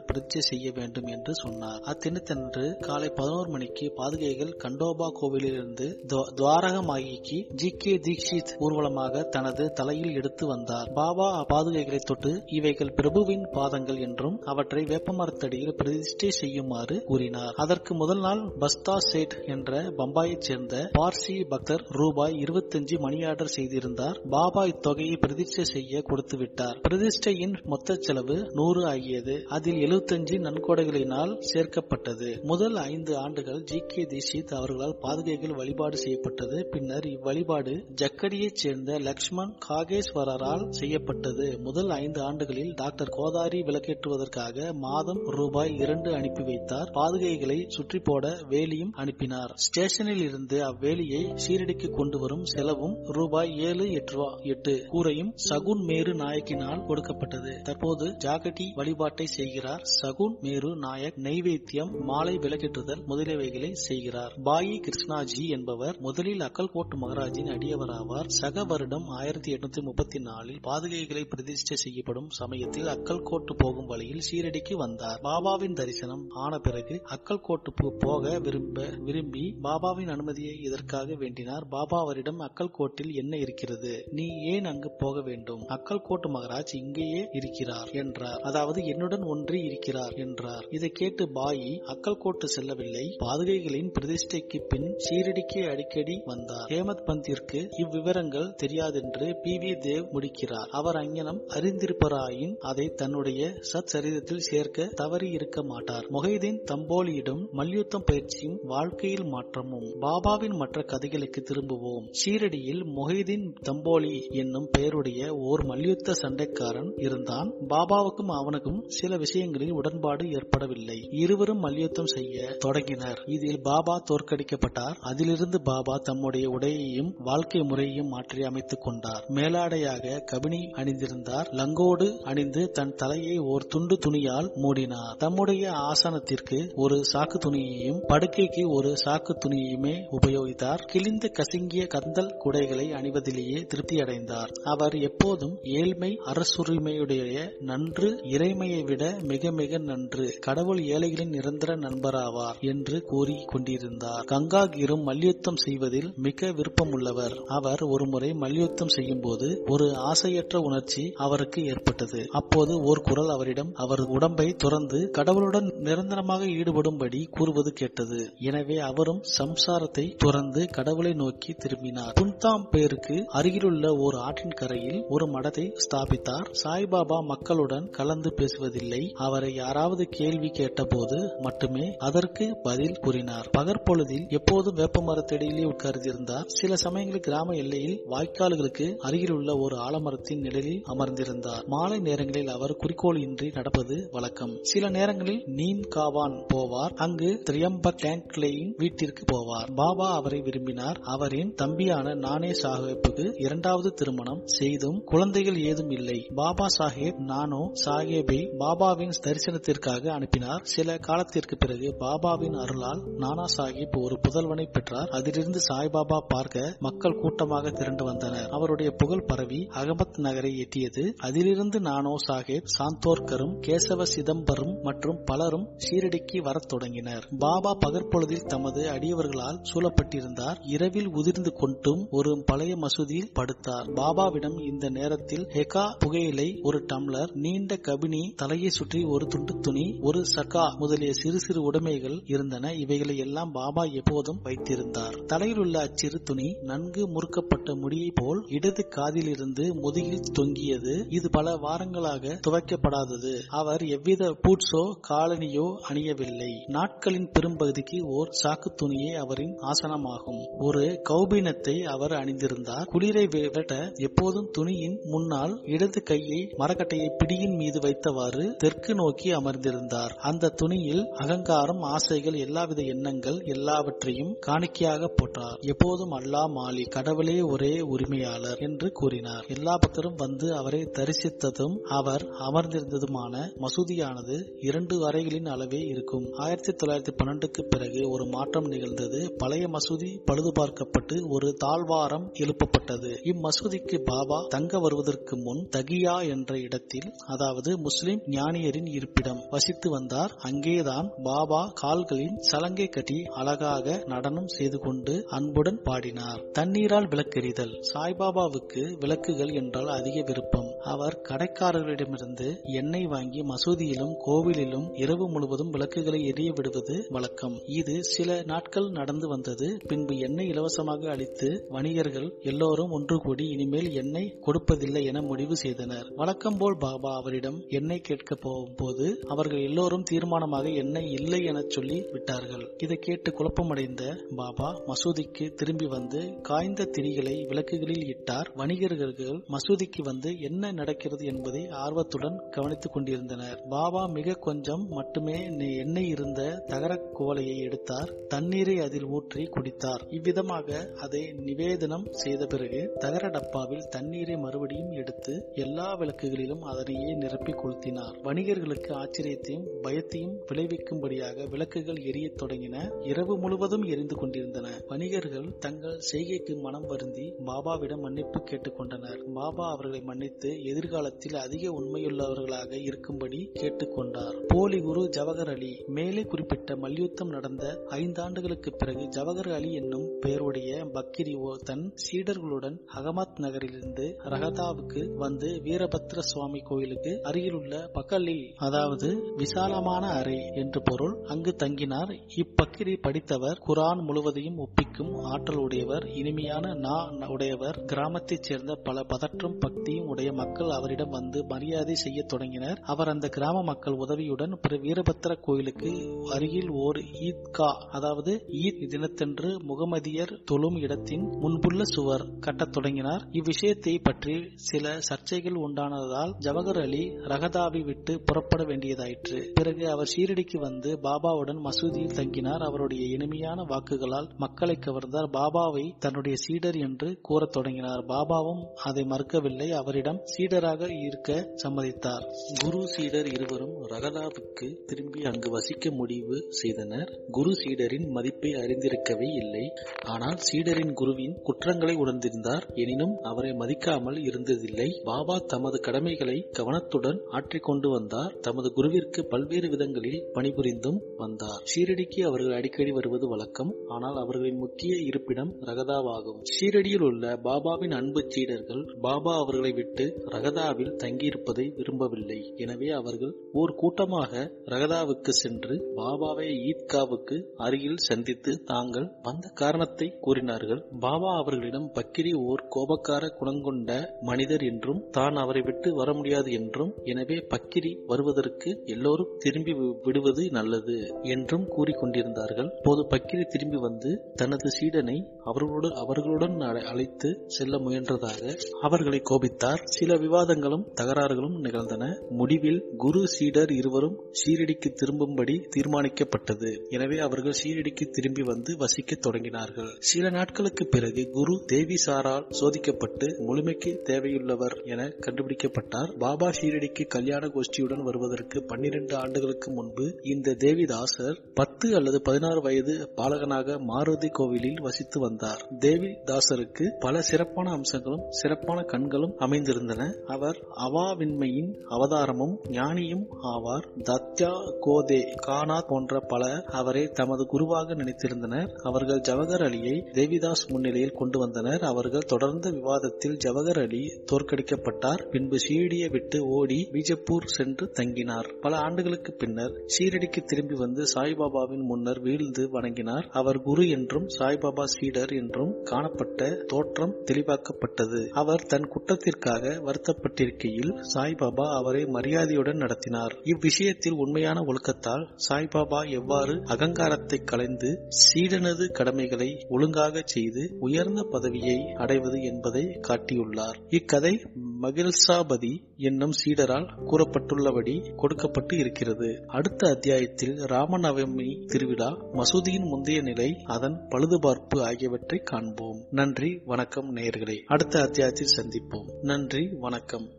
பிரதிஷ்டை 0.05 0.39
செய்ய 0.41 0.67
வேண்டும் 0.75 1.09
என்று 1.15 1.31
சொன்னார். 1.35 1.81
அத்தினத்தன்று 1.91 2.65
காலை 2.79 3.09
பதினோரு 3.09 3.49
மணிக்கு 3.49 3.93
பாதுகைகள் 3.95 4.55
கண்டோபா 4.63 5.11
கோவிலிலிருந்து 5.21 6.05
துவாரகமாகிக்கு 6.37 7.53
ஜி 7.53 7.69
கே 7.69 7.97
தீக்ஷித் 7.97 8.55
ஊர்வலமாக 8.59 9.23
தனது 9.23 9.71
தலையில் 9.71 10.13
எடுத்து 10.13 10.47
வந்தார். 10.47 10.91
பாபா 10.93 11.45
பாதுகைகளை 11.53 11.95
தொட்டு 11.95 12.43
இவைகள் 12.45 12.93
பிரபுவின் 12.93 13.47
பாதங்கள் 13.51 13.97
என்றும் 13.97 14.41
அவற்றை 14.45 14.83
வேப்பமரத்தடியில் 14.83 15.75
பிரதிஷ்டை 15.75 16.29
செய்யுமாறு 16.29 17.03
கூறினார். 17.03 17.53
அதற்கு 17.55 17.95
முதல் 17.95 18.19
நாள் 18.19 18.51
பஸ்தா 18.59 18.97
சேட் 18.97 19.43
என்ற 19.45 19.81
பம்பாயைச் 19.81 20.41
சேர்ந்த 20.41 20.89
பார்சி 20.97 21.47
பக்தர் 21.47 21.85
ரூபாய் 21.89 22.33
இருபத்தஞ்சு 22.33 22.99
மணி 22.99 23.23
ஆர்டர் 23.23 23.47
செய்திருந்தார். 23.47 24.21
பாபா 24.29 24.65
இத்தொகையை 24.65 25.17
பிரதிஷ்டை 25.17 25.63
செய்ய 25.63 26.01
கொடுத்து 26.01 26.37
விட்டார். 26.37 26.79
பிரதிஷ்டையின் 26.89 27.63
மொத்த 27.63 27.95
செலவு 27.95 28.49
நூறு 28.53 28.85
ஆகியது. 28.85 29.45
அதில் 29.47 29.75
எழுபத்தஞ்சு 29.75 30.35
நன்கொடைகளினால் 30.47 31.39
சேர்க்கப்பட்டது. 31.53 32.43
முதல் 32.43 32.60
முதல் 32.61 32.83
ஐந்து 32.83 33.17
ஆண்டுகள் 33.17 33.63
ஜி 33.63 33.83
கே 33.87 34.03
தீஷித் 34.03 34.55
அவர்களால் 34.55 34.97
பாதுகைகள் 35.01 35.55
வழிபாடு 35.55 35.97
செய்யப்பட்டது. 35.97 36.67
பின்னர் 36.71 37.03
இவ்வழிபாடு 37.03 37.83
ஜக்கடியைச் 38.01 38.55
சேர்ந்த 38.55 38.97
லக்ஷ்மண் 38.99 39.57
காகேஸ்வரரால் 39.69 40.69
செய்யப்பட்டது. 40.69 41.59
முதல் 41.59 41.89
ஐந்து 41.89 42.21
ஆண்டுகளில் 42.21 42.73
டாக்டர் 42.75 43.09
கோதாரி 43.09 43.61
விளக்கேற்றுவதற்காக 43.61 44.73
மாதம் 44.73 45.25
ரூபாய் 45.25 45.75
இரண்டு 45.75 46.13
அனுப்பி 46.13 46.43
வைத்தார். 46.43 46.89
பாதுகைகளை 46.93 47.67
சுற்றி 47.67 47.99
போட 47.99 48.27
வேலியும் 48.27 48.91
அனுப்பினார். 48.91 49.51
ஸ்டேஷனில் 49.55 50.21
இருந்து 50.21 50.61
அவ்வேலியை 50.63 51.37
சீரடிக்கு 51.47 51.89
கொண்டு 51.89 52.19
வரும் 52.19 52.45
செலவும் 52.45 53.03
ரூபாய் 53.03 53.57
ஏழு 53.57 53.91
எட்டு 53.91 54.23
எட்டு 54.43 54.71
கூரையும் 54.71 55.33
சகுன் 55.49 55.85
மேரு 55.85 56.13
நாயக்கினால் 56.13 56.85
கொடுக்கப்பட்டது. 56.85 57.61
தற்போது 57.63 58.15
ஜாகடி 58.17 58.71
வழிபாட்டை 58.75 59.25
செய்கிறார் 59.25 59.81
சகுன் 60.01 60.39
மேரு 60.39 60.75
நாயக். 60.75 61.17
நெய்வேத்தியம் 61.17 62.03
மாலை 62.03 62.37
விளக்கேற்றுதல் 62.51 63.03
முதலியவைகளை 63.09 63.71
செய்கிறார். 63.71 64.33
பாயி 64.45 64.75
கிருஷ்ணாஜி 64.85 65.43
என்பவர் 65.47 65.99
முதலில் 65.99 66.39
அக்கல்கோட்டு 66.39 66.95
மகாராஜின் 67.01 67.51
அடியவராவார். 67.51 68.27
சக 68.27 68.63
வருடம் 68.63 69.05
ஆயிரத்தி 69.07 69.53
எட்நூத்தி 69.53 69.81
முப்பத்தி 69.81 70.19
நாலில் 70.19 70.59
பாதுகைகளை 70.63 71.23
பிரதிஷ்டை 71.29 71.77
செய்யப்படும் 71.77 72.29
சமயத்தில் 72.29 72.85
அக்கல்கோட்டு 72.85 73.53
போகும் 73.57 73.85
வழியில் 73.85 74.21
சீரடிக்கு 74.31 74.73
வந்தார். 74.73 75.21
பாபாவின் 75.23 75.73
தரிசனம் 75.73 76.29
ஆன 76.29 76.59
பிறகு 76.59 77.01
அக்கல்கோட்டு 77.15 77.71
போக 77.99 78.39
விரும்ப 78.39 78.85
விரும்பி 78.99 79.55
பாபாவின் 79.63 80.09
அனுமதியை 80.09 80.61
இதற்காக 80.61 81.15
வேண்டினார்? 81.15 81.67
பாபா 81.67 81.99
அவரிடம் 81.99 82.39
அக்கல்கோட்டில் 82.39 83.13
என்ன 83.13 83.37
இருக்கிறது? 83.37 84.07
நீ 84.11 84.27
ஏன் 84.27 84.65
அங்கு 84.65 84.91
போக 84.97 85.21
வேண்டும்? 85.21 85.61
அக்கல்கோட்டு 85.61 86.29
மகராஜ் 86.35 86.73
இங்கேயே 86.73 87.27
இருக்கிறார் 87.31 87.89
என்றார். 87.89 88.41
அதாவது 88.41 88.83
என்னுடன் 88.83 89.21
ஒன்றி 89.21 89.61
இருக்கிறார் 89.61 90.11
என்றார். 90.11 90.67
இதை 90.69 90.89
கேட்டு 90.89 91.25
பாயி 91.25 91.73
அக்கல்கோட்டு 91.95 92.39
செல்லவில்லை. 92.47 93.15
பாதுகைகளின் 93.19 93.93
பிரதிஷ்டைக்கு 93.99 94.61
பின் 94.67 94.95
ஷீரடிக்கு 95.09 95.69
அடிக்கடி 95.69 96.21
வந்தார். 96.25 96.67
ஹேமத் 96.69 97.03
பந்திற்கு 97.05 97.67
இவ்விவரங்கள் 97.77 98.55
தெரியாதென்று 98.63 99.39
பி. 99.41 99.57
வி. 99.57 99.77
தேவ் 99.79 100.11
முடிக்கிறார். 100.11 100.67
அவர் 100.71 100.95
அங்ஙனம் 100.95 101.47
அறிந்திருப்பராயின் 101.47 102.55
அதை 102.57 102.89
தன்னுடைய 102.89 103.47
சத் 103.47 103.85
சரிதத்தில் 103.85 104.39
சேர்க்க 104.39 104.85
தவறி 104.85 105.29
இருக்க 105.29 105.63
மாட்டார். 105.63 106.05
மொஹிதீன் 106.11 106.63
தம்போலியிடம் 106.71 107.49
மல்யுத்தம் 107.49 108.03
பயிற்சியும் 108.05 108.59
வாழ்க்கையில் 108.63 109.25
மாற்றமும். 109.25 110.01
பாபாவின் 110.01 110.55
மற்ற 110.55 110.81
கதைகளுக்கு 110.81 111.43
திரும்புவோம். 111.43 112.09
ஷீரடியில் 112.25 112.83
மொஹிதீன் 112.95 113.53
தம்போலி 113.69 114.29
என்னும் 114.29 114.69
பெயருடைய 114.71 115.33
ஓர் 115.33 115.65
மல்யுத்த 115.65 116.11
சண்டைக்காரன் 116.21 116.91
இருந்தான். 116.95 117.53
பாபாவுக்கும் 117.69 118.39
அவனுக்கும் 118.39 118.83
சில 118.87 119.17
விஷயங்களில் 119.17 119.71
உடன்பாடு 119.71 120.29
ஏற்படவில்லை. 120.29 121.07
இருவரும் 121.11 121.59
மல்யுத்தம் 121.59 122.05
செய்ய 122.05 122.30
தொடங்கினர். 122.57 123.23
இதில் 123.25 123.61
பாபா 123.61 124.03
தோற்கடிக்கப்பட்டார். 124.09 124.95
அதிலிருந்து 125.01 125.61
பாபா 125.61 125.97
தம்முடைய 126.03 126.49
உடையையும் 126.49 127.11
வாழ்க்கை 127.17 127.61
முறையையும் 127.61 128.07
மாற்றி 128.07 128.43
அமைத்துக் 128.43 128.81
கொண்டார். 128.81 129.25
மேலாடையாக 129.29 130.23
கபினி 130.31 130.61
அணிந்திருந்தார். 130.71 131.47
லங்கோடு 131.51 132.07
அணிந்து 132.21 132.71
தன் 132.71 132.95
தலையை 132.95 133.37
ஓர் 133.37 133.65
துண்டு 133.65 133.97
துணியால் 133.97 134.51
மூடினார். 134.55 135.15
தம்முடைய 135.17 135.71
ஆசனத்திற்கு 135.71 136.59
ஒரு 136.75 137.01
சாக்கு 137.13 137.37
துணியையும் 137.45 137.99
படுக்கைக்கு 138.07 138.63
ஒரு 138.69 138.93
சாக்கு 139.05 139.35
துணியையுமே 139.45 139.95
உபயோகித்தார். 140.11 140.81
கிழிந்து 140.85 141.31
கசிங்கிய 141.31 141.87
கந்தல் 141.87 142.35
குடைகளை 142.43 142.87
அணிவதிலேயே 142.91 143.65
திருப்தி 143.65 143.99
அடைந்தார் 143.99 144.51
அவர் 144.63 144.93
எப்போதும் 144.93 145.57
ஏழ்மை 145.63 146.19
அரசுரிமையுடைய 146.25 147.49
நன்று 147.59 148.09
இறைமையை 148.35 148.83
விட 148.83 149.17
மிக 149.23 149.51
மிக 149.51 149.77
நன்று. 149.77 150.37
கடவுள் 150.39 150.81
ஏழைகளின் 150.83 151.29
நிரந்தர 151.29 151.75
நண்பராக 151.75 152.20
ஆவார் 152.25 152.59
என்று 152.71 152.97
கூறி 153.11 153.37
கொண்டிருந்தார் 153.45 154.25
கங்காகிரும் 154.31 155.03
மல்யுத்தம் 155.09 155.59
செய்வதில் 155.65 156.09
மிக 156.25 156.49
விருப்பமுள்ளவர். 156.57 157.35
அவர் 157.57 157.81
ஒருமுறை 157.93 158.29
மல்யுத்தம் 158.43 158.93
செய்யும் 158.95 159.21
போது 159.21 159.47
ஒரு 159.67 159.87
ஆசையற்ற 160.11 160.59
உணர்ச்சி 160.59 161.03
அவருக்கு 161.25 161.59
ஏற்பட்டது. 161.65 162.21
அப்போது 162.39 162.73
ஓர் 162.83 163.01
குரல் 163.01 163.31
அவரிடம் 163.35 163.71
அவர் 163.75 164.03
உடம்பை 164.15 164.47
துறந்து 164.55 164.99
கடவுளுடன் 165.11 165.67
நிரந்தரமாக 165.79 166.45
ஈடுபடும்படி 166.57 167.21
கூறுவது 167.29 167.71
கேட்டது. 167.73 168.19
எனவே 168.49 168.77
அவரும் 168.89 169.21
சம்சாரத்தை 169.37 170.05
துறந்து 170.17 170.61
கடவுளை 170.77 171.13
நோக்கி 171.13 171.53
திரும்பினார். 171.53 172.15
புன்தாம் 172.21 172.67
பேருக்கு 172.69 173.17
அருகிலுள்ள 173.39 173.93
ஒரு 174.05 174.17
ஆற்றின் 174.17 174.57
கரையில் 174.61 174.99
ஒரு 175.09 175.27
மடத்தை 175.35 175.65
ஸ்தாபித்தார். 175.83 176.49
சாய்பாபா 176.63 177.19
மக்களுடன் 177.23 177.89
கலந்து 177.89 178.29
பேசுவதில்லை. 178.39 179.01
அவரை 179.25 179.51
யாராவது 179.53 180.03
கேள்வி 180.17 180.49
கேட்டபோது 180.59 181.19
மட்டுமே 181.39 181.85
அதற்கு 182.11 182.45
பதில் 182.63 182.97
கூறினார். 183.01 183.49
பகற்பொழுதில் 183.57 184.27
எப்போதும் 184.27 184.73
வேப்ப 184.73 185.01
மரத்தடியிலே 185.01 185.63
உட்கார்ந்திருந்தார். 185.63 186.47
சில 186.47 186.75
சமயங்களில் 186.75 187.21
கிராம 187.21 187.53
எல்லையில் 187.53 188.01
வாய்க்கால்களுக்கு 188.09 188.95
அருகிலுள்ள 188.97 189.55
ஒரு 189.55 189.75
ஆலமரத்தின் 189.77 190.39
நிழலில் 190.39 190.81
அமர்ந்திருந்தார். 190.87 191.65
மாலை 191.65 191.99
நேரங்களில் 191.99 192.47
அவர் 192.47 192.75
குறிக்கோள் 192.75 193.19
இன்றி 193.21 193.49
நடப்பது 193.53 194.09
வழக்கம். 194.11 194.53
சில 194.61 194.89
நேரங்களில் 194.89 195.43
நீம் 195.45 195.81
காவான் 195.89 196.35
போவார். 196.53 196.93
அங்கு 196.95 197.29
திரியம்பக் 197.49 198.01
டேங்க்லேயின் 198.03 198.73
வீட்டிற்கு 198.77 199.23
போவார். 199.31 199.69
பாபா 199.75 200.13
அவரை 200.13 200.41
விரும்பினார். 200.41 200.99
அவரின் 201.03 201.53
தம்பியான 201.53 202.15
நானே 202.15 202.51
சாஹேப்புக்கு 202.63 203.25
இரண்டாவது 203.37 203.91
திருமணம் 203.93 204.41
செய்தும் 204.45 205.01
குழந்தைகள் 205.03 205.59
ஏதும் 205.63 205.89
இல்லை. 205.89 206.19
பாபா 206.35 206.65
சாஹேப் 206.79 207.21
நானோ 207.31 207.63
சாஹேபை 207.85 208.41
பாபாவின் 208.59 209.17
தரிசனத்திற்காக 209.25 210.07
அனுப்பினார். 210.07 210.61
சில 210.63 210.97
காலத்திற்கு 210.97 211.57
பிறகு 211.57 211.95
பாபாவின் 212.01 212.55
அருளால் 212.57 213.01
நானா 213.17 213.45
சாஹிப் 213.57 214.01
ஒரு 214.01 214.19
புதல்வனை 214.27 214.71
பெற்றார். 214.71 215.07
அதிலிருந்து 215.07 215.59
சாய்பாபா 215.69 216.17
பார்க்க 216.27 216.75
மக்கள் 216.79 217.19
கூட்டமாக 217.19 217.69
திரண்டு 217.69 218.03
வந்தனர். 218.03 218.49
அவருடைய 218.49 218.91
புகழ் 218.91 219.25
பரவி 219.25 219.67
அகமத் 219.71 220.19
நகரை 220.19 220.53
எட்டியது. 220.57 221.13
அதிலிருந்து 221.17 221.79
நானோ 221.79 222.13
சாஹேப் 222.27 222.63
சாந்தோர்கரும் 222.79 223.59
கேசவ 223.67 224.03
சிதம்பரம் 224.03 224.79
மற்றும் 224.81 225.23
பலரும் 225.25 225.69
ஷீரடிக்கு 225.77 226.43
வரத் 226.43 226.67
தொடங்கினர். 226.67 227.27
பாபா 227.39 227.77
பகற்பொழுதில் 227.85 228.45
தமது 228.45 228.89
அடியவர்களால் 228.91 229.61
சூழப்பட்டிருந்தார். 229.73 230.55
இரவில் 230.61 231.07
உதிர்ந்து 231.07 231.53
கொண்டும் 231.53 232.07
ஒரு 232.11 232.43
பழைய 232.45 232.75
மசூதியில் 232.75 233.33
படுத்தார். 233.33 233.87
பாபாவிடம் 233.93 234.63
இந்த 234.67 234.89
நேரத்தில் 234.89 235.45
ஹெகா 235.45 235.97
புகையிலை 235.99 236.59
ஒரு 236.63 236.85
டம்ளர் 236.93 237.33
நீண்ட 237.33 237.75
கபினி 237.75 238.33
தலையை 238.35 238.69
சுற்றி 238.69 239.03
ஒரு 239.03 239.27
துண்டு 239.27 239.59
துணி 239.59 239.99
ஒரு 240.01 240.21
சகா 240.35 240.77
முதலிய 240.77 241.13
சிறு 241.13 241.39
சிறு 241.39 241.61
உடம்பு 241.61 241.80
உடைமைகள் 241.81 242.17
இருந்தன. 242.25 242.71
இவைகளை 242.73 243.13
எல்லாம் 243.17 243.51
பாபா 243.51 243.83
எப்போதும் 243.99 244.39
வைத்திருந்தார். 244.43 245.15
தலையில் 245.31 245.57
உள்ள 245.57 245.75
அச்சிறு 245.79 246.17
துணி 246.23 246.47
நன்கு 246.69 247.03
முறுக்கப்பட்ட 247.07 247.75
முடியை 247.75 248.09
போல் 248.19 248.41
இடது 248.57 248.83
காதிலிருந்து 248.95 249.65
முதுகில் 249.83 250.27
தொங்கியது. 250.33 250.93
இது 251.09 251.27
பல 251.29 251.53
வாரங்களாக 251.65 252.33
துவைக்கப்படாதது. 252.47 253.33
அவர் 253.61 253.83
எவ்வித 253.95 254.27
பூட்ஸோ 254.43 254.83
காலனியோ 255.09 255.67
அணியவில்லை. 255.89 256.51
நாட்களின் 256.77 257.29
பெரும்பகுதிக்கு 257.31 257.99
ஓர் 258.17 258.31
சாக்கு 258.41 258.71
துணியே 258.81 259.11
அவரின் 259.23 259.55
ஆசனமாகும். 259.71 260.41
ஒரு 260.59 260.83
கௌபீனத்தை 261.09 261.75
அவர் 261.95 262.15
அணிந்திருந்தார். 262.21 262.85
குளிரை 262.93 263.25
விரட்ட 263.35 263.73
எப்போதும் 264.07 264.51
துணியின் 264.51 264.97
முன்னால் 265.13 265.55
இடது 265.75 266.03
கையை 266.03 266.41
மரக்கட்டையை 266.61 267.09
பிடியின் 267.21 267.57
மீது 267.63 267.79
வைத்தவாறு 267.87 268.45
தெற்கு 268.65 268.93
நோக்கி 268.95 269.29
அமர்ந்திருந்தார். 269.39 270.15
அந்த 270.29 270.53
துணியில் 270.61 271.03
அகங்காரம் 271.23 271.70
ஆசைகள் 271.79 272.33
எல்லாவித 272.33 272.81
எண்ணங்கள் 272.81 273.41
எல்லாவற்றையும் 273.43 274.37
காணிக்கையாக 274.47 275.07
போட்டார் 275.07 275.57
எப்போதும் 275.61 276.11
அல்லா 276.11 276.43
மாலி 276.55 276.89
கடவுளே 276.89 277.41
ஒரே 277.41 277.79
உரிமையாளர் 277.79 278.57
என்று 278.57 278.91
கூறினார். 278.91 279.45
எல்லா 279.47 279.77
பக்தரும் 279.77 280.15
வந்து 280.15 280.55
அவரை 280.55 280.81
தரிசித்ததும் 280.83 281.75
அவர் 281.83 282.23
அமர்ந்திருந்ததுமான 282.49 283.49
மசூதியானது 283.61 284.37
இரண்டு 284.59 285.09
அறைகளின் 285.09 285.45
அளவே 285.45 285.79
இருக்கும். 285.79 286.25
ஆயிரத்தி 286.33 286.71
தொள்ளாயிரத்தி 286.71 287.13
பன்னெண்டுக்கு 287.21 287.61
பிறகு 287.69 288.09
ஒரு 288.09 288.25
மாற்றம் 288.25 288.67
நிகழ்ந்தது. 288.67 289.35
பழைய 289.37 289.67
மசூதி 289.67 290.09
பழுது 290.25 290.51
பார்க்கப்பட்டு 290.59 291.29
ஒரு 291.29 291.53
தாழ்வாரம் 291.53 292.31
எழுப்பப்பட்டது. 292.33 293.11
இம்மசூதிக்கு 293.31 293.99
பாபா 294.03 294.45
தங்க 294.49 294.79
வருவதற்கு 294.79 295.37
முன் 295.37 295.69
தகியா 295.75 296.29
என்ற 296.29 296.59
இடத்தில் 296.59 297.13
அதாவது 297.27 297.79
முஸ்லிம் 297.79 298.19
ஞானியரின் 298.19 298.89
இருப்பிடம் 298.89 299.41
வசித்து 299.49 299.89
வந்தார். 299.89 300.31
அங்கேதான் 300.37 301.09
பாபா 301.23 301.60
கால்களின் 301.69 302.37
சலங்கை 302.37 302.87
கட்டி 302.87 303.23
அழகாக 303.23 304.03
நடனம் 304.05 304.47
செய்து 304.47 304.79
கொண்டு 304.79 305.25
அன்புடன் 305.27 305.81
பாடினார். 305.83 306.51
தண்ணீரால் 306.51 307.07
விளக்கெறிதல். 307.07 307.73
சாய்பாபாவுக்கு 307.93 308.97
விளக்குகள் 308.99 309.47
என்றால் 309.47 309.87
அதிக 309.87 310.21
விருப்பம். 310.21 310.69
அவர் 310.83 311.21
கடைக்காரர்களிடமிருந்து 311.29 312.47
எண்ணெய் 312.63 313.05
வாங்கி 313.05 313.41
மசூதியிலும் 313.41 314.13
கோவிலிலும் 314.25 314.99
இரவு 314.99 315.29
முழுவதும் 315.29 315.69
விளக்குகளை 315.69 316.25
எரிய 316.25 316.51
விடுவது 316.55 317.05
வழக்கம். 317.09 317.61
இது 317.65 318.03
சில 318.03 318.41
நாட்கள் 318.45 318.89
நடந்து 318.89 319.27
வந்தது. 319.27 319.77
பின்பு 319.87 320.17
எண்ணெய் 320.17 320.47
இலவசமாக 320.47 321.09
அளித்து 321.09 321.65
வணிகர்கள் 321.69 322.29
எல்லோரும் 322.41 322.91
ஒன்று 322.91 323.17
கூடி 323.17 323.45
இனிமேல் 323.47 323.91
எண்ணெய் 323.91 324.39
கொடுப்பதில்லை 324.45 325.03
என 325.03 325.21
முடிவு 325.21 325.55
செய்தனர். 325.55 326.13
வழக்கம் 326.15 326.57
போல் 326.57 326.77
பாபா 326.77 327.15
அவரிடம் 327.15 327.63
எண்ணெய் 327.67 327.99
கேட்க 327.99 328.35
போகும்போது 328.35 329.19
அவர்கள் 329.27 329.61
எல்லோரும் 329.61 330.03
தீர்மானமாக 330.11 330.75
எண்ணெய் 330.75 331.11
இல்லை 331.11 331.43
என 331.51 331.63
சொல்லி 331.75 331.99
விட்டார்கள். 332.13 332.65
இதை 332.85 332.97
கேட்டு 333.07 333.29
குழப்பமடைந்த 333.39 334.03
பாபா 334.39 334.69
மசூதிக்கு 334.89 335.45
திரும்பி 335.61 335.87
வந்து 335.95 336.21
காய்ந்த 336.49 336.89
திரிகளை 336.95 337.35
விளக்குகளில் 337.51 338.05
இட்டார். 338.13 338.49
வணிகர்கள் 338.61 339.35
மசூதிக்கு 339.53 340.01
வந்து 340.09 340.29
என்ன 340.49 340.71
நடக்கிறது 340.79 341.23
என்பதை 341.31 341.63
ஆர்வத்துடன் 341.83 342.37
கவனித்துக் 342.55 342.93
கொண்டிருந்தனர். 342.93 343.57
பாபா 343.69 344.03
மிக 344.17 344.37
கொஞ்சம் 344.47 344.83
மட்டுமே 344.97 345.37
எண்ணெய் 345.83 346.09
இருந்த 346.15 346.41
தகர 346.71 346.93
குவளையை 347.17 347.55
எடுத்தார். 347.67 348.09
தண்ணீரை 348.27 348.75
அதில் 348.85 349.07
ஊற்றி 349.17 349.43
குடித்தார். 349.55 350.03
இவ்விதமாக 350.17 350.79
அதை 351.05 351.23
நிவேதனம் 351.47 352.05
செய்த 352.23 352.45
பிறகு 352.45 352.81
தகர 352.99 353.23
டப்பாவில் 353.37 353.87
தண்ணீரை 353.95 354.37
மறுபடியும் 354.45 354.93
எடுத்து 355.01 355.33
எல்லா 355.65 355.87
விளக்குகளிலும் 356.01 356.63
அதனையே 356.73 357.11
நிரப்பி 357.23 357.53
கொளுத்தினார். 357.53 358.15
வணிகர்களுக்கு 358.27 358.91
ஆச்சரியத்தையும் 359.01 359.67
பயத்தையும் 359.85 360.35
விளைவிக்கும்படியாக 360.51 361.40
விளக்குகள் 361.47 362.01
எரியத் 362.03 362.39
தொடங்கின. 362.41 362.75
இரவு 363.03 363.33
முழுவதும் 363.37 363.85
எரிந்து 363.87 364.15
கொண்டிருந்தன. 364.15 364.67
வணிகர்கள் 364.87 365.49
தங்கள் 365.59 365.97
செய்கைக்கு 366.11 366.53
மனம் 366.61 366.85
வருந்தி 366.85 367.27
பாபாவிடம் 367.45 368.03
மன்னிப்பு 368.03 368.39
கேட்டுக்கொண்டனர் 368.43 369.21
பாபா 369.33 369.65
அவர்களை 369.71 370.01
மன்னித்து 370.01 370.49
எதிர்காலத்தில் 370.71 371.37
அதிக 371.37 371.71
உண்மையுள்ளவர்களாக 371.71 372.71
இருக்கும்படி 372.83 373.39
கேட்டுக்கொண்டார் 373.61 374.37
போலி 374.47 374.79
குரு 374.81 375.03
ஜவஹர் 375.17 375.51
அலி 375.51 375.71
மேலே 375.91 376.23
குறிப்பிட்ட 376.25 376.75
மல்யுத்தம் 376.77 377.31
நடந்த 377.31 377.65
ஐந்தாண்டுகளுக்கு 377.99 378.71
பிறகு 378.75 379.05
ஜவஹர் 379.11 379.51
அலி 379.51 379.71
என்னும் 379.73 380.07
பெயருடைய 380.21 380.69
பக்கிரி 380.95 381.33
தன் 381.63 381.85
சீடர்களுடன் 382.03 382.77
அகமத் 382.95 383.39
நகரிலிருந்து 383.39 384.05
ரகதாவுக்கு 384.33 385.01
வந்து 385.17 385.49
வீரபத்ர 385.65 386.19
சுவாமி 386.25 386.61
கோயிலுக்கு 386.61 387.11
அருகிலுள்ள 387.23 387.75
பக்கலில் 387.95 388.45
அதாவது 388.61 389.09
விசாலமான 389.37 390.03
அறை 390.17 390.39
என்று 390.55 390.81
பொருள் 390.83 391.15
அங்கு 391.33 391.51
தங்கினார். 391.63 392.11
இப்பக்கிரி 392.35 392.93
படித்தவர் 393.01 393.59
குரான் 393.67 394.01
முழுவதையும் 394.07 394.57
ஒப்பிக்கும் 394.57 395.11
ஆற்றல் 395.31 395.61
உடையவர் 395.61 396.05
இனிமையான 396.13 396.73
நா 396.85 396.95
உடையவர் 397.29 397.77
கிராமத்தைச் 397.85 398.47
சேர்ந்த 398.47 398.75
பல 398.87 399.03
பதற்றும் 399.11 399.57
பக்தியும் 399.59 400.07
உடைய 400.07 400.29
மக்கள் 400.33 400.69
அவரிடம் 400.69 401.09
வந்து 401.09 401.39
மரியாதை 401.45 401.95
செய்ய 401.95 402.19
தொடங்கினர். 402.23 402.79
அவர் 402.85 403.07
அந்த 403.07 403.27
கிராம 403.27 403.63
மக்கள் 403.63 403.93
உதவியுடன் 403.93 404.55
பிற 404.61 404.77
வீரபத்திர 404.77 405.35
கோயிலுக்கு 405.41 405.91
அருகில் 406.33 406.71
ஓர் 406.85 406.99
ஈத்கா 407.27 407.69
அதாவது 407.97 408.33
ஈத் 408.63 408.81
தினத்தன்று 408.89 409.51
முகமதியர் 409.63 410.33
தொழும் 410.43 410.77
இடத்தின் 410.77 411.25
முன்புள்ள 411.43 411.81
சுவர் 411.83 412.25
கட்டத் 412.39 412.71
தொடங்கினார். 412.71 413.23
இவ்விஷயத்தை 413.31 413.95
பற்றி 414.03 414.35
சில 414.69 414.95
சர்ச்சைகள் 415.09 415.59
உண்டானதால் 415.65 416.33
ஜவஹர் 416.45 416.81
அலி 416.81 417.03
ரகதாவை 417.31 417.83
விட்டு 417.85 418.13
புறப்பட 418.25 418.63
வேண்டியதாயிற்று. 418.63 419.39
பிறகு 419.53 419.83
அவர் 419.89 420.11
ஷீரடிக்கு 420.15 420.57
வந்து 420.67 420.89
பாபா 420.99 421.20
பாபாவுடன் 421.21 421.61
மசூதியில் 421.61 422.15
தங்கினார். 422.15 422.63
அவருடைய 422.63 423.05
இனிமையான 423.05 423.63
வாக்குகளால் 423.63 424.27
மக்களை 424.37 424.77
கவர்ந்தார். 424.85 425.29
பாபாவை 425.33 425.91
தன்னுடைய 425.99 426.37
சீடர் 426.37 426.75
என்று 426.75 427.17
கூறத் 427.21 427.51
தொடங்கினார். 427.51 428.05
பாபாவும் 428.05 428.63
அதை 428.83 429.03
மறுக்கவில்லை. 429.03 429.69
அவரிடம் 429.69 430.19
சீடராக 430.37 430.89
இருக்க 431.01 431.55
சம்மதித்தார். 431.63 432.25
குரு 432.63 432.87
சீடர் 432.87 433.25
இருவரும் 433.25 433.83
ரகதாவுக்கு 433.83 434.85
திரும்பி 434.85 435.21
அங்கு 435.23 435.49
வசிக்க 435.49 435.91
முடிவு 435.91 436.45
செய்தனர். 436.49 437.19
குரு 437.31 437.51
சீடரின் 437.51 438.09
மதிப்பை 438.09 438.51
அறிந்திருக்கவே 438.51 439.29
இல்லை. 439.33 439.71
ஆனால் 440.05 440.37
சீடரின் 440.51 440.93
குருவின் 440.93 441.39
குற்றங்களை 441.43 441.95
உணர்ந்திருந்தார். 441.95 442.73
எனினும் 442.73 443.17
அவரை 443.23 443.51
மதிக்காமல் 443.51 444.19
இருந்ததில்லை. 444.21 445.03
பாபா 445.03 445.37
தமது 445.47 445.79
கடமைகளை 445.79 446.47
கவனத்துடன் 446.51 447.21
ஆற்றிக்கொண்டு 447.29 447.89
வந்தார். 447.89 448.39
தமது 448.41 448.73
குருவிற்கு 448.73 449.27
பல்வேறு 449.27 449.69
விதங்களில் 449.69 450.29
பணிபுரிந்தும் 450.33 450.99
வந்தார். 451.19 451.61
ஷீரடிக்கு 451.71 452.19
அவர்கள் 452.29 452.57
அடிக்கடி 452.57 452.91
வருவது 452.97 453.25
வழக்கம். 453.31 453.71
ஆனால் 453.95 454.17
அவர்களின் 454.23 454.61
முக்கிய 454.63 454.93
இருப்பிடம் 455.09 455.51
ரகதாவாகும். 455.69 456.39
ஷீரடியில் 456.53 457.05
உள்ள 457.09 457.33
பாபாவின் 457.47 457.95
அன்பு 457.99 458.23
சீடர்கள் 458.33 458.83
பாபா 459.05 459.33
அவர்களை 459.41 459.71
விட்டு 459.79 460.05
ரகதாவில் 460.35 460.93
தங்கியிருப்பதை 461.03 461.65
விரும்பவில்லை. 461.77 462.39
எனவே 462.57 462.89
அவர்கள் 462.99 463.33
ஓர் 463.61 463.75
கூட்டமாக 463.81 464.43
ரகதாவுக்கு 464.73 465.33
சென்று 465.41 465.77
பாபாவை 465.99 466.47
ஈத்காவுக்கு 466.69 467.37
அருகில் 467.65 468.03
சந்தித்து 468.07 468.51
தாங்கள் 468.71 469.07
வந்த 469.27 469.53
காரணத்தை 469.61 470.07
கூறினார்கள். 470.25 470.83
பாபா 471.05 471.31
அவர்களிடம் 471.41 471.89
பக்கிரி 471.97 472.33
ஓர் 472.49 472.63
கோபக்கார 472.75 473.23
குணங்கொண்ட 473.39 473.91
மனிதர் 474.29 474.65
என்றும் 474.71 475.03
தான் 475.11 475.35
அவரை 475.35 475.61
விட்டு 475.67 475.89
வர 475.99 476.09
முடியாது 476.13 476.49
என்றும் 476.59 476.93
எனவே 477.11 477.37
பக்கிரி 477.53 477.91
வருவதற்கு 478.11 478.69
எல்லோரும் 478.95 479.33
திரும்பி 479.45 479.73
விடுவது 480.05 480.43
நல்லது. 480.57 480.97
என்றும் 481.33 481.65
கூறிக்கொண்டிருந்தார்கள். 481.75 482.69
போது 482.83 483.01
பக்கிரி 483.13 483.45
திரும்பி 483.53 483.79
வந்து 483.87 484.09
தனது 484.35 484.69
சீடனை 484.77 485.17
அவர்களுடன் 485.51 485.97
அவர்களுடன் 486.01 486.55
அழைத்து 486.91 487.29
செல்ல 487.55 487.77
முயன்றதாக 487.77 488.41
அவர்களை 488.81 489.19
கோபித்தார். 489.29 489.81
சில 489.97 490.15
விவாதங்களும் 490.15 490.85
தகராறுகளும் 490.99 491.57
நிகழ்ந்தன. 491.59 492.03
முடிவில் 492.39 492.81
குரு 492.97 493.21
சீடர் 493.27 493.71
இருவரும் 493.71 494.17
ஷீரடிக்கு 494.41 494.89
திரும்பும்படி 494.93 495.55
தீர்மானிக்கப்பட்டது. 495.75 496.71
எனவே 496.89 497.17
அவர்கள் 497.27 497.59
ஷீரடிக்கு 497.61 498.05
திரும்பி 498.17 498.43
வந்து 498.51 498.71
வசிக்க 498.77 499.17
தொடங்கினார்கள். 499.27 499.91
சில 500.11 500.29
நாட்களுக்கு 500.29 500.85
பிறகு 500.87 501.23
குரு 501.37 501.55
தேவி 501.65 501.97
சாரால் 502.05 502.47
சோதிக்கப்பட்டு 502.59 503.27
முழுமைக்கு 503.47 503.93
தேவையுள்ளவர் 504.09 504.75
என 504.93 505.07
கண்டுபிடிக்கப்பட்டார். 505.25 506.11
பாபா 506.17 506.49
ஷீரடிக்கு 506.59 507.05
கல்யாண 507.07 507.49
கோஷ்டியுடன் 507.55 508.05
வருவதற்கு 508.09 508.57
பன்னிரண்டு 508.65 509.15
ஆண்டுகளுக்கு 509.15 509.69
முன்பு 509.71 510.05
இந்த 510.33 510.55
தேவி 510.65 510.80
தேவிதாசர் 510.81 511.41
பத்து 511.53 511.95
அல்லது 511.95 512.21
பதினாறு 512.21 512.61
வயது 512.61 513.13
பாலகனாக 513.15 513.79
மாருதி 513.87 514.29
கோவிலில் 514.31 514.81
வசித்து 514.81 515.19
வந்தார். 515.19 515.67
தேவிதாசருக்கு 515.79 516.85
பல 516.99 517.21
சிறப்பான 517.21 517.71
அம்சங்களும் 517.71 518.25
சிறப்பான 518.29 518.81
கண்களும் 518.81 519.37
அமைந்திருந்தன. 519.37 520.23
அவர் 520.25 520.57
அவாவின்மையின் 520.75 521.71
அவதாரமும் 521.89 522.55
ஞானியும் 522.69 523.25
ஆவார். 523.43 523.85
தத்யா 524.09 524.51
கோதே 524.79 525.21
கானாத் 525.47 525.87
போன்ற 525.87 526.19
பல 526.19 526.61
அவரை 526.61 527.07
தமது 527.07 527.45
குருவாக 527.45 527.93
நினைத்திருந்தனர். 527.93 528.71
அவர்கள் 528.83 529.21
ஜவஹர் 529.29 529.65
அலியை 529.67 529.97
தேவிதாஸ் 530.13 530.67
முன்னிலையில் 530.67 531.11
கொண்டு 531.11 531.39
வந்தனர். 531.39 531.81
அவர்கள் 531.81 532.27
தொடர்ந்த 532.27 532.69
விவாதத்தில் 532.69 533.37
ஜவஹர் 533.45 533.81
அலி 533.81 534.23
தோற்கடிக்கப்பட்டார். 534.31 535.29
பின்பு 535.29 535.57
ஷீரடியை 535.69 536.11
விட்டு 536.11 536.45
ஓடி 536.45 536.89
பீஜப்பூர் 536.91 537.45
சென்று 537.45 537.91
தங்கினார். 537.93 538.59
பல 538.61 538.77
ஆண்டுகளுக்கு 538.77 539.33
பின்னர் 539.33 539.71
ஷீரடிக்கு 539.71 540.43
திரும்பி 540.45 540.70
திரும்பி 540.71 540.83
வந்து 540.85 541.03
சாய்பாபாவின் 541.13 541.83
முன்னர் 541.85 542.19
வீழ்ந்து 542.19 542.63
வணங்கினார். 542.71 543.25
அவர் 543.31 543.59
குரு 543.61 543.89
என்றும் 543.89 544.27
சாய்பாபா 544.37 544.83
சீடர் 544.83 545.31
என்றும் 545.33 545.71
காணப்பட்ட 545.83 546.49
தோற்றம் 546.65 547.15
தெளிவாக்கப்பட்டது. 547.31 548.21
அவர் 548.31 548.65
தன் 548.65 548.87
குற்றத்திற்காக 548.87 549.73
வருத்தப்பட்டிருக்கையில் 549.87 550.93
சாய்பாபா 551.13 551.65
அவரை 551.79 552.03
மரியாதையுடன் 552.05 552.77
நடத்தினார். 552.77 553.35
இவ்விஷயத்தில் 553.43 554.19
உண்மையான 554.25 554.59
ஒழுக்கத்தால் 554.61 555.25
சாய்பாபா 555.47 556.01
எவ்வாறு 556.11 556.55
அகங்காரத்தை 556.65 557.39
களைந்து 557.43 557.91
சீடனது 558.21 558.87
கடமைகளை 558.91 559.49
ஒழுங்காக 559.69 560.23
செய்து 560.25 560.63
உயர்ந்த 560.79 561.21
பதவியை 561.31 561.77
அடைவது 561.95 562.39
என்பதை 562.41 562.85
காட்டியுள்ளார். 563.09 563.79
இக்கதை 563.89 564.33
மகிழ்சாபதி 564.81 565.73
என்னும் 565.97 566.37
சீடரால் 566.41 566.89
கூறப்பட்டுள்ளபடி 567.09 567.95
கொடுக்கப்பட்டு 568.15 568.77
இருக்கிறது. 568.77 569.29
அடுத்த 569.47 569.89
அத்தியாயத்தில் 569.89 570.55
ராமநவமி 570.67 571.63
திருவிழா 571.67 572.17
மசூதியின் 572.33 572.85
முந்தைய 572.85 573.21
நிலை 573.21 573.61
அதன் 573.63 574.07
பழுதுபார்ப்பு 574.09 574.83
ஆகியவற்றை 574.83 575.39
காண்போம். 575.43 576.05
நன்றி 576.11 576.61
வணக்கம் 576.65 577.15
நேயர்களே 577.15 577.59
அடுத்த 577.65 578.01
அத்தியாயத்தில் 578.01 578.57
சந்திப்போம். 578.57 579.13
நன்றி 579.21 579.69
வணக்கம். 579.79 580.29